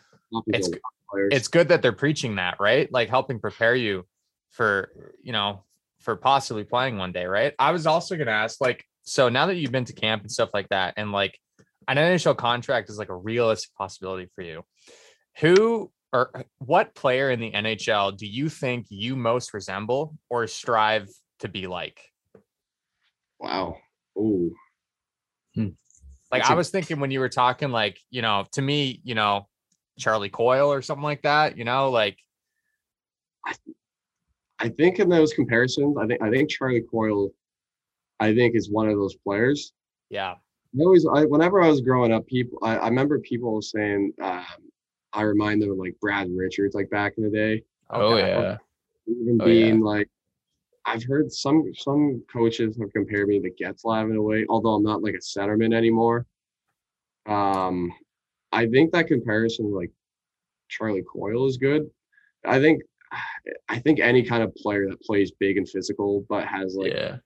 it's 0.47 0.67
a 0.67 0.71
lot 0.71 0.77
of 0.77 0.81
players. 1.15 1.33
it's 1.33 1.47
good 1.47 1.69
that 1.69 1.81
they're 1.81 1.93
preaching 1.93 2.35
that, 2.35 2.57
right? 2.59 2.91
Like 2.91 3.09
helping 3.09 3.39
prepare 3.39 3.75
you 3.75 4.05
for, 4.51 4.91
you 5.21 5.31
know, 5.31 5.63
for 6.01 6.15
possibly 6.15 6.63
playing 6.63 6.97
one 6.97 7.11
day, 7.11 7.25
right? 7.25 7.53
I 7.57 7.71
was 7.71 7.87
also 7.87 8.15
going 8.15 8.27
to 8.27 8.33
ask, 8.33 8.61
like, 8.61 8.85
so 9.03 9.29
now 9.29 9.47
that 9.47 9.55
you've 9.55 9.71
been 9.71 9.85
to 9.85 9.93
camp 9.93 10.21
and 10.21 10.31
stuff 10.31 10.49
like 10.53 10.69
that, 10.69 10.93
and 10.97 11.11
like 11.11 11.39
an 11.87 11.97
NHL 11.97 12.37
contract 12.37 12.89
is 12.89 12.97
like 12.97 13.09
a 13.09 13.15
realistic 13.15 13.73
possibility 13.75 14.29
for 14.35 14.41
you, 14.41 14.63
who 15.39 15.91
or 16.13 16.31
uh, 16.33 16.43
what 16.59 16.95
player 16.95 17.29
in 17.29 17.39
the 17.39 17.51
NHL 17.51 18.17
do 18.17 18.25
you 18.25 18.49
think 18.49 18.87
you 18.89 19.15
most 19.15 19.53
resemble 19.53 20.15
or 20.29 20.47
strive 20.47 21.09
to 21.39 21.47
be 21.47 21.67
like? 21.67 21.99
wow 23.39 23.75
oh 24.17 24.49
Like 26.31 26.41
That's 26.41 26.49
I 26.49 26.53
a- 26.53 26.57
was 26.57 26.69
thinking 26.69 26.99
when 26.99 27.11
you 27.11 27.19
were 27.19 27.29
talking, 27.29 27.69
like, 27.69 27.97
you 28.09 28.21
know, 28.21 28.45
to 28.53 28.61
me, 28.61 28.99
you 29.03 29.15
know, 29.15 29.47
Charlie 29.97 30.29
Coyle 30.29 30.71
or 30.71 30.81
something 30.81 31.03
like 31.03 31.21
that, 31.23 31.57
you 31.57 31.63
know, 31.63 31.89
like 31.89 32.17
I 34.59 34.69
think 34.69 34.99
in 34.99 35.09
those 35.09 35.33
comparisons, 35.33 35.97
I 35.97 36.07
think 36.07 36.21
I 36.21 36.29
think 36.29 36.49
Charlie 36.49 36.81
Coyle, 36.81 37.31
I 38.19 38.33
think 38.33 38.55
is 38.55 38.69
one 38.69 38.87
of 38.89 38.95
those 38.95 39.15
players. 39.15 39.73
Yeah. 40.09 40.35
I 40.77 40.83
always, 40.83 41.05
I, 41.05 41.23
whenever 41.25 41.61
I 41.61 41.69
was 41.69 41.81
growing 41.81 42.11
up, 42.11 42.25
people, 42.27 42.59
I, 42.61 42.77
I 42.77 42.87
remember 42.87 43.19
people 43.19 43.61
saying, 43.61 44.13
um, 44.21 44.45
I 45.13 45.21
remind 45.21 45.61
them 45.61 45.71
of 45.71 45.77
like 45.77 45.95
Brad 46.01 46.27
Richards, 46.35 46.75
like 46.75 46.89
back 46.89 47.13
in 47.17 47.23
the 47.23 47.29
day. 47.29 47.63
Oh 47.89 48.13
Okay. 48.15 48.27
yeah. 48.29 48.57
Even 49.07 49.37
Oh, 49.41 49.45
being 49.45 49.81
like, 49.81 50.09
I've 50.85 51.03
heard 51.03 51.31
some 51.31 51.71
some 51.75 52.23
coaches 52.31 52.77
have 52.79 52.91
compared 52.93 53.27
me 53.27 53.39
to 53.39 53.49
Getzlaf 53.51 54.09
in 54.09 54.15
a 54.15 54.21
way, 54.21 54.45
although 54.49 54.75
I'm 54.75 54.83
not 54.83 55.01
like 55.03 55.15
a 55.15 55.17
centerman 55.17 55.73
anymore. 55.73 56.25
Um, 57.25 57.91
I 58.55 58.67
think 58.67 58.91
that 58.93 59.07
comparison, 59.07 59.71
like 59.73 59.91
Charlie 60.69 61.03
Coyle, 61.03 61.45
is 61.45 61.57
good. 61.57 61.89
I 62.45 62.59
think, 62.59 62.81
I 63.69 63.79
think 63.79 63.99
any 63.99 64.23
kind 64.23 64.43
of 64.43 64.55
player 64.55 64.87
that 64.89 65.01
plays 65.01 65.31
big 65.39 65.57
and 65.57 65.67
physical, 65.67 66.25
but 66.29 66.45
has 66.47 66.75
like 66.75 66.93
yeah. 66.93 67.17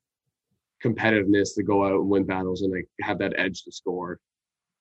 competitiveness 0.84 1.54
to 1.56 1.64
go 1.64 1.86
out 1.86 1.94
and 1.94 2.10
win 2.10 2.26
battles 2.26 2.64
and 2.64 2.72
like 2.74 2.88
have 3.02 3.20
that 3.20 3.34
edge 3.38 3.64
to 3.64 3.72
score. 3.72 4.20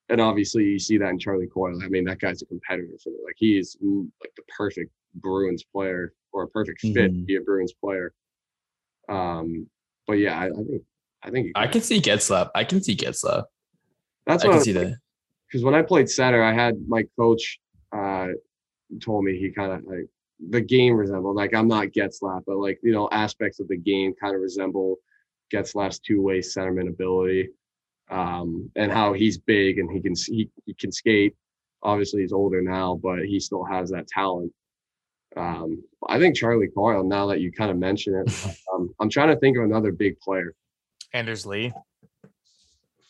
And 0.08 0.22
obviously, 0.22 0.64
you 0.64 0.78
see 0.78 0.96
that 0.96 1.11
in 1.11 1.18
Charlie 1.18 1.48
Coyle. 1.48 1.82
I 1.84 1.88
mean, 1.88 2.04
that 2.04 2.18
guy's 2.18 2.40
a 2.40 2.46
competitor 2.46 2.96
for 3.04 3.11
me. 3.11 3.16
Like 3.24 3.37
he's 3.37 3.76
mm, 3.84 4.08
like 4.22 4.32
the 4.37 4.42
perfect 4.56 4.90
Bruins 5.16 5.64
player 5.70 6.14
or 6.32 6.44
a 6.44 6.48
perfect 6.48 6.80
fit 6.80 6.94
to 6.94 7.08
Mhm. 7.11 7.26
be 7.26 7.37
a 7.37 7.42
Bruins 7.42 7.74
player. 7.74 8.14
Um, 9.11 9.68
but 10.06 10.14
yeah, 10.14 10.38
I, 10.38 10.46
I 10.46 10.50
think 10.64 10.82
I 11.22 11.30
think 11.30 11.52
I 11.56 11.66
can 11.66 11.82
see 11.82 12.00
Getzlaf. 12.00 12.50
I 12.54 12.64
can 12.64 12.82
see 12.82 12.96
Getzlaf. 12.96 13.44
that's 14.24 14.44
I 14.44 14.46
what 14.48 14.54
can 14.54 14.62
see 14.62 14.72
that. 14.72 14.96
Because 15.48 15.64
when 15.64 15.74
I 15.74 15.82
played 15.82 16.11
center, 16.11 16.42
I 16.42 16.52
had 16.52 16.76
my 16.87 17.04
coach 17.18 17.58
uh 17.92 18.28
told 19.02 19.24
me 19.24 19.38
he 19.38 19.50
kind 19.50 19.72
of 19.72 19.84
like 19.84 20.06
the 20.50 20.61
game 20.61 20.94
resembled 20.94 21.37
like 21.37 21.54
I'm 21.54 21.68
not 21.68 21.88
Getzlaf, 21.88 22.42
but 22.46 22.58
like 22.58 22.78
you 22.82 22.92
know 22.92 23.08
aspects 23.11 23.61
of 23.61 23.68
the 23.68 23.76
game 23.76 24.14
kind 24.20 24.34
of 24.34 24.40
resemble 24.40 24.96
Getzlaf's 25.52 25.98
two 25.98 26.22
way 26.22 26.38
centerman 26.38 26.88
ability, 26.88 27.50
um, 28.11 28.70
and 28.76 28.92
how 28.92 29.12
he's 29.12 29.38
big 29.38 29.78
and 29.78 29.90
he 29.90 30.00
can 30.00 30.14
he, 30.14 30.50
he 30.66 30.74
can 30.74 30.92
skate. 30.92 31.34
Obviously, 31.82 32.22
he's 32.22 32.32
older 32.32 32.61
now, 32.61 32.98
but 33.02 33.24
he 33.24 33.38
still 33.40 33.64
has 33.64 33.90
that 33.90 34.08
talent. 34.08 34.52
Um, 35.37 35.82
I 36.08 36.18
think 36.18 36.37
Charlie 36.37 36.68
Coyle. 36.68 37.04
Now 37.04 37.26
that 37.26 37.40
you 37.40 37.52
kind 37.52 37.70
of 37.70 37.76
mention 37.76 38.14
it, 38.14 38.58
um, 38.74 38.94
I'm 39.00 39.11
trying 39.11 39.28
to 39.28 39.37
think 39.37 39.56
of 39.56 39.64
another 39.64 39.92
big 39.92 40.18
player. 40.20 40.54
Anders 41.12 41.46
Lee. 41.46 41.72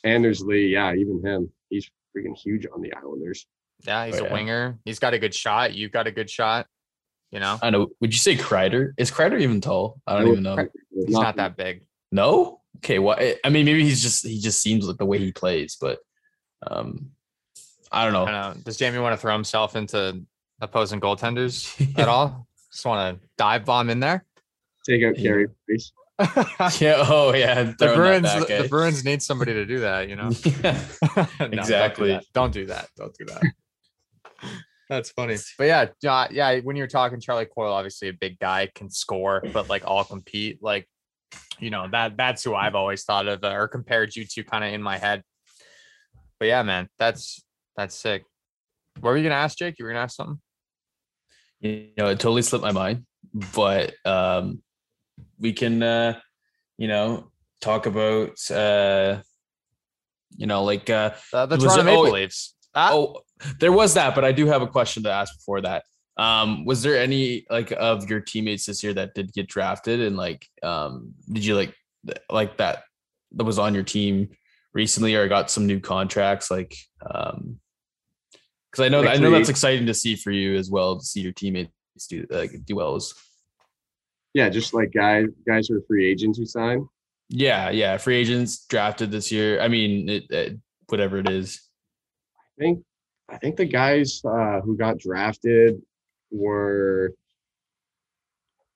Anders 0.04 0.42
Lee, 0.42 0.68
yeah, 0.68 0.94
even 0.94 1.24
him. 1.24 1.50
He's 1.68 1.90
freaking 2.16 2.36
huge 2.36 2.66
on 2.72 2.80
the 2.82 2.92
Islanders. 2.94 3.46
Yeah, 3.86 4.06
he's 4.06 4.16
Oh, 4.20 4.24
a 4.24 4.26
yeah. 4.26 4.32
winger. 4.32 4.78
He's 4.84 4.98
got 4.98 5.14
a 5.14 5.18
good 5.18 5.34
shot. 5.34 5.74
You've 5.74 5.92
got 5.92 6.06
a 6.06 6.10
good 6.12 6.28
shot. 6.28 6.66
You 7.30 7.40
know, 7.40 7.58
I 7.62 7.70
know. 7.70 7.88
Would 8.00 8.12
you 8.12 8.18
say 8.18 8.36
Kreider? 8.36 8.92
Is 8.96 9.10
Kreider 9.10 9.38
even 9.40 9.60
tall? 9.60 10.00
I 10.06 10.18
don't 10.18 10.28
even 10.28 10.42
know. 10.42 10.56
he's 10.94 11.10
not 11.10 11.36
that 11.36 11.56
big. 11.56 11.82
No. 12.10 12.60
Okay. 12.78 12.98
What? 12.98 13.20
I 13.20 13.50
mean, 13.50 13.66
maybe 13.66 13.82
he's 13.84 14.02
just 14.02 14.26
he 14.26 14.40
just 14.40 14.62
seems 14.62 14.86
like 14.86 14.96
the 14.96 15.04
way 15.04 15.18
he 15.18 15.30
plays, 15.32 15.76
but 15.80 15.98
um, 16.66 17.10
I 17.92 18.04
don't 18.06 18.14
I 18.16 18.18
know. 18.18 18.24
don't 18.24 18.56
know. 18.56 18.62
Does 18.64 18.78
Jamie 18.78 18.98
want 18.98 19.12
to 19.12 19.18
throw 19.20 19.32
himself 19.34 19.76
into 19.76 20.22
opposing 20.60 21.00
goaltenders 21.00 21.68
at 21.98 22.08
all? 22.08 22.46
Just 22.72 22.86
want 22.86 23.20
to 23.20 23.28
dive 23.36 23.64
bomb 23.66 23.90
in 23.90 24.00
there. 24.00 24.24
Take 24.88 25.02
out 25.04 25.18
Yeah. 25.18 25.22
Carey 25.30 25.46
Price. 25.66 25.92
the 25.92 25.92
yeah. 26.80 27.04
Oh 27.08 27.32
yeah. 27.34 27.74
The 27.78 27.92
Bruins, 27.94 28.24
back, 28.24 28.46
the, 28.48 28.54
eh? 28.58 28.62
the 28.62 28.68
Bruins 28.68 29.04
need 29.04 29.22
somebody 29.22 29.52
to 29.54 29.64
do 29.64 29.80
that. 29.80 30.08
You 30.08 30.16
know. 30.16 30.30
No, 31.14 31.26
don't 31.38 31.50
do 31.52 31.58
Exactly. 31.58 32.08
that. 32.10 32.24
Don't 32.34 32.52
do 32.52 32.66
that. 32.66 32.88
Don't 32.96 33.14
do 33.16 33.24
that. 33.26 33.42
That's 34.88 35.10
funny. 35.10 35.36
But 35.58 35.64
yeah, 35.64 35.86
uh, 36.10 36.28
yeah. 36.30 36.58
When 36.60 36.74
you're 36.76 36.86
talking 36.86 37.20
Charlie 37.20 37.46
Coyle, 37.46 37.72
obviously 37.72 38.08
a 38.08 38.12
big 38.12 38.38
guy 38.38 38.68
can 38.74 38.90
score, 38.90 39.42
but 39.52 39.68
like 39.68 39.82
all 39.86 40.02
compete. 40.04 40.58
Like, 40.62 40.88
you 41.58 41.70
know 41.70 41.86
that 41.92 42.16
that's 42.16 42.42
who 42.42 42.54
I've 42.54 42.74
always 42.74 43.04
thought 43.04 43.28
of 43.28 43.44
uh, 43.44 43.50
or 43.50 43.68
compared 43.68 44.16
you 44.16 44.24
to, 44.24 44.42
kind 44.44 44.64
of 44.64 44.72
in 44.72 44.82
my 44.82 44.96
head. 44.98 45.22
But 46.40 46.46
yeah, 46.46 46.62
man, 46.62 46.88
that's 46.98 47.44
that's 47.76 47.94
sick. 47.94 48.24
What 49.00 49.10
were 49.10 49.16
you 49.16 49.22
gonna 49.22 49.34
ask, 49.34 49.58
Jake? 49.58 49.76
You 49.78 49.84
were 49.84 49.90
gonna 49.92 50.04
ask 50.04 50.16
something. 50.16 50.40
you 51.60 51.90
know, 51.96 52.06
it 52.08 52.18
totally 52.18 52.42
slipped 52.42 52.64
my 52.64 52.72
mind, 52.72 53.04
but 53.54 53.94
um, 54.04 54.62
we 55.38 55.52
can, 55.52 55.82
uh, 55.82 56.18
you 56.76 56.88
know, 56.88 57.30
talk 57.60 57.86
about, 57.86 58.38
uh, 58.50 59.20
you 60.36 60.46
know, 60.46 60.64
like, 60.64 60.90
uh, 60.90 61.12
Uh, 61.32 61.46
the 61.46 61.56
Toronto 61.56 61.82
Maple 61.82 62.06
oh, 62.06 62.10
Leafs. 62.10 62.54
Ah, 62.74 62.92
oh, 62.92 63.22
there 63.60 63.72
was 63.72 63.94
that, 63.94 64.14
but 64.14 64.24
I 64.24 64.32
do 64.32 64.46
have 64.46 64.62
a 64.62 64.66
question 64.66 65.02
to 65.04 65.10
ask 65.10 65.34
before 65.36 65.62
that. 65.62 65.84
Um, 66.16 66.64
was 66.64 66.82
there 66.82 66.98
any 66.98 67.46
like 67.48 67.70
of 67.70 68.10
your 68.10 68.20
teammates 68.20 68.66
this 68.66 68.82
year 68.82 68.92
that 68.94 69.14
did 69.14 69.32
get 69.32 69.48
drafted, 69.48 70.00
and 70.00 70.16
like, 70.16 70.46
um, 70.62 71.14
did 71.32 71.44
you 71.44 71.54
like, 71.54 71.74
like 72.30 72.58
that 72.58 72.82
that 73.36 73.44
was 73.44 73.58
on 73.58 73.74
your 73.74 73.84
team 73.84 74.30
recently, 74.74 75.14
or 75.14 75.28
got 75.28 75.50
some 75.50 75.66
new 75.66 75.80
contracts, 75.80 76.50
like, 76.50 76.74
um, 77.08 77.60
because 78.70 78.84
I 78.84 78.88
know 78.88 79.06
I 79.06 79.16
know 79.16 79.30
that's 79.30 79.48
exciting 79.48 79.86
to 79.86 79.94
see 79.94 80.16
for 80.16 80.30
you 80.30 80.56
as 80.56 80.70
well 80.70 80.98
to 80.98 81.04
see 81.04 81.20
your 81.20 81.32
teammates 81.32 81.70
do 82.08 82.26
like 82.30 82.52
do 82.64 82.76
well 82.76 82.96
as 82.96 83.12
Yeah, 84.38 84.48
just 84.48 84.72
like 84.72 84.92
guys 84.92 85.26
guys 85.44 85.66
who 85.66 85.78
are 85.78 85.82
free 85.88 86.08
agents 86.08 86.38
who 86.38 86.46
sign. 86.46 86.88
Yeah, 87.28 87.70
yeah. 87.70 87.96
Free 87.96 88.14
agents 88.14 88.66
drafted 88.66 89.10
this 89.10 89.32
year. 89.32 89.60
I 89.60 89.66
mean, 89.66 90.08
it, 90.08 90.30
it, 90.30 90.58
whatever 90.86 91.18
it 91.18 91.28
is. 91.28 91.60
I 92.38 92.62
think 92.62 92.84
I 93.28 93.36
think 93.38 93.56
the 93.56 93.64
guys 93.64 94.22
uh, 94.24 94.60
who 94.60 94.76
got 94.76 94.96
drafted 94.98 95.82
were 96.30 97.14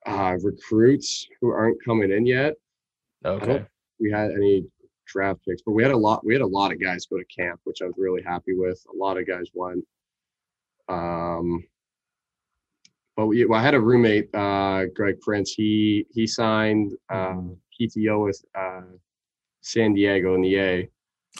uh, 0.04 0.36
recruits 0.42 1.28
who 1.40 1.52
aren't 1.52 1.78
coming 1.84 2.10
in 2.10 2.26
yet. 2.26 2.54
Okay. 3.24 3.64
We 4.00 4.10
had 4.10 4.32
any 4.32 4.64
draft 5.06 5.44
picks, 5.46 5.62
but 5.62 5.74
we 5.74 5.84
had 5.84 5.92
a 5.92 5.96
lot. 5.96 6.26
We 6.26 6.34
had 6.34 6.42
a 6.42 6.46
lot 6.58 6.72
of 6.72 6.82
guys 6.82 7.06
go 7.06 7.18
to 7.18 7.24
camp, 7.26 7.60
which 7.62 7.82
I 7.82 7.84
was 7.84 7.94
really 7.96 8.22
happy 8.24 8.54
with. 8.54 8.84
A 8.92 8.96
lot 8.96 9.16
of 9.16 9.28
guys 9.28 9.46
went. 9.54 9.84
Um, 10.88 11.62
but 13.16 13.26
we, 13.26 13.44
well, 13.44 13.60
I 13.60 13.62
had 13.62 13.74
a 13.74 13.80
roommate, 13.80 14.28
uh, 14.34 14.84
Greg 14.94 15.16
Printz. 15.26 15.50
He 15.54 16.06
he 16.12 16.26
signed 16.26 16.92
uh, 17.10 17.40
PTO 17.80 18.24
with 18.24 18.42
uh, 18.58 18.82
San 19.60 19.94
Diego 19.94 20.34
in 20.34 20.42
the 20.42 20.58
A. 20.58 20.88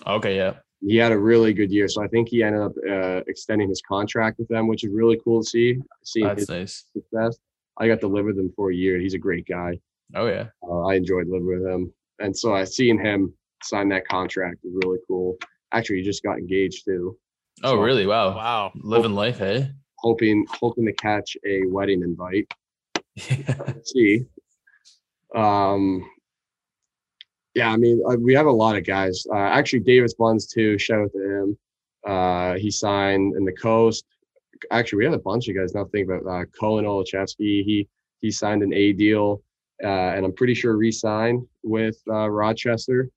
Okay. 0.06 0.36
Yeah. 0.36 0.54
he 0.80 0.96
had 0.96 1.12
a 1.12 1.18
really 1.18 1.52
good 1.52 1.70
year. 1.70 1.86
So 1.88 2.02
I 2.02 2.08
think 2.08 2.28
he 2.28 2.42
ended 2.42 2.62
up 2.62 2.72
uh, 2.88 3.20
extending 3.26 3.68
his 3.68 3.82
contract 3.86 4.38
with 4.38 4.48
them, 4.48 4.66
which 4.68 4.84
is 4.84 4.90
really 4.92 5.18
cool 5.22 5.42
to 5.42 5.48
see. 5.48 5.78
Seeing 6.04 6.26
That's 6.26 6.40
his 6.40 6.48
nice. 6.48 6.84
success. 6.92 7.38
I 7.78 7.88
got 7.88 8.00
to 8.00 8.08
live 8.08 8.26
with 8.26 8.38
him 8.38 8.52
for 8.56 8.70
a 8.70 8.74
year. 8.74 8.98
He's 8.98 9.14
a 9.14 9.18
great 9.18 9.46
guy. 9.46 9.78
Oh 10.14 10.26
yeah. 10.26 10.46
Uh, 10.62 10.82
I 10.90 10.94
enjoyed 10.96 11.26
living 11.28 11.46
with 11.46 11.64
him, 11.66 11.92
and 12.18 12.36
so 12.36 12.54
I 12.54 12.64
seeing 12.64 12.98
him 12.98 13.32
sign 13.62 13.88
that 13.90 14.06
contract 14.08 14.56
was 14.64 14.74
really 14.84 14.98
cool. 15.08 15.36
Actually, 15.72 15.98
he 15.98 16.02
just 16.02 16.22
got 16.22 16.36
engaged 16.38 16.84
too. 16.84 17.16
Oh 17.62 17.76
So, 17.76 17.80
really? 17.80 18.06
Wow. 18.06 18.34
wow. 18.36 18.72
Living 18.74 19.14
life, 19.14 19.38
hey. 19.38 19.70
Hoping 20.02 20.44
hoping 20.60 20.84
to 20.86 20.92
catch 20.92 21.36
a 21.46 21.64
wedding 21.66 22.02
invite. 22.02 22.50
Let's 23.28 23.92
see. 23.92 24.24
Um. 25.34 26.08
Yeah, 27.54 27.70
I 27.70 27.76
mean, 27.76 28.02
uh, 28.08 28.16
we 28.16 28.32
have 28.34 28.46
a 28.46 28.50
lot 28.50 28.76
of 28.76 28.86
guys. 28.86 29.26
Uh, 29.30 29.36
actually, 29.36 29.80
Davis 29.80 30.14
Buns 30.14 30.46
too. 30.46 30.78
Shout 30.78 31.02
out 31.02 31.12
to 31.12 31.20
him. 31.22 31.58
Uh, 32.06 32.54
he 32.54 32.70
signed 32.70 33.36
in 33.36 33.44
the 33.44 33.52
coast. 33.52 34.06
Actually, 34.70 34.98
we 34.98 35.04
had 35.04 35.12
a 35.14 35.18
bunch 35.18 35.48
of 35.48 35.54
guys. 35.56 35.74
Now 35.74 35.84
think 35.84 36.08
about 36.08 36.26
uh, 36.26 36.44
Kohen 36.58 36.86
Olischefski. 36.86 37.62
He 37.62 37.88
he 38.22 38.30
signed 38.30 38.62
an 38.62 38.72
A 38.72 38.92
deal, 38.94 39.42
uh, 39.84 39.86
and 39.86 40.24
I'm 40.24 40.32
pretty 40.32 40.54
sure 40.54 40.76
re-signed 40.78 41.46
with 41.62 41.96
uh, 42.08 42.28
Rochester. 42.30 43.10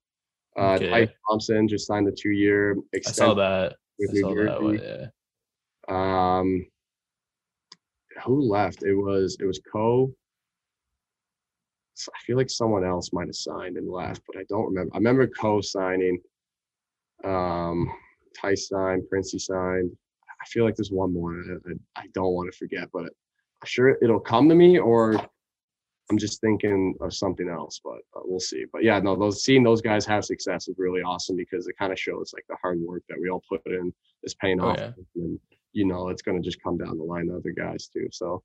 Uh, 0.58 0.72
Okay. 0.74 0.88
Tyce 0.90 1.10
Thompson 1.30 1.66
just 1.68 1.86
signed 1.86 2.06
a 2.08 2.12
two-year 2.12 2.76
I 2.76 2.96
extension 2.96 3.14
saw 3.28 3.34
that. 3.34 3.76
with 3.98 4.10
I 4.10 4.12
New 4.14 4.20
saw 4.20 4.34
that. 4.34 4.62
one, 4.62 4.80
Yeah. 4.82 5.06
Um, 5.88 6.66
who 8.24 8.40
left? 8.42 8.82
It 8.82 8.94
was 8.94 9.36
it 9.40 9.44
was 9.44 9.60
Co. 9.72 10.12
I 12.08 12.18
feel 12.26 12.36
like 12.36 12.50
someone 12.50 12.84
else 12.84 13.10
might 13.12 13.26
have 13.28 13.34
signed 13.36 13.76
and 13.78 13.90
left, 13.90 14.22
but 14.26 14.38
I 14.38 14.44
don't 14.50 14.66
remember. 14.66 14.90
I 14.94 14.98
remember 14.98 15.26
Co 15.28 15.60
signing. 15.60 16.18
Um, 17.24 17.90
Tyce 18.38 18.68
signed, 18.68 19.08
Princey 19.08 19.38
signed. 19.38 19.90
I 20.28 20.44
feel 20.46 20.64
like 20.64 20.76
there's 20.76 20.90
one 20.92 21.14
more. 21.14 21.32
I, 21.32 21.70
I, 21.70 22.02
I 22.02 22.06
don't 22.12 22.34
want 22.34 22.52
to 22.52 22.58
forget, 22.58 22.88
but 22.92 23.04
I'm 23.04 23.66
sure 23.66 23.96
it'll 24.02 24.20
come 24.20 24.48
to 24.50 24.54
me, 24.54 24.78
or 24.78 25.14
I'm 26.10 26.18
just 26.18 26.42
thinking 26.42 26.94
of 27.00 27.14
something 27.14 27.48
else. 27.48 27.80
But 27.82 28.00
uh, 28.14 28.20
we'll 28.24 28.40
see. 28.40 28.64
But 28.70 28.84
yeah, 28.84 28.98
no, 29.00 29.16
those 29.16 29.42
seeing 29.42 29.62
those 29.62 29.80
guys 29.80 30.04
have 30.04 30.24
success 30.26 30.68
is 30.68 30.74
really 30.78 31.00
awesome 31.00 31.34
because 31.36 31.66
it 31.66 31.76
kind 31.78 31.92
of 31.92 31.98
shows 31.98 32.32
like 32.34 32.44
the 32.50 32.56
hard 32.60 32.78
work 32.80 33.02
that 33.08 33.18
we 33.18 33.30
all 33.30 33.42
put 33.48 33.62
in 33.66 33.90
is 34.22 34.34
paying 34.34 34.60
Oh, 34.60 34.68
off. 34.68 34.76
yeah. 34.78 34.90
And 35.16 35.40
you 35.76 35.84
know, 35.84 36.08
it's 36.08 36.22
going 36.22 36.40
to 36.40 36.42
just 36.42 36.62
come 36.62 36.78
down 36.78 36.96
the 36.96 37.04
line 37.04 37.26
to 37.26 37.36
other 37.36 37.52
guys 37.52 37.86
too. 37.88 38.08
So 38.10 38.42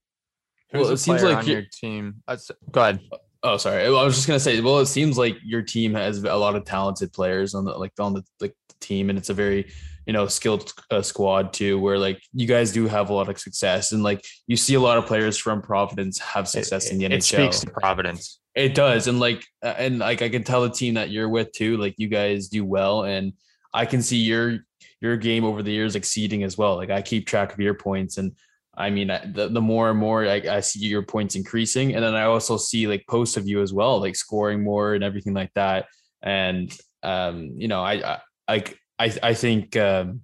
Well, 0.73 0.89
it 0.89 0.97
seems 0.97 1.23
like 1.23 1.47
your 1.47 1.63
team. 1.71 2.21
That's, 2.27 2.51
go 2.71 2.81
ahead. 2.81 2.99
Oh, 3.41 3.55
sorry. 3.55 3.85
I 3.85 3.89
was 3.89 4.15
just 4.15 4.27
gonna 4.27 4.39
say. 4.39 4.61
Well, 4.61 4.79
it 4.79 4.85
seems 4.85 5.17
like 5.17 5.37
your 5.43 5.63
team 5.63 5.95
has 5.95 6.23
a 6.23 6.35
lot 6.35 6.55
of 6.55 6.63
talented 6.63 7.11
players 7.11 7.55
on 7.55 7.65
the 7.65 7.71
like 7.71 7.91
on 7.99 8.13
the 8.13 8.23
like 8.39 8.53
the 8.69 8.75
team, 8.81 9.09
and 9.09 9.17
it's 9.17 9.29
a 9.29 9.33
very 9.33 9.71
you 10.05 10.13
know 10.13 10.27
skilled 10.27 10.71
uh, 10.91 11.01
squad 11.01 11.51
too, 11.51 11.79
where 11.79 11.97
like 11.97 12.21
you 12.33 12.45
guys 12.45 12.71
do 12.71 12.87
have 12.87 13.09
a 13.09 13.13
lot 13.13 13.29
of 13.29 13.39
success, 13.39 13.93
and 13.93 14.03
like 14.03 14.23
you 14.45 14.55
see 14.55 14.75
a 14.75 14.79
lot 14.79 14.99
of 14.99 15.07
players 15.07 15.39
from 15.39 15.59
Providence 15.59 16.19
have 16.19 16.47
success 16.47 16.85
it, 16.87 16.91
in 16.91 16.97
the 16.99 17.05
it 17.05 17.13
NHL. 17.13 17.15
It 17.15 17.23
speaks 17.23 17.59
to 17.61 17.71
Providence. 17.71 18.39
It 18.53 18.75
does, 18.75 19.07
and 19.07 19.19
like, 19.19 19.43
uh, 19.63 19.73
and 19.75 19.97
like 19.97 20.21
I 20.21 20.29
can 20.29 20.43
tell 20.43 20.61
the 20.61 20.69
team 20.69 20.93
that 20.93 21.09
you're 21.09 21.29
with 21.29 21.51
too. 21.51 21.77
Like 21.77 21.95
you 21.97 22.09
guys 22.09 22.47
do 22.47 22.63
well, 22.63 23.05
and 23.05 23.33
I 23.73 23.87
can 23.87 24.03
see 24.03 24.17
your 24.17 24.59
your 25.01 25.17
game 25.17 25.43
over 25.43 25.61
the 25.63 25.71
years 25.71 25.95
exceeding 25.95 26.43
as 26.43 26.57
well. 26.57 26.75
Like 26.75 26.91
I 26.91 27.01
keep 27.01 27.27
track 27.27 27.51
of 27.53 27.59
your 27.59 27.73
points, 27.73 28.17
and 28.17 28.31
I 28.77 28.89
mean 28.89 29.07
the, 29.07 29.49
the 29.49 29.61
more 29.61 29.89
and 29.89 29.99
more 29.99 30.25
I, 30.25 30.41
I 30.49 30.59
see 30.61 30.79
your 30.79 31.01
points 31.03 31.35
increasing, 31.35 31.95
and 31.95 32.03
then 32.03 32.15
I 32.15 32.23
also 32.23 32.55
see 32.57 32.87
like 32.87 33.05
posts 33.09 33.35
of 33.37 33.47
you 33.47 33.61
as 33.61 33.73
well, 33.73 33.99
like 33.99 34.15
scoring 34.15 34.63
more 34.63 34.93
and 34.93 35.03
everything 35.03 35.33
like 35.33 35.51
that. 35.55 35.87
And 36.21 36.71
um, 37.03 37.51
you 37.57 37.67
know, 37.67 37.81
I 37.83 38.19
I 38.47 38.63
I 38.99 39.13
I 39.23 39.33
think 39.33 39.75
um, 39.75 40.21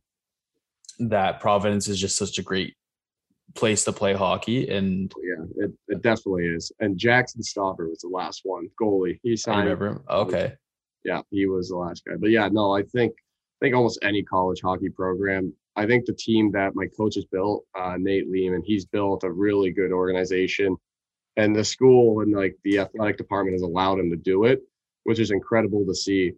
that 1.00 1.40
Providence 1.40 1.88
is 1.88 2.00
just 2.00 2.16
such 2.18 2.38
a 2.38 2.44
great 2.44 2.76
place 3.56 3.84
to 3.86 3.92
play 3.92 4.14
hockey, 4.14 4.70
and 4.70 5.12
Yeah, 5.24 5.66
it, 5.66 5.72
it 5.88 6.02
definitely 6.04 6.46
is. 6.46 6.72
And 6.80 6.98
Jaxson 7.00 7.42
Stauber 7.42 7.90
was 7.90 8.00
the 8.02 8.10
last 8.10 8.42
one, 8.44 8.68
goalie. 8.80 9.20
He 9.24 9.32
I 9.32 9.36
signed. 9.36 9.64
remember. 9.64 9.88
him. 9.88 10.04
Okay, 10.08 10.54
Yeah, 11.04 11.22
he 11.32 11.48
was 11.48 11.70
the 11.70 11.78
last 11.78 12.04
guy. 12.06 12.14
But 12.20 12.30
yeah, 12.30 12.50
no, 12.52 12.76
I 12.76 12.84
think 12.84 13.14
I 13.60 13.66
think 13.66 13.76
almost 13.76 14.00
any 14.04 14.22
college 14.22 14.62
hockey 14.62 14.90
program. 14.90 15.54
I 15.76 15.86
think 15.88 16.06
the 16.06 16.14
team 16.14 16.52
that 16.52 16.76
my 16.76 16.88
coach 16.88 17.16
has 17.16 17.26
built, 17.26 17.66
uh, 17.78 17.98
Nate 18.00 18.30
Leaman, 18.30 18.64
he's 18.64 18.86
built 18.86 19.24
a 19.24 19.32
really 19.32 19.72
good 19.72 19.92
organization, 19.92 20.76
and 21.38 21.56
the 21.56 21.64
school 21.64 22.22
and 22.22 22.34
like 22.34 22.56
the 22.64 22.80
athletic 22.80 23.18
department 23.18 23.56
has 23.56 23.62
allowed 23.64 24.00
him 24.00 24.10
to 24.12 24.16
do 24.16 24.46
it, 24.46 24.62
which 25.04 25.20
is 25.20 25.32
incredible 25.32 25.86
to 25.86 25.96
see. 25.96 26.34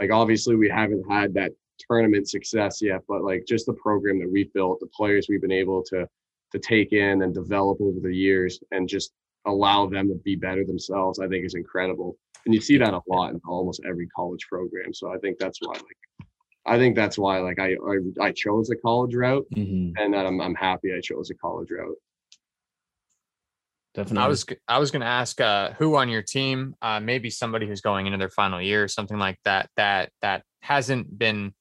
Like 0.00 0.10
obviously 0.12 0.56
we 0.56 0.68
haven't 0.68 1.04
had 1.10 1.34
that 1.34 1.52
tournament 1.78 2.28
success 2.28 2.80
yet, 2.82 3.02
but 3.08 3.22
like 3.22 3.44
just 3.46 3.66
the 3.66 3.74
program 3.74 4.18
that 4.20 4.30
we've 4.30 4.52
built, 4.52 4.80
the 4.80 4.88
players 4.96 5.26
we've 5.28 5.42
been 5.42 5.52
able 5.52 5.82
to 5.84 6.08
to 6.52 6.58
take 6.60 6.92
in 6.92 7.22
and 7.22 7.34
develop 7.34 7.80
over 7.80 7.98
the 8.00 8.14
years, 8.14 8.60
and 8.72 8.88
just 8.88 9.12
allow 9.46 9.86
them 9.86 10.08
to 10.08 10.14
be 10.24 10.36
better 10.36 10.64
themselves, 10.64 11.18
I 11.18 11.28
think 11.28 11.44
is 11.44 11.54
incredible. 11.54 12.16
And 12.46 12.54
you 12.54 12.60
see 12.60 12.78
that 12.78 12.94
a 12.94 13.00
lot 13.08 13.32
in 13.32 13.40
almost 13.46 13.80
every 13.88 14.06
college 14.08 14.46
program. 14.48 14.92
So 14.94 15.12
I 15.12 15.18
think 15.18 15.38
that's 15.38 15.58
why 15.60 15.74
like 15.74 15.98
I 16.66 16.78
think 16.78 16.96
that's 16.96 17.18
why 17.18 17.38
like 17.40 17.58
I 17.58 17.72
I, 17.74 18.26
I 18.28 18.32
chose 18.32 18.70
a 18.70 18.76
college 18.76 19.14
route 19.14 19.46
Mhm. 19.54 19.92
and 19.98 20.14
that 20.14 20.26
I'm 20.26 20.40
I'm 20.40 20.54
happy 20.54 20.92
I 20.96 21.00
chose 21.00 21.30
a 21.30 21.34
college 21.34 21.70
route. 21.70 21.96
definitely. 23.94 24.24
I 24.24 24.28
was 24.28 24.46
I 24.68 24.78
was 24.78 24.90
gonna 24.90 25.04
ask 25.04 25.40
uh, 25.40 25.72
who 25.72 25.96
on 25.96 26.08
your 26.08 26.22
team, 26.22 26.74
uh, 26.82 27.00
maybe 27.00 27.30
somebody 27.30 27.66
who's 27.66 27.80
going 27.80 28.06
into 28.06 28.18
their 28.18 28.30
final 28.30 28.60
year, 28.60 28.84
or 28.84 28.88
something 28.88 29.18
like 29.18 29.38
that, 29.44 29.68
that 29.76 30.10
that 30.22 30.42
hasn't 30.60 31.16
been 31.18 31.54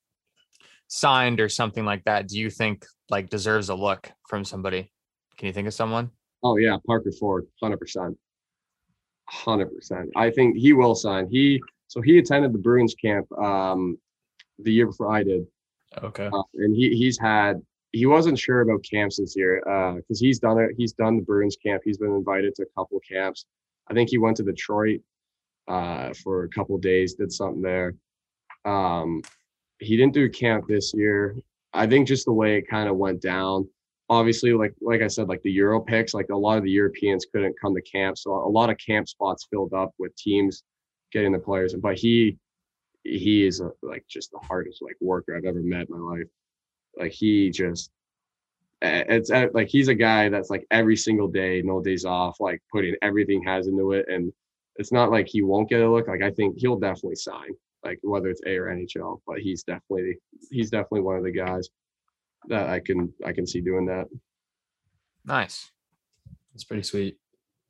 signed 0.87 1.39
or 1.39 1.49
something 1.49 1.85
like 1.85 2.03
that. 2.05 2.27
Do 2.27 2.39
you 2.39 2.49
think 2.49 2.85
like 3.09 3.29
deserves 3.29 3.69
a 3.69 3.75
look 3.75 4.09
from 4.27 4.45
somebody? 4.45 4.91
Can 5.37 5.47
you 5.47 5.53
think 5.53 5.67
of 5.67 5.73
someone? 5.73 6.11
Oh 6.43 6.57
yeah, 6.57 6.77
Parker 6.87 7.11
Ford, 7.11 7.45
hundred 7.61 7.77
percent, 7.77 8.17
hundred 9.29 9.67
percent. 9.75 10.09
I 10.15 10.29
think 10.31 10.57
he 10.57 10.73
will 10.73 10.95
sign. 10.95 11.27
He 11.29 11.61
so 11.87 12.01
he 12.01 12.17
attended 12.17 12.53
the 12.53 12.57
Bruins 12.59 12.95
camp 12.95 13.31
um, 13.33 13.97
the 14.59 14.71
year 14.71 14.87
before 14.87 15.11
I 15.11 15.23
did, 15.23 15.45
okay. 16.03 16.29
uh, 16.31 16.43
and 16.55 16.75
he 16.75 16.95
he's 16.95 17.19
had 17.19 17.61
he 17.91 18.05
wasn't 18.07 18.37
sure 18.37 18.61
about 18.61 18.83
camps 18.83 19.17
this 19.17 19.35
year 19.35 19.61
because 19.97 20.19
he's 20.19 20.39
done 20.39 20.59
it. 20.59 20.71
He's 20.77 20.93
done 20.93 21.17
the 21.17 21.23
Bruins 21.23 21.55
camp. 21.55 21.83
He's 21.85 21.99
been 21.99 22.11
invited 22.11 22.55
to 22.55 22.63
a 22.63 22.79
couple 22.79 22.99
camps. 22.99 23.45
I 23.87 23.93
think 23.93 24.09
he 24.09 24.17
went 24.17 24.37
to 24.37 24.43
Detroit 24.43 25.01
uh, 25.67 26.13
for 26.23 26.43
a 26.43 26.49
couple 26.49 26.77
days, 26.77 27.13
did 27.13 27.31
something 27.31 27.61
there. 27.61 27.95
Um, 28.65 29.21
he 29.79 29.95
didn't 29.95 30.13
do 30.13 30.29
camp 30.29 30.65
this 30.67 30.93
year. 30.93 31.35
I 31.73 31.87
think 31.87 32.07
just 32.07 32.25
the 32.25 32.33
way 32.33 32.57
it 32.57 32.67
kind 32.67 32.89
of 32.89 32.97
went 32.97 33.21
down. 33.21 33.67
Obviously, 34.09 34.53
like 34.53 34.73
like 34.81 35.01
I 35.01 35.07
said, 35.07 35.29
like 35.29 35.41
the 35.43 35.51
Euro 35.51 35.79
picks, 35.79 36.13
like 36.13 36.29
a 36.29 36.35
lot 36.35 36.57
of 36.57 36.63
the 36.63 36.71
Europeans 36.71 37.25
couldn't 37.31 37.59
come 37.59 37.73
to 37.75 37.81
camp, 37.81 38.17
so 38.17 38.31
a 38.31 38.49
lot 38.49 38.69
of 38.69 38.77
camp 38.77 39.07
spots 39.07 39.47
filled 39.49 39.73
up 39.73 39.91
with 39.97 40.15
teams 40.15 40.63
getting 41.11 41.31
the 41.31 41.39
players. 41.39 41.73
But 41.75 41.97
he 41.97 42.37
he 43.03 43.45
is 43.45 43.59
a, 43.59 43.71
like 43.81 44.05
just 44.07 44.31
the 44.31 44.39
hardest 44.39 44.81
like 44.81 44.95
worker 45.01 45.35
I've 45.35 45.45
ever 45.45 45.61
met 45.61 45.87
in 45.89 45.99
my 45.99 46.17
life. 46.17 46.27
Like 46.97 47.11
he 47.11 47.49
just 47.49 47.91
it's 48.81 49.29
eh, 49.29 49.47
like 49.53 49.69
he's 49.69 49.87
a 49.87 49.95
guy 49.95 50.29
that's 50.29 50.49
like 50.49 50.65
every 50.71 50.97
single 50.97 51.27
day, 51.27 51.61
no 51.61 51.81
days 51.81 52.05
off, 52.05 52.39
like 52.39 52.61
putting 52.71 52.95
everything 53.01 53.41
has 53.43 53.67
into 53.67 53.93
it. 53.93 54.05
And 54.09 54.31
it's 54.75 54.91
not 54.91 55.11
like 55.11 55.27
he 55.27 55.41
won't 55.41 55.69
get 55.69 55.81
a 55.81 55.89
look. 55.89 56.07
Like 56.07 56.21
I 56.21 56.31
think 56.31 56.57
he'll 56.57 56.79
definitely 56.79 57.15
sign, 57.15 57.49
like 57.83 57.99
whether 58.01 58.29
it's 58.29 58.41
A 58.45 58.57
or 58.57 58.67
NHL. 58.67 59.21
But 59.25 59.39
he's 59.39 59.63
definitely 59.63 60.17
he's 60.51 60.69
definitely 60.69 61.01
one 61.01 61.17
of 61.17 61.23
the 61.23 61.31
guys 61.31 61.69
that 62.47 62.69
I 62.69 62.79
can 62.79 63.13
I 63.25 63.31
can 63.31 63.47
see 63.47 63.61
doing 63.61 63.85
that. 63.85 64.07
Nice. 65.25 65.71
That's 66.53 66.65
pretty 66.65 66.83
sweet. 66.83 67.17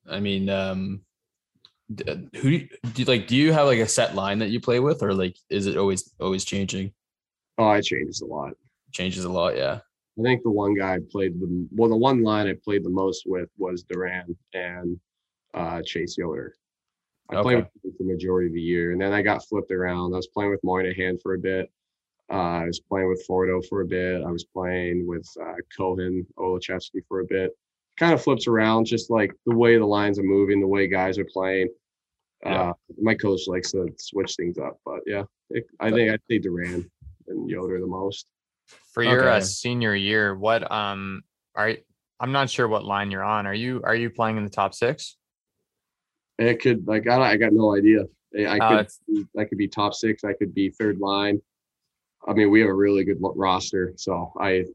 I 0.10 0.20
mean, 0.20 0.50
um, 0.50 0.98
d- 0.98 1.02
uh, 1.02 1.13
who 2.36 2.60
do 2.60 2.68
you, 2.96 3.06
like? 3.06 3.28
Do 3.28 3.36
you 3.36 3.54
have 3.54 3.68
like 3.68 3.80
a 3.80 3.88
set 3.88 4.16
line 4.16 4.40
that 4.40 4.50
you 4.50 4.60
play 4.60 4.80
with, 4.80 5.04
or 5.04 5.14
like 5.14 5.38
is 5.50 5.68
it 5.68 5.78
always 5.78 6.14
always 6.20 6.46
changing? 6.46 6.94
Oh, 7.58 7.72
it 7.72 7.84
changes 7.84 8.22
a 8.22 8.26
lot. 8.26 8.54
Changes 8.92 9.24
a 9.26 9.32
lot, 9.32 9.58
yeah. 9.58 9.80
I 10.20 10.22
think 10.22 10.44
the 10.44 10.52
one 10.52 10.76
guy 10.76 10.96
I 10.96 11.00
played 11.12 11.40
the 11.40 11.68
well, 11.72 11.90
the 11.90 11.98
one 11.98 12.24
line 12.24 12.48
I 12.48 12.56
played 12.64 12.84
the 12.84 12.90
most 12.90 13.24
with 13.26 13.50
was 13.58 13.84
Duran 13.84 14.36
and 14.54 15.00
uh, 15.54 15.82
Chase 15.84 16.18
Yoder. 16.18 16.54
I 17.30 17.42
played 17.42 17.58
with 17.58 17.66
him 17.66 17.92
for 17.98 18.04
the 18.04 18.14
majority 18.14 18.48
of 18.48 18.54
the 18.54 18.62
year, 18.62 18.92
and 18.92 19.02
then 19.02 19.14
I 19.14 19.22
got 19.22 19.46
flipped 19.48 19.72
around. 19.72 20.14
I 20.14 20.18
was 20.18 20.28
playing 20.28 20.52
with 20.52 20.64
Moynihan 20.64 21.18
for 21.18 21.34
a 21.34 21.40
bit. 21.40 21.72
Uh, 22.32 22.62
I 22.62 22.66
was 22.66 22.80
playing 22.80 23.10
with 23.10 23.26
Fordo 23.28 23.66
for 23.68 23.82
a 23.82 23.86
bit. 23.86 24.24
I 24.24 24.32
was 24.32 24.44
playing 24.44 25.08
with 25.08 25.28
uh, 25.42 25.56
Kohen 25.76 26.26
Olischefski 26.38 27.02
for 27.08 27.22
a 27.22 27.26
bit. 27.26 27.52
Kind 27.98 28.14
of 28.14 28.24
flips 28.24 28.48
around, 28.48 28.86
just 28.86 29.10
like 29.10 29.32
the 29.46 29.56
way 29.56 29.78
the 29.78 29.86
lines 29.86 30.20
are 30.20 30.24
moving, 30.24 30.60
the 30.60 30.68
way 30.68 30.88
guys 30.88 31.18
are 31.18 31.28
playing. 31.32 31.70
Yeah. 32.46 32.70
Uh, 32.70 32.74
my 33.02 33.16
coach 33.16 33.42
likes 33.48 33.72
to 33.72 33.88
switch 33.98 34.36
things 34.36 34.58
up, 34.58 34.78
but 34.86 35.00
yeah, 35.06 35.24
it, 35.50 35.66
I 35.80 35.92
think 35.92 36.12
I'd 36.12 36.20
say 36.30 36.40
Duran 36.40 36.90
and 37.28 37.50
Yoder 37.50 37.80
the 37.80 37.88
most. 37.88 38.28
For 38.94 39.04
your 39.04 39.30
uh, 39.30 39.40
senior 39.42 39.96
year, 39.96 40.36
what 40.36 40.70
um 40.72 41.22
are 41.56 41.74
I'm 42.20 42.32
not 42.32 42.50
sure 42.50 42.68
what 42.68 42.86
line 42.86 43.12
you're 43.12 43.24
on. 43.24 43.46
Are 43.48 43.54
you 43.54 43.82
are 43.84 43.96
you 43.96 44.10
playing 44.10 44.38
in 44.38 44.44
the 44.44 44.50
top 44.50 44.74
six? 44.74 45.18
It 46.38 46.62
could 46.62 46.88
like 46.88 47.08
I, 47.08 47.32
I 47.32 47.38
got 47.38 47.54
no 47.54 47.76
idea. 47.76 48.02
I 48.38 48.46
I 48.46 48.58
Uh, 48.58 48.78
could 48.84 48.88
be- 49.08 49.26
I 49.40 49.46
could 49.46 49.58
be 49.58 49.68
top 49.68 49.94
six. 49.94 50.24
I 50.24 50.34
could 50.34 50.54
be 50.54 50.70
third 50.70 51.00
line. 51.00 51.42
I 52.28 52.34
mean, 52.34 52.52
we 52.52 52.62
have 52.62 52.70
a 52.70 52.74
really 52.74 53.04
good 53.04 53.18
roster, 53.22 53.94
so 53.96 54.34
I 54.40 54.66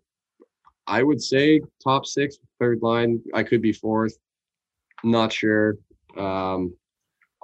I 0.87 1.03
would 1.03 1.21
say 1.23 1.61
top 1.83 2.07
six, 2.07 2.39
third 2.59 2.81
line. 2.83 3.21
I 3.35 3.43
could 3.43 3.61
be 3.63 3.73
fourth. 3.73 4.17
Not 5.05 5.33
sure. 5.33 5.77
Um, 6.17 6.75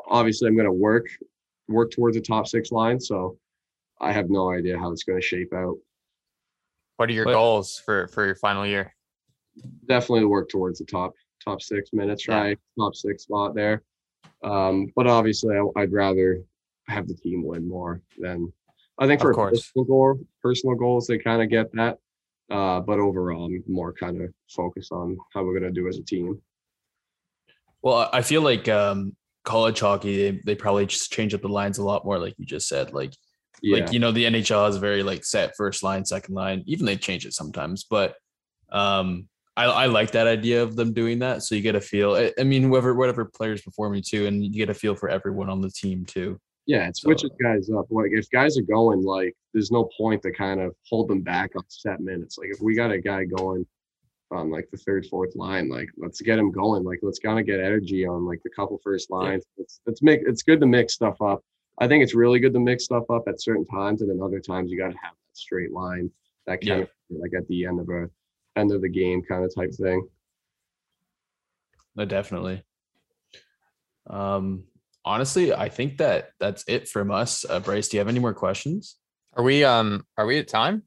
obviously, 0.08 0.48
I'm 0.48 0.56
going 0.56 0.66
to 0.66 0.72
work 0.72 1.06
work 1.68 1.90
towards 1.90 2.16
the 2.16 2.22
top 2.22 2.46
six 2.46 2.70
line. 2.72 3.00
So 3.00 3.38
I 4.00 4.12
have 4.12 4.28
no 4.30 4.50
idea 4.50 4.78
how 4.78 4.92
it's 4.92 5.02
going 5.04 5.20
to 5.20 5.26
shape 5.26 5.52
out. 5.54 5.76
What 6.96 7.08
are 7.08 7.12
your 7.12 7.24
But- 7.24 7.32
goals 7.34 7.78
for 7.84 8.08
for 8.08 8.24
your 8.26 8.34
final 8.36 8.66
year? 8.66 8.94
definitely 9.86 10.24
work 10.24 10.48
towards 10.48 10.80
the 10.80 10.84
top 10.84 11.12
top 11.44 11.62
six 11.62 11.92
minutes. 11.92 12.22
Try 12.24 12.56
top 12.78 12.94
six 12.96 13.22
spot 13.22 13.54
there. 13.54 13.82
Um, 14.42 14.92
but 14.96 15.06
obviously, 15.06 15.56
I, 15.56 15.80
I'd 15.80 15.92
rather 15.92 16.42
have 16.88 17.06
the 17.06 17.14
team 17.14 17.44
win 17.44 17.66
more 17.68 18.02
than 18.18 18.52
I 18.98 19.06
think 19.06 19.20
for 19.20 19.30
a 19.30 19.34
course. 19.34 19.52
personal 19.72 19.84
goal, 19.84 20.20
personal 20.42 20.74
goals, 20.76 21.06
they 21.06 21.18
kind 21.18 21.40
of 21.40 21.48
get 21.50 21.72
that. 21.74 21.98
Uh, 22.50 22.80
but 22.80 22.98
overall, 22.98 23.44
I'm 23.46 23.62
more 23.68 23.92
kind 23.92 24.20
of 24.22 24.32
focused 24.50 24.90
on 24.92 25.16
how 25.32 25.44
we're 25.44 25.54
gonna 25.58 25.72
do 25.72 25.86
as 25.88 25.98
a 25.98 26.02
team. 26.02 26.40
Well, 27.82 28.10
I 28.12 28.22
feel 28.22 28.42
like 28.42 28.68
um, 28.68 29.14
college 29.44 29.80
hockey 29.80 30.30
they, 30.30 30.40
they 30.44 30.54
probably 30.54 30.86
just 30.86 31.12
change 31.12 31.34
up 31.34 31.42
the 31.42 31.48
lines 31.48 31.78
a 31.78 31.84
lot 31.84 32.04
more, 32.04 32.18
like 32.18 32.34
you 32.38 32.46
just 32.46 32.68
said. 32.68 32.92
Like 32.92 33.14
Yeah, 33.62 33.78
like 33.78 33.92
you 33.92 33.98
know 33.98 34.10
the 34.12 34.24
NHL 34.24 34.66
has 34.66 34.76
a 34.76 34.80
very 34.80 35.02
like 35.02 35.24
set 35.24 35.54
first 35.56 35.82
line, 35.82 36.04
second 36.04 36.34
line. 36.34 36.64
Even 36.66 36.86
they 36.86 36.96
change 36.96 37.26
it 37.26 37.34
sometimes, 37.34 37.84
but 37.84 38.16
um, 38.72 39.28
I, 39.56 39.64
I 39.64 39.86
like 39.86 40.10
that 40.12 40.26
idea 40.26 40.62
of 40.62 40.74
them 40.74 40.92
doing 40.92 41.20
that. 41.20 41.42
So 41.42 41.54
you 41.54 41.60
get 41.60 41.76
a 41.76 41.80
feel. 41.80 42.14
I, 42.14 42.32
I 42.38 42.42
mean, 42.42 42.62
whoever 42.62 42.94
whatever 42.94 43.24
players 43.24 43.62
performing 43.62 44.02
too, 44.06 44.26
and 44.26 44.44
you 44.44 44.50
get 44.50 44.70
a 44.70 44.74
feel 44.74 44.94
for 44.94 45.08
everyone 45.08 45.48
on 45.48 45.60
the 45.60 45.70
team 45.70 46.04
too. 46.04 46.40
yeah, 46.66 46.88
it 46.88 46.96
so- 46.96 47.06
switches 47.06 47.30
guys 47.40 47.70
up. 47.70 47.86
Like 47.90 48.10
if 48.12 48.28
guys 48.30 48.58
are 48.58 48.62
going, 48.62 49.02
like 49.02 49.34
there's 49.52 49.70
no 49.70 49.88
point 49.96 50.22
to 50.22 50.32
kind 50.32 50.60
of 50.60 50.74
hold 50.88 51.08
them 51.08 51.20
back 51.20 51.52
on 51.56 51.62
set 51.68 52.00
minutes. 52.00 52.38
Like 52.38 52.48
if 52.50 52.60
we 52.60 52.74
got 52.74 52.90
a 52.90 53.00
guy 53.00 53.24
going 53.24 53.66
on 54.30 54.50
like 54.50 54.68
the 54.70 54.76
third, 54.78 55.06
fourth 55.06 55.36
line, 55.36 55.68
like 55.68 55.88
let's 55.96 56.20
get 56.20 56.38
him 56.38 56.50
going. 56.50 56.84
Like 56.84 57.00
let's 57.02 57.18
kind 57.18 57.38
of 57.38 57.46
get 57.46 57.60
energy 57.60 58.06
on 58.06 58.26
like 58.26 58.42
the 58.42 58.50
couple 58.50 58.78
first 58.82 59.10
lines. 59.10 59.44
It's 59.56 59.80
it's 59.86 60.02
make 60.02 60.20
it's 60.26 60.42
good 60.42 60.60
to 60.60 60.66
mix 60.66 60.94
stuff 60.94 61.20
up. 61.22 61.42
I 61.78 61.88
think 61.88 62.02
it's 62.02 62.14
really 62.14 62.38
good 62.38 62.54
to 62.54 62.60
mix 62.60 62.84
stuff 62.84 63.04
up 63.10 63.24
at 63.28 63.40
certain 63.40 63.64
times, 63.64 64.00
and 64.00 64.10
then 64.10 64.20
other 64.22 64.40
times 64.40 64.70
you 64.70 64.78
got 64.78 64.92
to 64.92 64.98
have 65.02 65.12
that 65.12 65.36
straight 65.36 65.72
line 65.72 66.10
that 66.46 66.64
kind 66.64 66.82
of 66.82 66.88
like 67.10 67.32
at 67.36 67.46
the 67.48 67.66
end 67.66 67.80
of 67.80 67.88
a 67.88 68.08
end 68.56 68.72
of 68.72 68.80
the 68.80 68.88
game 68.88 69.22
kind 69.22 69.44
of 69.44 69.54
type 69.54 69.72
thing. 69.74 70.06
No, 71.96 72.04
definitely. 72.04 72.62
Um, 74.08 74.64
honestly, 75.04 75.52
I 75.52 75.68
think 75.68 75.98
that 75.98 76.30
that's 76.40 76.64
it 76.66 76.88
from 76.88 77.10
us. 77.10 77.44
Uh, 77.48 77.60
Bryce, 77.60 77.88
do 77.88 77.96
you 77.96 78.00
have 78.00 78.08
any 78.08 78.18
more 78.18 78.34
questions? 78.34 78.96
Are 79.34 79.42
we 79.42 79.64
um 79.64 80.04
are 80.16 80.26
we 80.26 80.38
at 80.38 80.48
time? 80.48 80.82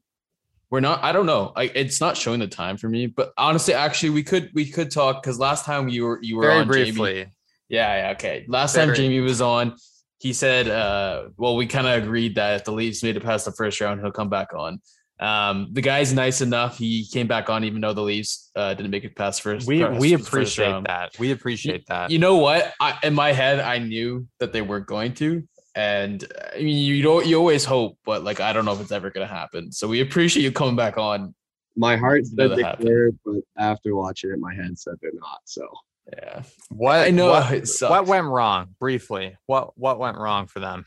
We're 0.70 0.80
not. 0.80 1.02
I 1.02 1.12
don't 1.12 1.26
know. 1.26 1.52
Like 1.56 1.72
it's 1.74 2.00
not 2.00 2.16
showing 2.16 2.40
the 2.40 2.46
time 2.46 2.76
for 2.76 2.88
me. 2.88 3.06
But 3.06 3.32
honestly, 3.38 3.74
actually, 3.74 4.10
we 4.10 4.22
could 4.22 4.50
we 4.54 4.66
could 4.70 4.90
talk 4.90 5.22
because 5.22 5.38
last 5.38 5.64
time 5.64 5.88
you 5.88 6.04
were 6.04 6.18
you 6.22 6.36
were 6.36 6.42
Very 6.42 6.60
on 6.60 6.66
briefly. 6.66 7.14
Jamie. 7.14 7.32
Yeah, 7.68 7.96
yeah. 8.06 8.10
Okay. 8.12 8.44
Last 8.48 8.74
time 8.74 8.86
Very- 8.88 8.96
Jamie 8.98 9.20
was 9.20 9.40
on, 9.40 9.76
he 10.18 10.32
said, 10.32 10.68
uh, 10.68 11.28
well, 11.36 11.56
we 11.56 11.66
kind 11.66 11.86
of 11.86 12.02
agreed 12.02 12.34
that 12.36 12.56
if 12.56 12.64
the 12.64 12.72
Leafs 12.72 13.02
made 13.02 13.16
it 13.16 13.22
past 13.22 13.44
the 13.44 13.52
first 13.52 13.80
round, 13.80 14.00
he'll 14.00 14.10
come 14.10 14.30
back 14.30 14.54
on. 14.54 14.80
Um, 15.20 15.68
the 15.72 15.80
guy's 15.80 16.12
nice 16.14 16.40
enough. 16.40 16.78
He 16.78 17.06
came 17.12 17.26
back 17.26 17.50
on, 17.50 17.64
even 17.64 17.80
though 17.80 17.92
the 17.92 18.02
Leafs 18.02 18.50
uh, 18.54 18.72
didn't 18.74 18.90
make 18.90 19.04
it 19.04 19.16
past 19.16 19.42
first. 19.42 19.66
We 19.66 19.82
past 19.82 20.00
we 20.00 20.14
appreciate 20.14 20.84
that. 20.86 21.18
We 21.18 21.32
appreciate 21.32 21.86
that. 21.88 22.10
You 22.10 22.18
know 22.20 22.36
what? 22.36 22.72
I, 22.80 22.98
in 23.02 23.14
my 23.14 23.32
head, 23.32 23.60
I 23.60 23.78
knew 23.78 24.26
that 24.38 24.52
they 24.52 24.62
weren't 24.62 24.86
going 24.86 25.14
to, 25.14 25.42
and 25.78 26.24
uh, 26.24 26.56
I 26.56 26.58
mean, 26.58 26.76
you 26.76 27.02
don't. 27.02 27.24
You 27.24 27.38
always 27.38 27.64
hope, 27.64 27.98
but 28.04 28.24
like, 28.24 28.40
I 28.40 28.52
don't 28.52 28.64
know 28.64 28.72
if 28.72 28.80
it's 28.80 28.90
ever 28.90 29.10
going 29.10 29.26
to 29.26 29.32
happen. 29.32 29.70
So 29.70 29.86
we 29.86 30.00
appreciate 30.00 30.42
you 30.42 30.50
coming 30.50 30.74
back 30.74 30.98
on. 30.98 31.34
My 31.76 31.96
heart 31.96 32.22
Know 32.32 32.48
said 32.48 32.50
that 32.50 32.56
they 32.56 32.62
happened. 32.62 32.88
were, 32.88 33.12
but 33.24 33.42
after 33.56 33.94
watching 33.94 34.32
it, 34.32 34.40
my 34.40 34.52
head 34.52 34.76
said 34.76 34.94
they're 35.00 35.12
not. 35.14 35.38
So 35.44 35.68
Yeah, 36.12 36.42
What 36.70 36.96
I 37.06 37.10
know 37.10 37.28
what, 37.28 37.68
what 37.82 38.06
went 38.06 38.26
wrong? 38.26 38.74
Briefly, 38.80 39.36
what 39.46 39.78
what 39.78 40.00
went 40.00 40.18
wrong 40.18 40.48
for 40.48 40.58
them? 40.58 40.84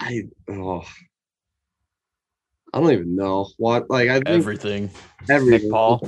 I 0.00 0.24
oh, 0.50 0.82
I 2.74 2.80
don't 2.80 2.90
even 2.90 3.14
know 3.14 3.50
what. 3.58 3.88
Like 3.88 4.08
I 4.08 4.14
think 4.14 4.28
everything. 4.28 4.90
everything. 5.30 5.70
Paul? 5.70 6.00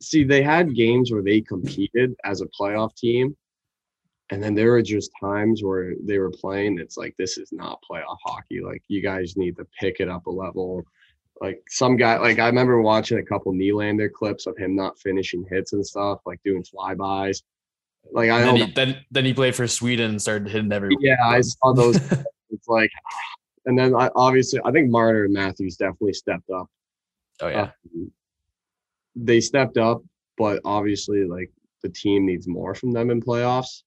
See, 0.00 0.22
they 0.22 0.42
had 0.42 0.76
games 0.76 1.10
where 1.10 1.22
they 1.22 1.40
competed 1.40 2.14
as 2.24 2.40
a 2.40 2.46
playoff 2.46 2.94
team, 2.96 3.36
and 4.30 4.42
then 4.42 4.54
there 4.54 4.70
were 4.70 4.82
just 4.82 5.10
times 5.20 5.62
where 5.62 5.94
they 6.02 6.18
were 6.18 6.30
playing. 6.30 6.78
It's 6.78 6.96
like 6.96 7.14
this 7.18 7.36
is 7.36 7.52
not 7.52 7.82
playoff 7.88 8.18
hockey. 8.24 8.60
Like 8.60 8.82
you 8.88 9.02
guys 9.02 9.36
need 9.36 9.56
to 9.56 9.66
pick 9.78 10.00
it 10.00 10.08
up 10.08 10.26
a 10.26 10.30
level. 10.30 10.84
Like 11.40 11.62
some 11.68 11.96
guy, 11.96 12.18
like 12.18 12.38
I 12.38 12.46
remember 12.46 12.80
watching 12.80 13.18
a 13.18 13.24
couple 13.24 13.52
Nylander 13.52 14.12
clips 14.12 14.46
of 14.46 14.56
him 14.56 14.76
not 14.76 14.98
finishing 15.00 15.44
hits 15.50 15.72
and 15.72 15.84
stuff, 15.84 16.20
like 16.26 16.40
doing 16.44 16.62
flybys. 16.62 17.42
Like 18.12 18.30
I 18.30 18.40
then, 18.40 18.56
he, 18.56 18.72
then 18.72 18.96
then 19.10 19.24
he 19.24 19.34
played 19.34 19.54
for 19.54 19.66
Sweden 19.66 20.10
and 20.10 20.22
started 20.22 20.48
hitting 20.48 20.72
everyone. 20.72 21.02
yeah, 21.02 21.16
I 21.24 21.40
saw 21.42 21.72
those. 21.72 21.96
it's 22.50 22.68
like, 22.68 22.90
and 23.66 23.78
then 23.78 23.94
I 23.94 24.10
obviously 24.14 24.60
I 24.64 24.70
think 24.70 24.90
Marner 24.90 25.24
and 25.24 25.34
Matthews 25.34 25.76
definitely 25.76 26.12
stepped 26.12 26.50
up. 26.50 26.68
Oh 27.42 27.48
yeah. 27.48 27.70
Um, 27.94 28.12
they 29.16 29.40
stepped 29.40 29.76
up, 29.76 30.02
but 30.38 30.60
obviously, 30.64 31.24
like 31.24 31.50
the 31.82 31.88
team 31.88 32.26
needs 32.26 32.46
more 32.46 32.74
from 32.74 32.92
them 32.92 33.10
in 33.10 33.20
playoffs. 33.20 33.82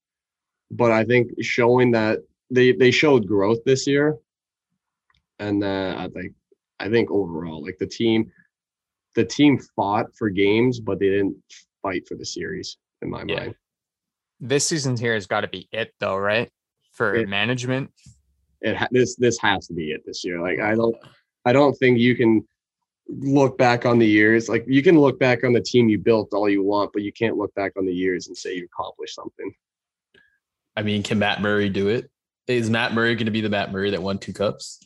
But 0.76 0.92
I 0.92 1.04
think 1.04 1.32
showing 1.42 1.92
that 1.92 2.20
they 2.50 2.72
they 2.72 2.92
showed 2.92 3.28
growth 3.28 3.60
this 3.66 3.86
year, 3.88 4.18
and 5.40 5.64
uh, 5.64 5.96
I 5.98 6.08
think 6.10 6.34
I 6.80 6.90
think 6.90 7.12
overall, 7.12 7.64
like 7.64 7.78
the 7.78 7.88
team, 7.88 8.32
the 9.16 9.26
team 9.26 9.60
fought 9.76 10.08
for 10.16 10.30
games, 10.30 10.80
but 10.80 11.00
they 11.00 11.10
didn't 11.10 11.38
fight 11.82 12.08
for 12.08 12.16
the 12.16 12.26
series. 12.26 12.78
In 13.02 13.10
my 13.10 13.24
Yeah. 13.28 13.36
mind, 13.36 13.56
This 14.40 14.66
season 14.66 14.98
here 14.98 15.14
has 15.14 15.28
got 15.28 15.42
to 15.42 15.48
be 15.48 15.68
it, 15.72 15.94
though, 16.00 16.18
right? 16.18 16.50
For 16.94 17.16
It- 17.16 17.28
management, 17.30 17.92
it 18.62 18.76
ha- 18.76 18.88
this 18.92 19.16
this 19.16 19.38
has 19.40 19.68
to 19.68 19.74
be 19.74 19.92
it 19.92 20.04
this 20.06 20.24
year. 20.26 20.40
Like 20.42 20.60
I 20.60 20.74
don't 20.76 20.96
I 21.46 21.54
don't 21.54 21.74
think 21.76 22.00
you 22.00 22.16
can 22.16 22.48
look 23.08 23.58
back 23.58 23.86
on 23.86 24.00
the 24.00 24.08
years. 24.08 24.48
Like 24.50 24.64
you 24.68 24.82
can 24.82 24.98
look 24.98 25.20
back 25.20 25.44
on 25.44 25.54
the 25.54 25.62
team 25.62 25.90
you 25.90 26.00
built 26.00 26.34
all 26.34 26.50
you 26.50 26.64
want, 26.64 26.94
but 26.94 27.02
you 27.04 27.12
can't 27.12 27.38
look 27.38 27.54
back 27.54 27.74
on 27.78 27.86
the 27.86 27.94
years 27.94 28.28
and 28.28 28.38
say 28.38 28.56
you 28.56 28.66
accomplished 28.66 29.16
something. 29.16 29.54
I 30.76 30.82
mean, 30.84 31.04
can 31.04 31.20
Matt 31.20 31.42
Murray 31.42 31.70
do 31.70 31.88
it? 31.90 32.10
Is 32.48 32.70
Matt 32.70 32.94
Murray 32.94 33.16
going 33.16 33.26
to 33.26 33.32
be 33.32 33.42
the 33.42 33.50
Matt 33.50 33.72
Murray 33.72 33.92
that 33.92 34.02
won 34.02 34.18
two 34.18 34.34
cups? 34.34 34.80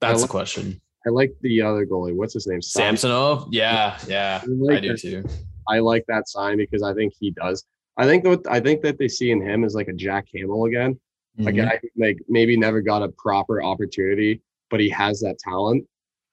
That's 0.00 0.18
the 0.20 0.22
like- 0.22 0.30
question. 0.30 0.80
I 1.04 1.10
like 1.10 1.32
the 1.40 1.62
other 1.62 1.84
goalie. 1.84 2.14
What's 2.14 2.34
his 2.34 2.46
name? 2.46 2.62
Sam- 2.62 2.96
Samsonov? 2.96 3.48
Yeah, 3.50 3.98
yeah. 4.06 4.40
I 4.42 4.46
like 4.46 4.76
I 4.76 4.80
do 4.80 4.88
that- 4.88 4.98
too. 5.00 5.24
I 5.68 5.78
like 5.80 6.04
that 6.06 6.28
sign 6.28 6.56
because 6.58 6.82
I 6.82 6.94
think 6.94 7.12
he 7.18 7.30
does. 7.32 7.64
I 7.96 8.06
think 8.06 8.24
what 8.24 8.40
I 8.48 8.60
think 8.60 8.82
that 8.82 8.98
they 8.98 9.08
see 9.08 9.30
in 9.32 9.40
him 9.40 9.64
is 9.64 9.74
like 9.74 9.88
a 9.88 9.92
Jack 9.92 10.26
Campbell 10.32 10.64
again, 10.66 10.98
a 11.38 11.42
Mhm. 11.42 11.56
guy 11.56 11.78
who 11.82 11.88
like 12.00 12.18
maybe 12.28 12.56
never 12.56 12.80
got 12.80 13.02
a 13.02 13.08
proper 13.18 13.62
opportunity, 13.62 14.42
but 14.70 14.78
he 14.80 14.88
has 14.90 15.20
that 15.20 15.38
talent. 15.38 15.84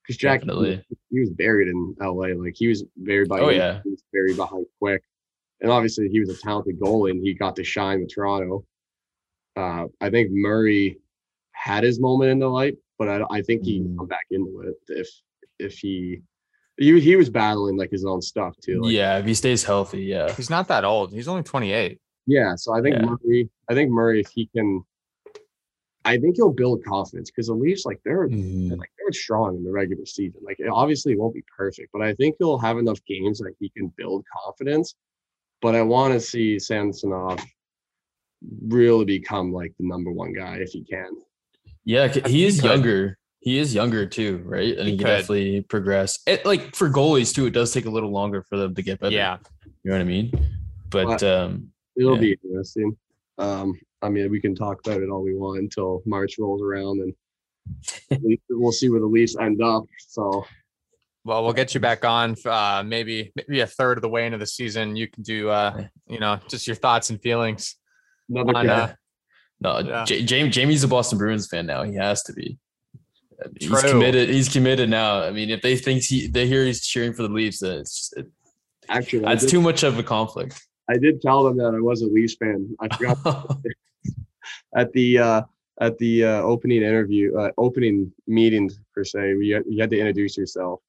Because 0.04 0.18
Jack, 0.18 0.42
Definitely. 0.42 0.84
he 1.12 1.20
was 1.20 1.30
buried 1.32 1.68
in 1.68 1.96
LA. 2.00 2.34
Like 2.34 2.56
he 2.56 2.68
was 2.68 2.84
buried 2.96 3.28
by. 3.28 3.40
Oh, 3.40 3.50
yeah. 3.50 3.82
he 3.84 3.90
was 3.92 4.04
buried 4.14 4.36
behind 4.38 4.66
Quick, 4.80 5.04
and 5.62 5.72
obviously 5.72 6.10
he 6.10 6.20
was 6.20 6.30
a 6.30 6.38
talented 6.38 6.80
goalie, 6.80 7.12
and 7.12 7.24
he 7.24 7.34
got 7.34 7.56
to 7.58 7.64
shine 7.64 8.02
with 8.02 8.14
Toronto. 8.14 8.66
Uh, 9.56 9.86
I 10.00 10.10
think 10.10 10.30
Murray 10.32 10.98
had 11.52 11.84
his 11.84 12.00
moment 12.00 12.32
in 12.32 12.40
the 12.40 12.48
light, 12.48 12.76
but 12.98 13.10
I, 13.10 13.26
I 13.30 13.42
think 13.42 13.64
he 13.64 13.80
can 13.80 13.90
Mm. 13.90 13.98
come 13.98 14.08
back 14.08 14.26
into 14.32 14.62
it 14.62 14.76
if 14.88 15.10
if 15.60 15.78
he. 15.78 16.22
He, 16.78 16.98
he 17.02 17.18
was 17.18 17.30
battling 17.30 17.76
like 17.76 17.92
his 17.92 18.06
own 18.06 18.22
stuff 18.22 18.56
too. 18.62 18.82
Like, 18.84 18.94
yeah, 18.94 19.18
if 19.18 19.26
he 19.26 19.34
stays 19.34 19.66
healthy, 19.66 20.04
yeah. 20.04 20.32
he's 20.32 20.50
not 20.50 20.70
that 20.70 20.86
old. 20.86 21.12
He's 21.12 21.28
only 21.28 21.44
28. 21.44 22.00
Yeah, 22.26 22.56
so 22.56 22.74
I 22.74 22.82
think 22.82 22.96
Yeah. 22.96 23.06
Murray. 23.06 23.50
I 23.70 23.74
think 23.74 23.92
Murray, 23.92 24.22
if 24.22 24.30
he 24.34 24.48
can, 24.56 24.82
I 26.06 26.18
think 26.18 26.38
he'll 26.38 26.54
build 26.54 26.82
confidence 26.86 27.30
because 27.30 27.48
the 27.48 27.54
Leafs, 27.54 27.86
like 27.86 28.00
they're 28.06 28.30
Mhm. 28.30 28.78
like 28.78 28.90
they're 28.98 29.12
strong 29.12 29.58
in 29.58 29.66
the 29.66 29.72
regular 29.74 30.06
season. 30.06 30.40
Like 30.42 30.62
it 30.62 30.70
obviously 30.70 31.18
won't 31.18 31.34
be 31.34 31.44
perfect, 31.58 31.90
but 31.92 32.02
I 32.02 32.14
think 32.14 32.38
he'll 32.40 32.58
have 32.58 32.78
enough 32.78 33.04
games 33.06 33.40
that 33.40 33.54
he 33.60 33.68
can 33.70 33.92
build 33.98 34.24
confidence. 34.46 34.96
But 35.62 35.76
I 35.76 35.82
want 35.82 36.14
to 36.14 36.22
see 36.22 36.58
Samsonov 36.60 37.44
really 38.68 39.06
become 39.06 39.52
like 39.52 39.74
the 39.80 39.88
number 39.88 40.12
one 40.12 40.34
guy 40.34 40.58
if 40.58 40.70
he 40.70 40.84
can. 40.84 41.10
Yeah, 41.86 42.08
he 42.08 42.46
is 42.46 42.60
he 42.60 42.68
younger. 42.68 43.18
He 43.42 43.58
is 43.58 43.74
younger 43.74 44.06
too, 44.06 44.42
right? 44.46 44.78
And 44.78 44.86
He 44.86 44.92
he, 44.92 44.98
can 44.98 45.08
definitely 45.08 45.62
progress. 45.62 46.20
It, 46.28 46.46
like 46.46 46.76
for 46.76 46.90
goalies 46.90 47.34
too, 47.34 47.46
it 47.46 47.52
does 47.52 47.72
take 47.74 47.86
a 47.86 47.90
little 47.90 48.12
longer 48.12 48.44
for 48.44 48.58
them 48.58 48.76
to 48.76 48.82
get 48.82 49.00
better. 49.00 49.16
Yeah. 49.16 49.38
you 49.66 49.92
know 49.92 49.94
what 49.94 50.02
I 50.02 50.06
mean. 50.06 50.32
But 50.90 51.24
um, 51.24 51.70
It'll 51.96 52.16
Yeah. 52.16 52.20
be 52.22 52.38
interesting. 52.44 52.98
Um, 53.38 53.80
I 54.02 54.10
mean, 54.10 54.30
we 54.30 54.42
can 54.42 54.56
talk 54.56 54.86
about 54.86 55.02
it 55.02 55.10
all 55.10 55.24
we 55.24 55.36
want 55.36 55.60
until 55.60 56.02
March 56.06 56.38
rolls 56.38 56.62
around, 56.62 57.02
and 57.02 58.40
we'll 58.50 58.72
see 58.72 58.90
where 58.90 59.00
the 59.00 59.06
Leafs 59.06 59.38
end 59.38 59.62
up. 59.62 59.84
So 60.00 60.46
Well, 61.24 61.44
we'll 61.44 61.54
get 61.54 61.74
you 61.74 61.80
back 61.80 62.04
on. 62.06 62.36
Uh, 62.46 62.84
maybe 62.86 63.32
maybe 63.36 63.62
a 63.62 63.68
third 63.68 63.98
of 63.98 64.02
the 64.02 64.10
way 64.10 64.26
into 64.26 64.38
the 64.38 64.46
season, 64.48 64.96
you 64.96 65.08
can 65.08 65.24
do. 65.24 65.50
Uh, 65.50 65.86
you 66.08 66.20
know, 66.20 66.40
just 66.50 66.68
your 66.68 66.76
thoughts 66.76 67.10
and 67.10 67.22
feelings. 67.22 67.76
Another 68.30 68.56
On, 68.58 68.66
guy. 68.66 68.74
uh, 68.82 68.94
no, 69.62 69.80
Yeah. 69.80 70.06
J- 70.06 70.24
Jamie, 70.24 70.50
Jamie's 70.50 70.84
a 70.84 70.88
Boston 70.88 71.18
Bruins 71.18 71.48
fan 71.48 71.66
now. 71.66 71.84
He 71.84 71.96
has 71.96 72.24
to 72.24 72.34
be. 72.34 72.58
He's 73.60 73.70
True. 73.70 73.92
committed. 73.92 74.30
He's 74.30 74.50
committed 74.50 74.90
now. 74.90 75.22
I 75.22 75.32
mean, 75.32 75.50
if 75.50 75.62
they 75.62 75.78
think 75.78 76.04
he, 76.04 76.28
they 76.28 76.46
hear 76.48 76.66
he's 76.66 76.86
cheering 76.86 77.14
for 77.14 77.24
the 77.24 77.30
Leafs, 77.30 77.60
then 77.60 77.80
it's 77.80 77.96
just, 77.98 78.18
it, 78.18 78.28
Actually, 78.90 79.20
that's 79.20 79.44
did, 79.44 79.52
too 79.52 79.62
much 79.62 79.84
of 79.84 79.98
a 80.00 80.04
conflict. 80.04 80.62
I 80.90 80.98
did 80.98 81.22
tell 81.22 81.44
them 81.44 81.58
that 81.58 81.74
I 81.76 81.80
was 81.80 82.02
a 82.02 82.08
Leafs 82.08 82.36
fan. 82.36 82.76
I 82.82 82.96
forgot 82.96 83.18
at 84.76 84.92
the 84.94 85.20
uh, 85.20 85.42
at 85.80 85.98
the 86.00 86.26
uh, 86.26 86.42
opening 86.42 86.82
interview, 86.82 87.38
uh, 87.38 87.52
opening 87.58 88.12
meetings 88.28 88.80
per 88.94 89.04
se. 89.06 89.36
We 89.36 89.50
had, 89.50 89.64
you 89.70 89.80
had 89.80 89.90
to 89.92 89.98
introduce 90.00 90.36
yourself. 90.38 90.82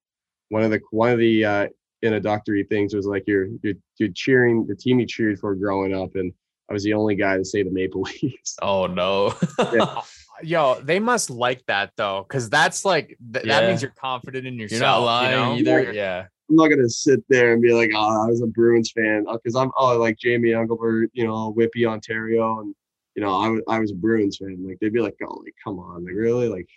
One 0.49 0.63
of 0.65 0.71
the 0.71 0.81
one 0.91 1.11
of 1.11 1.19
the 1.19 1.45
uh, 1.45 1.69
introductory 2.03 2.65
things 2.65 2.95
was 2.95 3.07
like 3.07 3.25
you're 3.27 3.49
you're 3.63 3.75
you're 3.99 4.09
cheering 4.15 4.67
the 4.67 4.75
team 4.75 4.99
you 4.99 5.07
cheered 5.07 5.39
for 5.39 5.55
growing 5.55 5.95
up, 5.95 6.17
and 6.17 6.33
I 6.71 6.73
was 6.73 6.85
the 6.85 6.95
only 6.95 7.17
guy 7.17 7.37
to 7.37 7.45
say 7.45 7.63
the 7.65 7.71
Maple 7.71 8.03
Leafs. 8.23 8.57
oh 8.63 8.87
no. 8.87 9.35
Yeah. 9.59 10.01
Yo, 10.43 10.81
they 10.81 11.01
must 11.01 11.29
like 11.29 11.67
that 11.67 11.91
though, 11.97 12.25
because 12.27 12.49
that's 12.49 12.85
like 12.85 13.19
th- 13.33 13.45
that 13.45 13.69
means 13.69 13.83
you're 13.83 13.91
confident 13.91 14.47
in 14.47 14.59
yourself. 14.59 14.81
You're 14.81 14.89
not 14.89 14.99
lying 15.01 15.59
you 15.59 15.65
know? 15.65 15.73
either. 15.73 15.87
Like- 15.87 15.95
yeah. 15.95 16.27
I'm 16.49 16.57
not 16.57 16.69
gonna 16.69 16.89
sit 16.89 17.21
there 17.29 17.53
and 17.53 17.63
be 17.63 17.73
like, 17.73 17.91
oh, 17.95 18.25
I 18.25 18.27
was 18.27 18.43
a 18.43 18.47
Bruins 18.47 18.91
fan 18.91 19.25
uh, 19.29 19.35
because 19.35 19.55
I'm 19.55 19.71
oh 19.77 19.97
like 19.99 20.19
Jamie 20.19 20.53
Engelbert, 20.53 21.11
you 21.13 21.25
know, 21.27 21.51
Whitby, 21.53 21.87
Ontario, 21.87 22.61
and 22.61 22.75
you 23.15 23.23
know 23.23 23.37
I 23.41 23.49
was 23.49 23.63
I 23.69 23.79
was 23.79 23.93
a 23.93 23.95
Bruins 23.95 24.39
fan. 24.39 24.67
Like 24.67 24.79
they'd 24.81 24.93
be 24.93 25.01
like, 25.01 25.17
oh, 25.25 25.43
like 25.45 25.55
come 25.63 25.79
on, 25.79 26.05
like 26.05 26.15
really, 26.15 26.49
like 26.49 26.69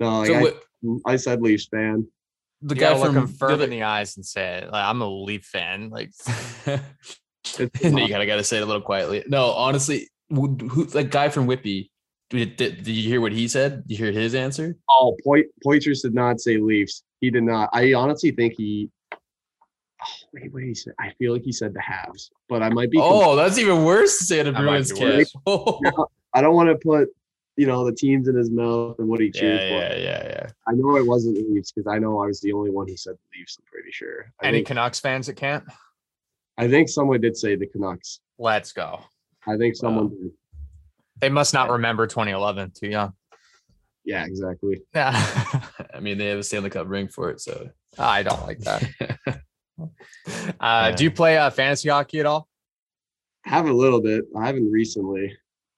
no, 0.00 0.20
like 0.20 0.28
So 0.28 0.34
I, 0.34 0.42
what, 0.42 0.62
I 1.06 1.16
said 1.16 1.42
Leafs 1.42 1.68
fan. 1.68 2.08
the 2.62 2.74
You 2.74 2.80
guy 2.80 2.88
gotta 2.88 3.00
look 3.00 3.06
from 3.08 3.16
him 3.18 3.26
the 3.26 3.32
firm 3.34 3.60
in 3.60 3.70
the 3.70 3.82
eyes 3.84 4.16
and 4.16 4.26
say, 4.26 4.62
like, 4.64 4.84
"I'm 4.84 5.00
a 5.00 5.08
Leaf 5.08 5.44
fan." 5.44 5.90
Like, 5.90 6.10
It's 7.44 7.58
you 7.84 8.08
gotta 8.08 8.26
gotta 8.26 8.44
say 8.44 8.56
it 8.58 8.62
a 8.62 8.66
little 8.66 8.82
quietly. 8.82 9.24
No, 9.28 9.46
honestly, 9.52 10.08
who, 10.30 10.54
who 10.54 10.84
that 10.86 11.10
guy 11.10 11.28
from 11.28 11.46
Whitby? 11.46 11.90
Did, 12.30 12.56
did, 12.56 12.76
did 12.82 12.88
you 12.92 13.08
hear 13.08 13.20
what 13.20 13.32
he 13.32 13.46
said? 13.46 13.86
Did 13.86 13.98
you 13.98 14.04
hear 14.06 14.12
his 14.12 14.34
answer? 14.34 14.76
oh, 14.90 15.16
Poit- 15.22 15.46
Poitras 15.64 16.02
did 16.02 16.14
not 16.14 16.40
say 16.40 16.56
Leafs. 16.56 17.02
He 17.20 17.30
did 17.30 17.44
not. 17.44 17.68
I 17.72 17.92
honestly 17.92 18.30
think 18.30 18.54
he. 18.56 18.90
Oh, 19.12 19.16
wait, 20.32 20.52
what 20.52 20.60
did 20.60 20.68
he 20.68 20.74
say? 20.74 20.90
I 20.98 21.10
feel 21.18 21.32
like 21.32 21.42
he 21.42 21.52
said 21.52 21.74
the 21.74 21.80
Habs, 21.80 22.30
but 22.48 22.62
I 22.62 22.70
might 22.70 22.90
be. 22.90 22.98
Oh, 23.00 23.36
that's 23.36 23.58
even 23.58 23.84
worse 23.84 24.18
to 24.18 24.24
say 24.24 24.40
at 24.40 24.46
a 24.48 24.52
Bruins 24.52 24.90
be 24.92 24.98
kid. 24.98 25.26
worse. 25.46 25.86
I 26.34 26.40
don't 26.40 26.54
want 26.54 26.68
to 26.70 26.74
put, 26.76 27.08
you 27.56 27.66
know, 27.68 27.84
the 27.84 27.94
teams 27.94 28.26
in 28.26 28.34
his 28.34 28.50
mouth 28.50 28.98
and 28.98 29.06
what 29.06 29.20
he 29.20 29.26
Yeah, 29.26 29.40
cheered 29.40 29.60
yeah, 29.60 29.68
for. 29.68 29.96
yeah, 29.96 30.26
yeah. 30.28 30.46
I 30.66 30.72
know 30.72 30.96
it 30.96 31.06
wasn't 31.06 31.36
the 31.36 31.44
Leafs 31.48 31.70
because 31.70 31.86
I 31.86 31.98
know 32.00 32.20
I 32.20 32.26
was 32.26 32.40
the 32.40 32.52
only 32.52 32.70
one 32.70 32.88
who 32.88 32.96
said 32.96 33.14
the 33.14 33.38
Leafs. 33.38 33.56
I'm 33.60 33.64
pretty 33.70 33.92
sure. 33.92 34.32
I 34.42 34.48
any 34.48 34.58
think, 34.58 34.68
Canucks 34.68 34.98
fans 34.98 35.28
that 35.28 35.34
can't? 35.36 35.62
I 36.56 36.68
think 36.68 36.88
someone 36.88 37.20
did 37.20 37.36
say 37.36 37.56
the 37.56 37.66
Canucks. 37.66 38.20
Let's 38.38 38.72
go. 38.72 39.00
I 39.46 39.56
think 39.56 39.74
someone 39.76 40.04
Wow. 40.04 40.10
did. 40.22 40.30
They 41.20 41.28
must 41.28 41.54
not 41.54 41.70
remember 41.70 42.06
2011. 42.06 42.72
Too 42.72 42.88
young. 42.88 43.12
Yeah, 44.04 44.24
exactly. 44.26 44.82
Yeah. 44.94 45.12
I 45.94 46.00
mean, 46.00 46.18
they 46.18 46.26
have 46.26 46.38
a 46.38 46.42
Stanley 46.42 46.70
Cup 46.70 46.88
ring 46.88 47.08
for 47.08 47.30
it, 47.30 47.40
so 47.40 47.68
I 47.98 48.22
don't 48.22 48.42
like 48.46 48.58
that. 48.60 48.84
uh, 50.60 50.90
do 50.92 51.04
you 51.04 51.10
play 51.10 51.38
uh, 51.38 51.50
fantasy 51.50 51.88
hockey 51.88 52.20
at 52.20 52.26
all? 52.26 52.48
have 53.46 53.66
a 53.66 53.72
little 53.72 54.00
bit. 54.00 54.24
I 54.36 54.46
haven't 54.46 54.70
recently. 54.70 55.26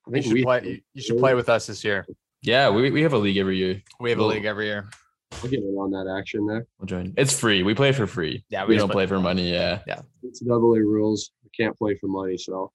I 0.06 0.10
You 0.10 0.12
think 0.12 0.24
should 0.24 0.34
we 0.34 0.42
play. 0.44 0.62
You, 0.64 0.80
you 0.94 1.02
should 1.02 1.18
play 1.18 1.34
with 1.34 1.48
us 1.48 1.66
this 1.66 1.82
year. 1.84 2.06
yeah, 2.42 2.70
we, 2.70 2.90
we 2.92 3.02
have 3.02 3.12
a 3.12 3.18
league 3.18 3.36
every 3.38 3.56
year. 3.58 3.82
We 4.00 4.10
have 4.10 4.20
a 4.20 4.24
league 4.24 4.44
every 4.44 4.66
year. 4.66 4.88
I'll 5.32 5.48
get 5.50 5.60
in 5.60 5.74
on 5.74 5.90
that 5.90 6.12
action 6.18 6.46
there. 6.46 6.66
We'll 6.78 6.86
join. 6.86 7.12
It's 7.16 7.38
free. 7.38 7.62
We 7.62 7.74
play 7.74 7.92
for 7.92 8.06
free. 8.06 8.44
Yeah, 8.48 8.64
We, 8.64 8.74
just 8.74 8.82
don't 8.86 8.92
play 8.92 9.06
for 9.06 9.18
money. 9.20 9.50
Yeah. 9.52 9.80
Yeah. 9.86 10.00
It's 10.22 10.40
double 10.40 10.74
A 10.74 10.80
rules. 10.80 11.30
I 11.44 11.48
can't 11.56 11.76
play 11.76 11.96
for 11.96 12.06
money, 12.08 12.36
so 12.38 12.72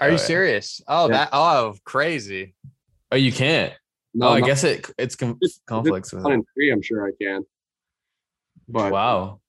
Are 0.00 0.06
Oh, 0.08 0.10
you 0.10 0.12
yeah. 0.12 0.16
serious? 0.18 0.80
Oh, 0.88 1.06
Yeah. 1.08 1.12
that. 1.16 1.28
Oh, 1.32 1.74
crazy. 1.84 2.54
Oh, 3.12 3.16
you 3.16 3.30
can't. 3.32 3.72
no. 4.14 4.28
oh, 4.28 4.32
I 4.32 4.40
not- 4.40 4.46
guess 4.46 4.64
it 4.64 4.90
it's 4.98 5.14
com- 5.16 5.38
It's- 5.42 5.60
conflicts 5.66 6.12
with 6.12 6.24
one 6.24 6.32
it. 6.32 6.34
in 6.36 6.44
three, 6.54 6.70
I'm 6.72 6.82
sure 6.82 7.06
I 7.06 7.12
can. 7.20 7.44
But 8.68 8.90
Wow. 8.92 9.40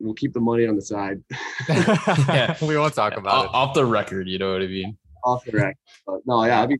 we'll 0.00 0.14
keep 0.14 0.32
the 0.32 0.40
money 0.40 0.66
on 0.66 0.74
the 0.76 0.82
side 0.82 1.22
Yeah. 1.68 2.56
we 2.62 2.76
won't 2.76 2.94
talk 2.94 3.14
O- 3.16 3.20
about 3.20 3.44
it. 3.46 3.50
Off 3.54 3.74
the 3.74 3.84
record, 3.86 4.28
you 4.28 4.38
know 4.38 4.52
what 4.52 4.62
I 4.62 4.66
mean? 4.66 4.96
off 5.24 5.44
the 5.44 5.52
record. 5.52 5.76
But 6.06 6.20
no, 6.26 6.44
yeah, 6.44 6.62
I'd 6.62 6.68
be 6.70 6.78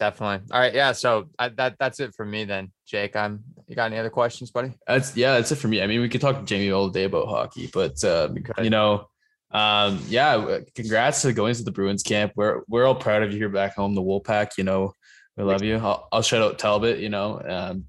Definitely. 0.00 0.46
All 0.50 0.58
right. 0.58 0.72
Yeah. 0.72 0.92
So 0.92 1.28
I, 1.38 1.50
that 1.50 1.76
that's 1.78 2.00
it 2.00 2.14
for 2.14 2.24
me 2.24 2.44
then, 2.44 2.72
Jake. 2.86 3.14
I'm. 3.14 3.44
You 3.68 3.76
got 3.76 3.92
any 3.92 3.98
other 3.98 4.08
questions, 4.08 4.50
buddy? 4.50 4.72
That's 4.86 5.14
yeah, 5.14 5.34
that's 5.34 5.52
it 5.52 5.56
for 5.56 5.68
me. 5.68 5.82
I 5.82 5.86
mean, 5.86 6.00
we 6.00 6.08
could 6.08 6.22
talk 6.22 6.38
to 6.38 6.44
Jamie 6.44 6.70
all 6.70 6.88
day 6.88 7.04
about 7.04 7.28
hockey, 7.28 7.68
but 7.70 8.02
um, 8.02 8.34
could. 8.36 8.64
you 8.64 8.70
know, 8.70 9.10
um, 9.50 10.02
yeah, 10.08 10.60
congrats 10.74 11.20
to 11.22 11.34
going 11.34 11.54
to 11.54 11.62
the 11.62 11.70
Bruins 11.70 12.02
camp. 12.02 12.32
We're 12.34 12.62
we're 12.66 12.86
all 12.86 12.94
proud 12.94 13.22
of 13.22 13.30
you 13.30 13.36
here 13.36 13.50
back 13.50 13.76
home, 13.76 13.94
the 13.94 14.02
Woolpack. 14.02 14.56
You 14.56 14.64
know, 14.64 14.94
we 15.36 15.44
love 15.44 15.62
you. 15.62 15.76
I'll, 15.76 16.08
I'll 16.10 16.22
shout 16.22 16.40
out 16.40 16.58
Talbot. 16.58 16.98
You 16.98 17.10
know, 17.10 17.38
um, 17.46 17.84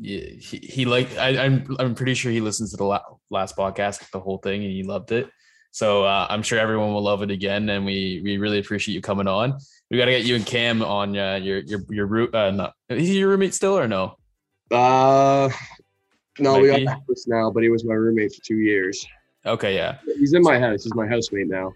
he 0.00 0.40
he, 0.40 0.84
like 0.84 1.16
I, 1.16 1.44
I'm 1.44 1.76
I'm 1.78 1.94
pretty 1.94 2.14
sure 2.14 2.32
he 2.32 2.40
listens 2.40 2.72
to 2.72 2.76
the 2.76 3.00
last 3.30 3.56
podcast, 3.56 4.10
the 4.10 4.18
whole 4.20 4.38
thing, 4.38 4.64
and 4.64 4.72
he 4.72 4.82
loved 4.82 5.12
it. 5.12 5.30
So 5.72 6.04
uh, 6.04 6.26
I'm 6.30 6.42
sure 6.42 6.58
everyone 6.58 6.92
will 6.92 7.02
love 7.02 7.22
it 7.22 7.30
again, 7.30 7.68
and 7.70 7.84
we 7.84 8.20
we 8.22 8.36
really 8.38 8.58
appreciate 8.58 8.94
you 8.94 9.00
coming 9.00 9.26
on. 9.26 9.58
We 9.90 9.96
got 9.98 10.04
to 10.04 10.10
get 10.12 10.24
you 10.24 10.36
and 10.36 10.46
Cam 10.46 10.82
on 10.82 11.16
uh, 11.16 11.36
your 11.36 11.58
your 11.60 11.80
your 11.88 12.06
root. 12.06 12.34
Uh, 12.34 12.50
not 12.50 12.74
is 12.88 13.08
he 13.08 13.18
your 13.18 13.30
roommate 13.30 13.54
still 13.54 13.76
or 13.78 13.88
no? 13.88 14.16
uh 14.70 15.50
no, 16.38 16.52
Might 16.54 16.62
we 16.62 16.74
be. 16.76 16.84
got 16.86 16.94
house 17.08 17.26
now, 17.26 17.50
but 17.50 17.62
he 17.62 17.68
was 17.68 17.84
my 17.84 17.94
roommate 17.94 18.34
for 18.34 18.42
two 18.42 18.56
years. 18.56 19.06
Okay, 19.44 19.74
yeah. 19.74 19.98
He's 20.18 20.32
in 20.32 20.42
my 20.42 20.58
house. 20.58 20.84
He's 20.84 20.94
my 20.94 21.06
housemate 21.06 21.48
now. 21.48 21.74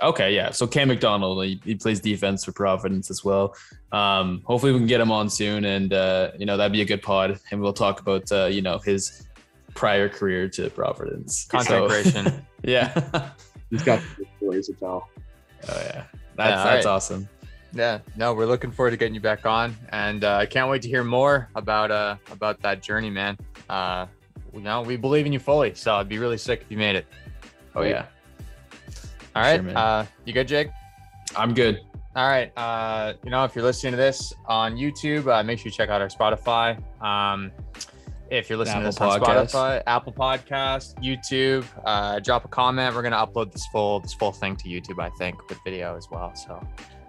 Okay, 0.00 0.34
yeah. 0.34 0.50
So 0.50 0.66
Cam 0.66 0.88
McDonald, 0.88 1.44
he, 1.44 1.60
he 1.64 1.74
plays 1.74 2.00
defense 2.00 2.44
for 2.44 2.52
Providence 2.52 3.10
as 3.10 3.24
well. 3.24 3.54
Um, 3.92 4.42
hopefully 4.44 4.72
we 4.72 4.78
can 4.78 4.86
get 4.86 5.00
him 5.00 5.10
on 5.10 5.28
soon, 5.28 5.64
and 5.64 5.92
uh, 5.92 6.30
you 6.38 6.46
know 6.46 6.56
that'd 6.56 6.72
be 6.72 6.80
a 6.82 6.86
good 6.86 7.02
pod, 7.02 7.38
and 7.50 7.60
we'll 7.60 7.72
talk 7.72 8.00
about 8.00 8.30
uh, 8.30 8.46
you 8.46 8.62
know 8.62 8.78
his 8.78 9.26
prior 9.74 10.08
career 10.08 10.48
to 10.50 10.70
Providence. 10.70 11.44
Content 11.46 11.68
So- 11.68 11.88
creation. 11.88 12.46
yeah. 12.62 13.30
He's 13.70 13.82
got 13.82 14.00
the 14.18 14.24
stories 14.38 14.66
to 14.68 14.72
tell. 14.74 15.08
Oh 15.68 15.68
yeah. 15.68 15.74
That's 15.74 15.86
Yeah, 15.86 16.04
that's 16.36 16.56
alright. 16.66 16.86
awesome. 16.86 17.28
Yeah, 17.74 17.98
no, 18.16 18.32
we're 18.32 18.46
looking 18.46 18.70
forward 18.70 18.92
to 18.92 18.96
getting 18.96 19.14
you 19.14 19.20
back 19.20 19.44
on, 19.44 19.76
and 19.90 20.24
uh, 20.24 20.36
I 20.36 20.46
can't 20.46 20.70
wait 20.70 20.80
to 20.82 20.88
hear 20.88 21.04
more 21.04 21.50
about 21.54 21.90
uh 21.90 22.16
about 22.32 22.62
that 22.62 22.80
journey, 22.82 23.10
man. 23.10 23.36
Uh, 23.68 24.06
you 24.54 24.60
know, 24.60 24.80
we 24.80 24.96
believe 24.96 25.26
in 25.26 25.34
you 25.34 25.38
fully, 25.38 25.74
so 25.74 25.94
it'd 25.96 26.08
be 26.08 26.18
really 26.18 26.38
sick 26.38 26.62
if 26.62 26.70
you 26.70 26.78
made 26.78 26.96
it. 26.96 27.06
Oh 27.74 27.82
yeah. 27.82 28.06
All 29.36 29.42
right, 29.42 29.60
Sure, 29.62 29.76
uh, 29.76 30.06
you 30.24 30.32
good, 30.32 30.48
Jake? 30.48 30.68
I'm 31.36 31.52
good. 31.52 31.80
All 32.16 32.26
right, 32.26 32.50
uh, 32.56 33.12
you 33.22 33.30
know, 33.30 33.44
if 33.44 33.54
you're 33.54 33.64
listening 33.64 33.92
to 33.92 33.96
this 33.98 34.32
on 34.46 34.74
YouTube, 34.76 35.26
uh, 35.30 35.42
make 35.42 35.58
sure 35.58 35.66
you 35.66 35.70
check 35.72 35.90
out 35.90 36.00
our 36.00 36.08
Spotify. 36.08 36.78
Um, 37.02 37.52
if 38.30 38.48
you're 38.48 38.58
listening 38.58 38.80
to 38.82 38.86
this 38.88 39.00
Apple 39.00 39.12
on 39.12 39.20
Podcast. 39.20 39.50
Spotify, 39.52 39.82
Apple 39.86 40.12
Podcast, 40.12 40.94
YouTube, 41.02 41.64
uh, 41.84 42.18
drop 42.20 42.44
a 42.44 42.48
comment. 42.48 42.94
We're 42.94 43.02
gonna 43.02 43.16
upload 43.16 43.52
this 43.52 43.66
full 43.72 44.00
this 44.00 44.14
full 44.14 44.32
thing 44.32 44.56
to 44.56 44.68
YouTube, 44.68 45.02
I 45.02 45.10
think, 45.18 45.48
with 45.48 45.58
video 45.64 45.96
as 45.96 46.08
well. 46.10 46.34
So 46.34 46.54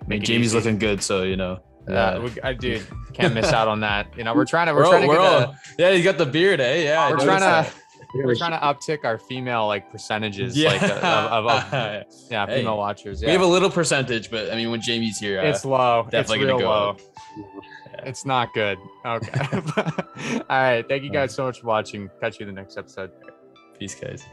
I 0.01 0.07
mean, 0.07 0.23
Jamie's 0.23 0.47
easy. 0.47 0.57
looking 0.57 0.77
good, 0.79 1.03
so 1.03 1.23
you 1.23 1.35
know. 1.35 1.59
uh, 1.87 2.21
we, 2.23 2.41
I 2.41 2.53
dude 2.53 2.85
can't 3.13 3.33
miss 3.33 3.51
out 3.51 3.67
on 3.67 3.79
that. 3.81 4.07
You 4.17 4.23
know, 4.23 4.33
we're 4.33 4.45
trying 4.45 4.67
to 4.67 4.73
we're, 4.73 4.81
We're, 4.83 4.89
trying 4.89 5.09
all, 5.09 5.15
to 5.15 5.19
we're 5.19 5.29
get 5.39 5.41
a- 5.43 5.47
all, 5.47 5.55
yeah, 5.77 5.89
you 5.91 6.03
got 6.03 6.17
the 6.17 6.25
beard, 6.25 6.59
eh? 6.61 6.83
Yeah, 6.83 7.09
we're 7.09 7.17
trying 7.17 7.39
that. 7.41 7.67
to 7.67 7.73
we're 8.15 8.33
trying 8.35 8.51
to 8.51 8.57
uptick 8.57 9.05
our 9.05 9.19
female 9.19 9.67
like 9.67 9.91
percentages, 9.91 10.57
Yeah. 10.57 10.69
like 10.71 10.81
of, 10.81 10.89
of, 10.91 11.45
of 11.45 12.03
yeah 12.31 12.45
Hey, 12.47 12.59
female 12.59 12.77
watchers. 12.77 13.21
Yeah, 13.21 13.27
We 13.27 13.31
have 13.33 13.41
a 13.41 13.45
little 13.45 13.69
percentage, 13.69 14.31
but 14.31 14.51
I 14.51 14.55
mean, 14.55 14.71
when 14.71 14.81
Jamie's 14.81 15.19
here, 15.19 15.39
uh, 15.39 15.43
it's 15.43 15.63
low. 15.63 16.07
definitely 16.09 16.39
it's 16.39 16.47
gonna 16.51 16.63
go 16.63 16.69
low. 16.69 16.89
up. 16.89 16.99
It's 18.05 18.25
not 18.25 18.53
good. 18.53 18.77
Okay. 19.05 19.31
All 19.77 20.43
right. 20.49 20.87
Thank 20.87 21.03
you 21.03 21.11
guys 21.11 21.33
so 21.33 21.45
much 21.45 21.61
for 21.61 21.67
watching. 21.67 22.09
Catch 22.21 22.39
you 22.39 22.47
in 22.47 22.53
the 22.53 22.61
next 22.61 22.77
episode. 22.77 23.11
peace, 23.77 23.95
guys. 23.95 24.23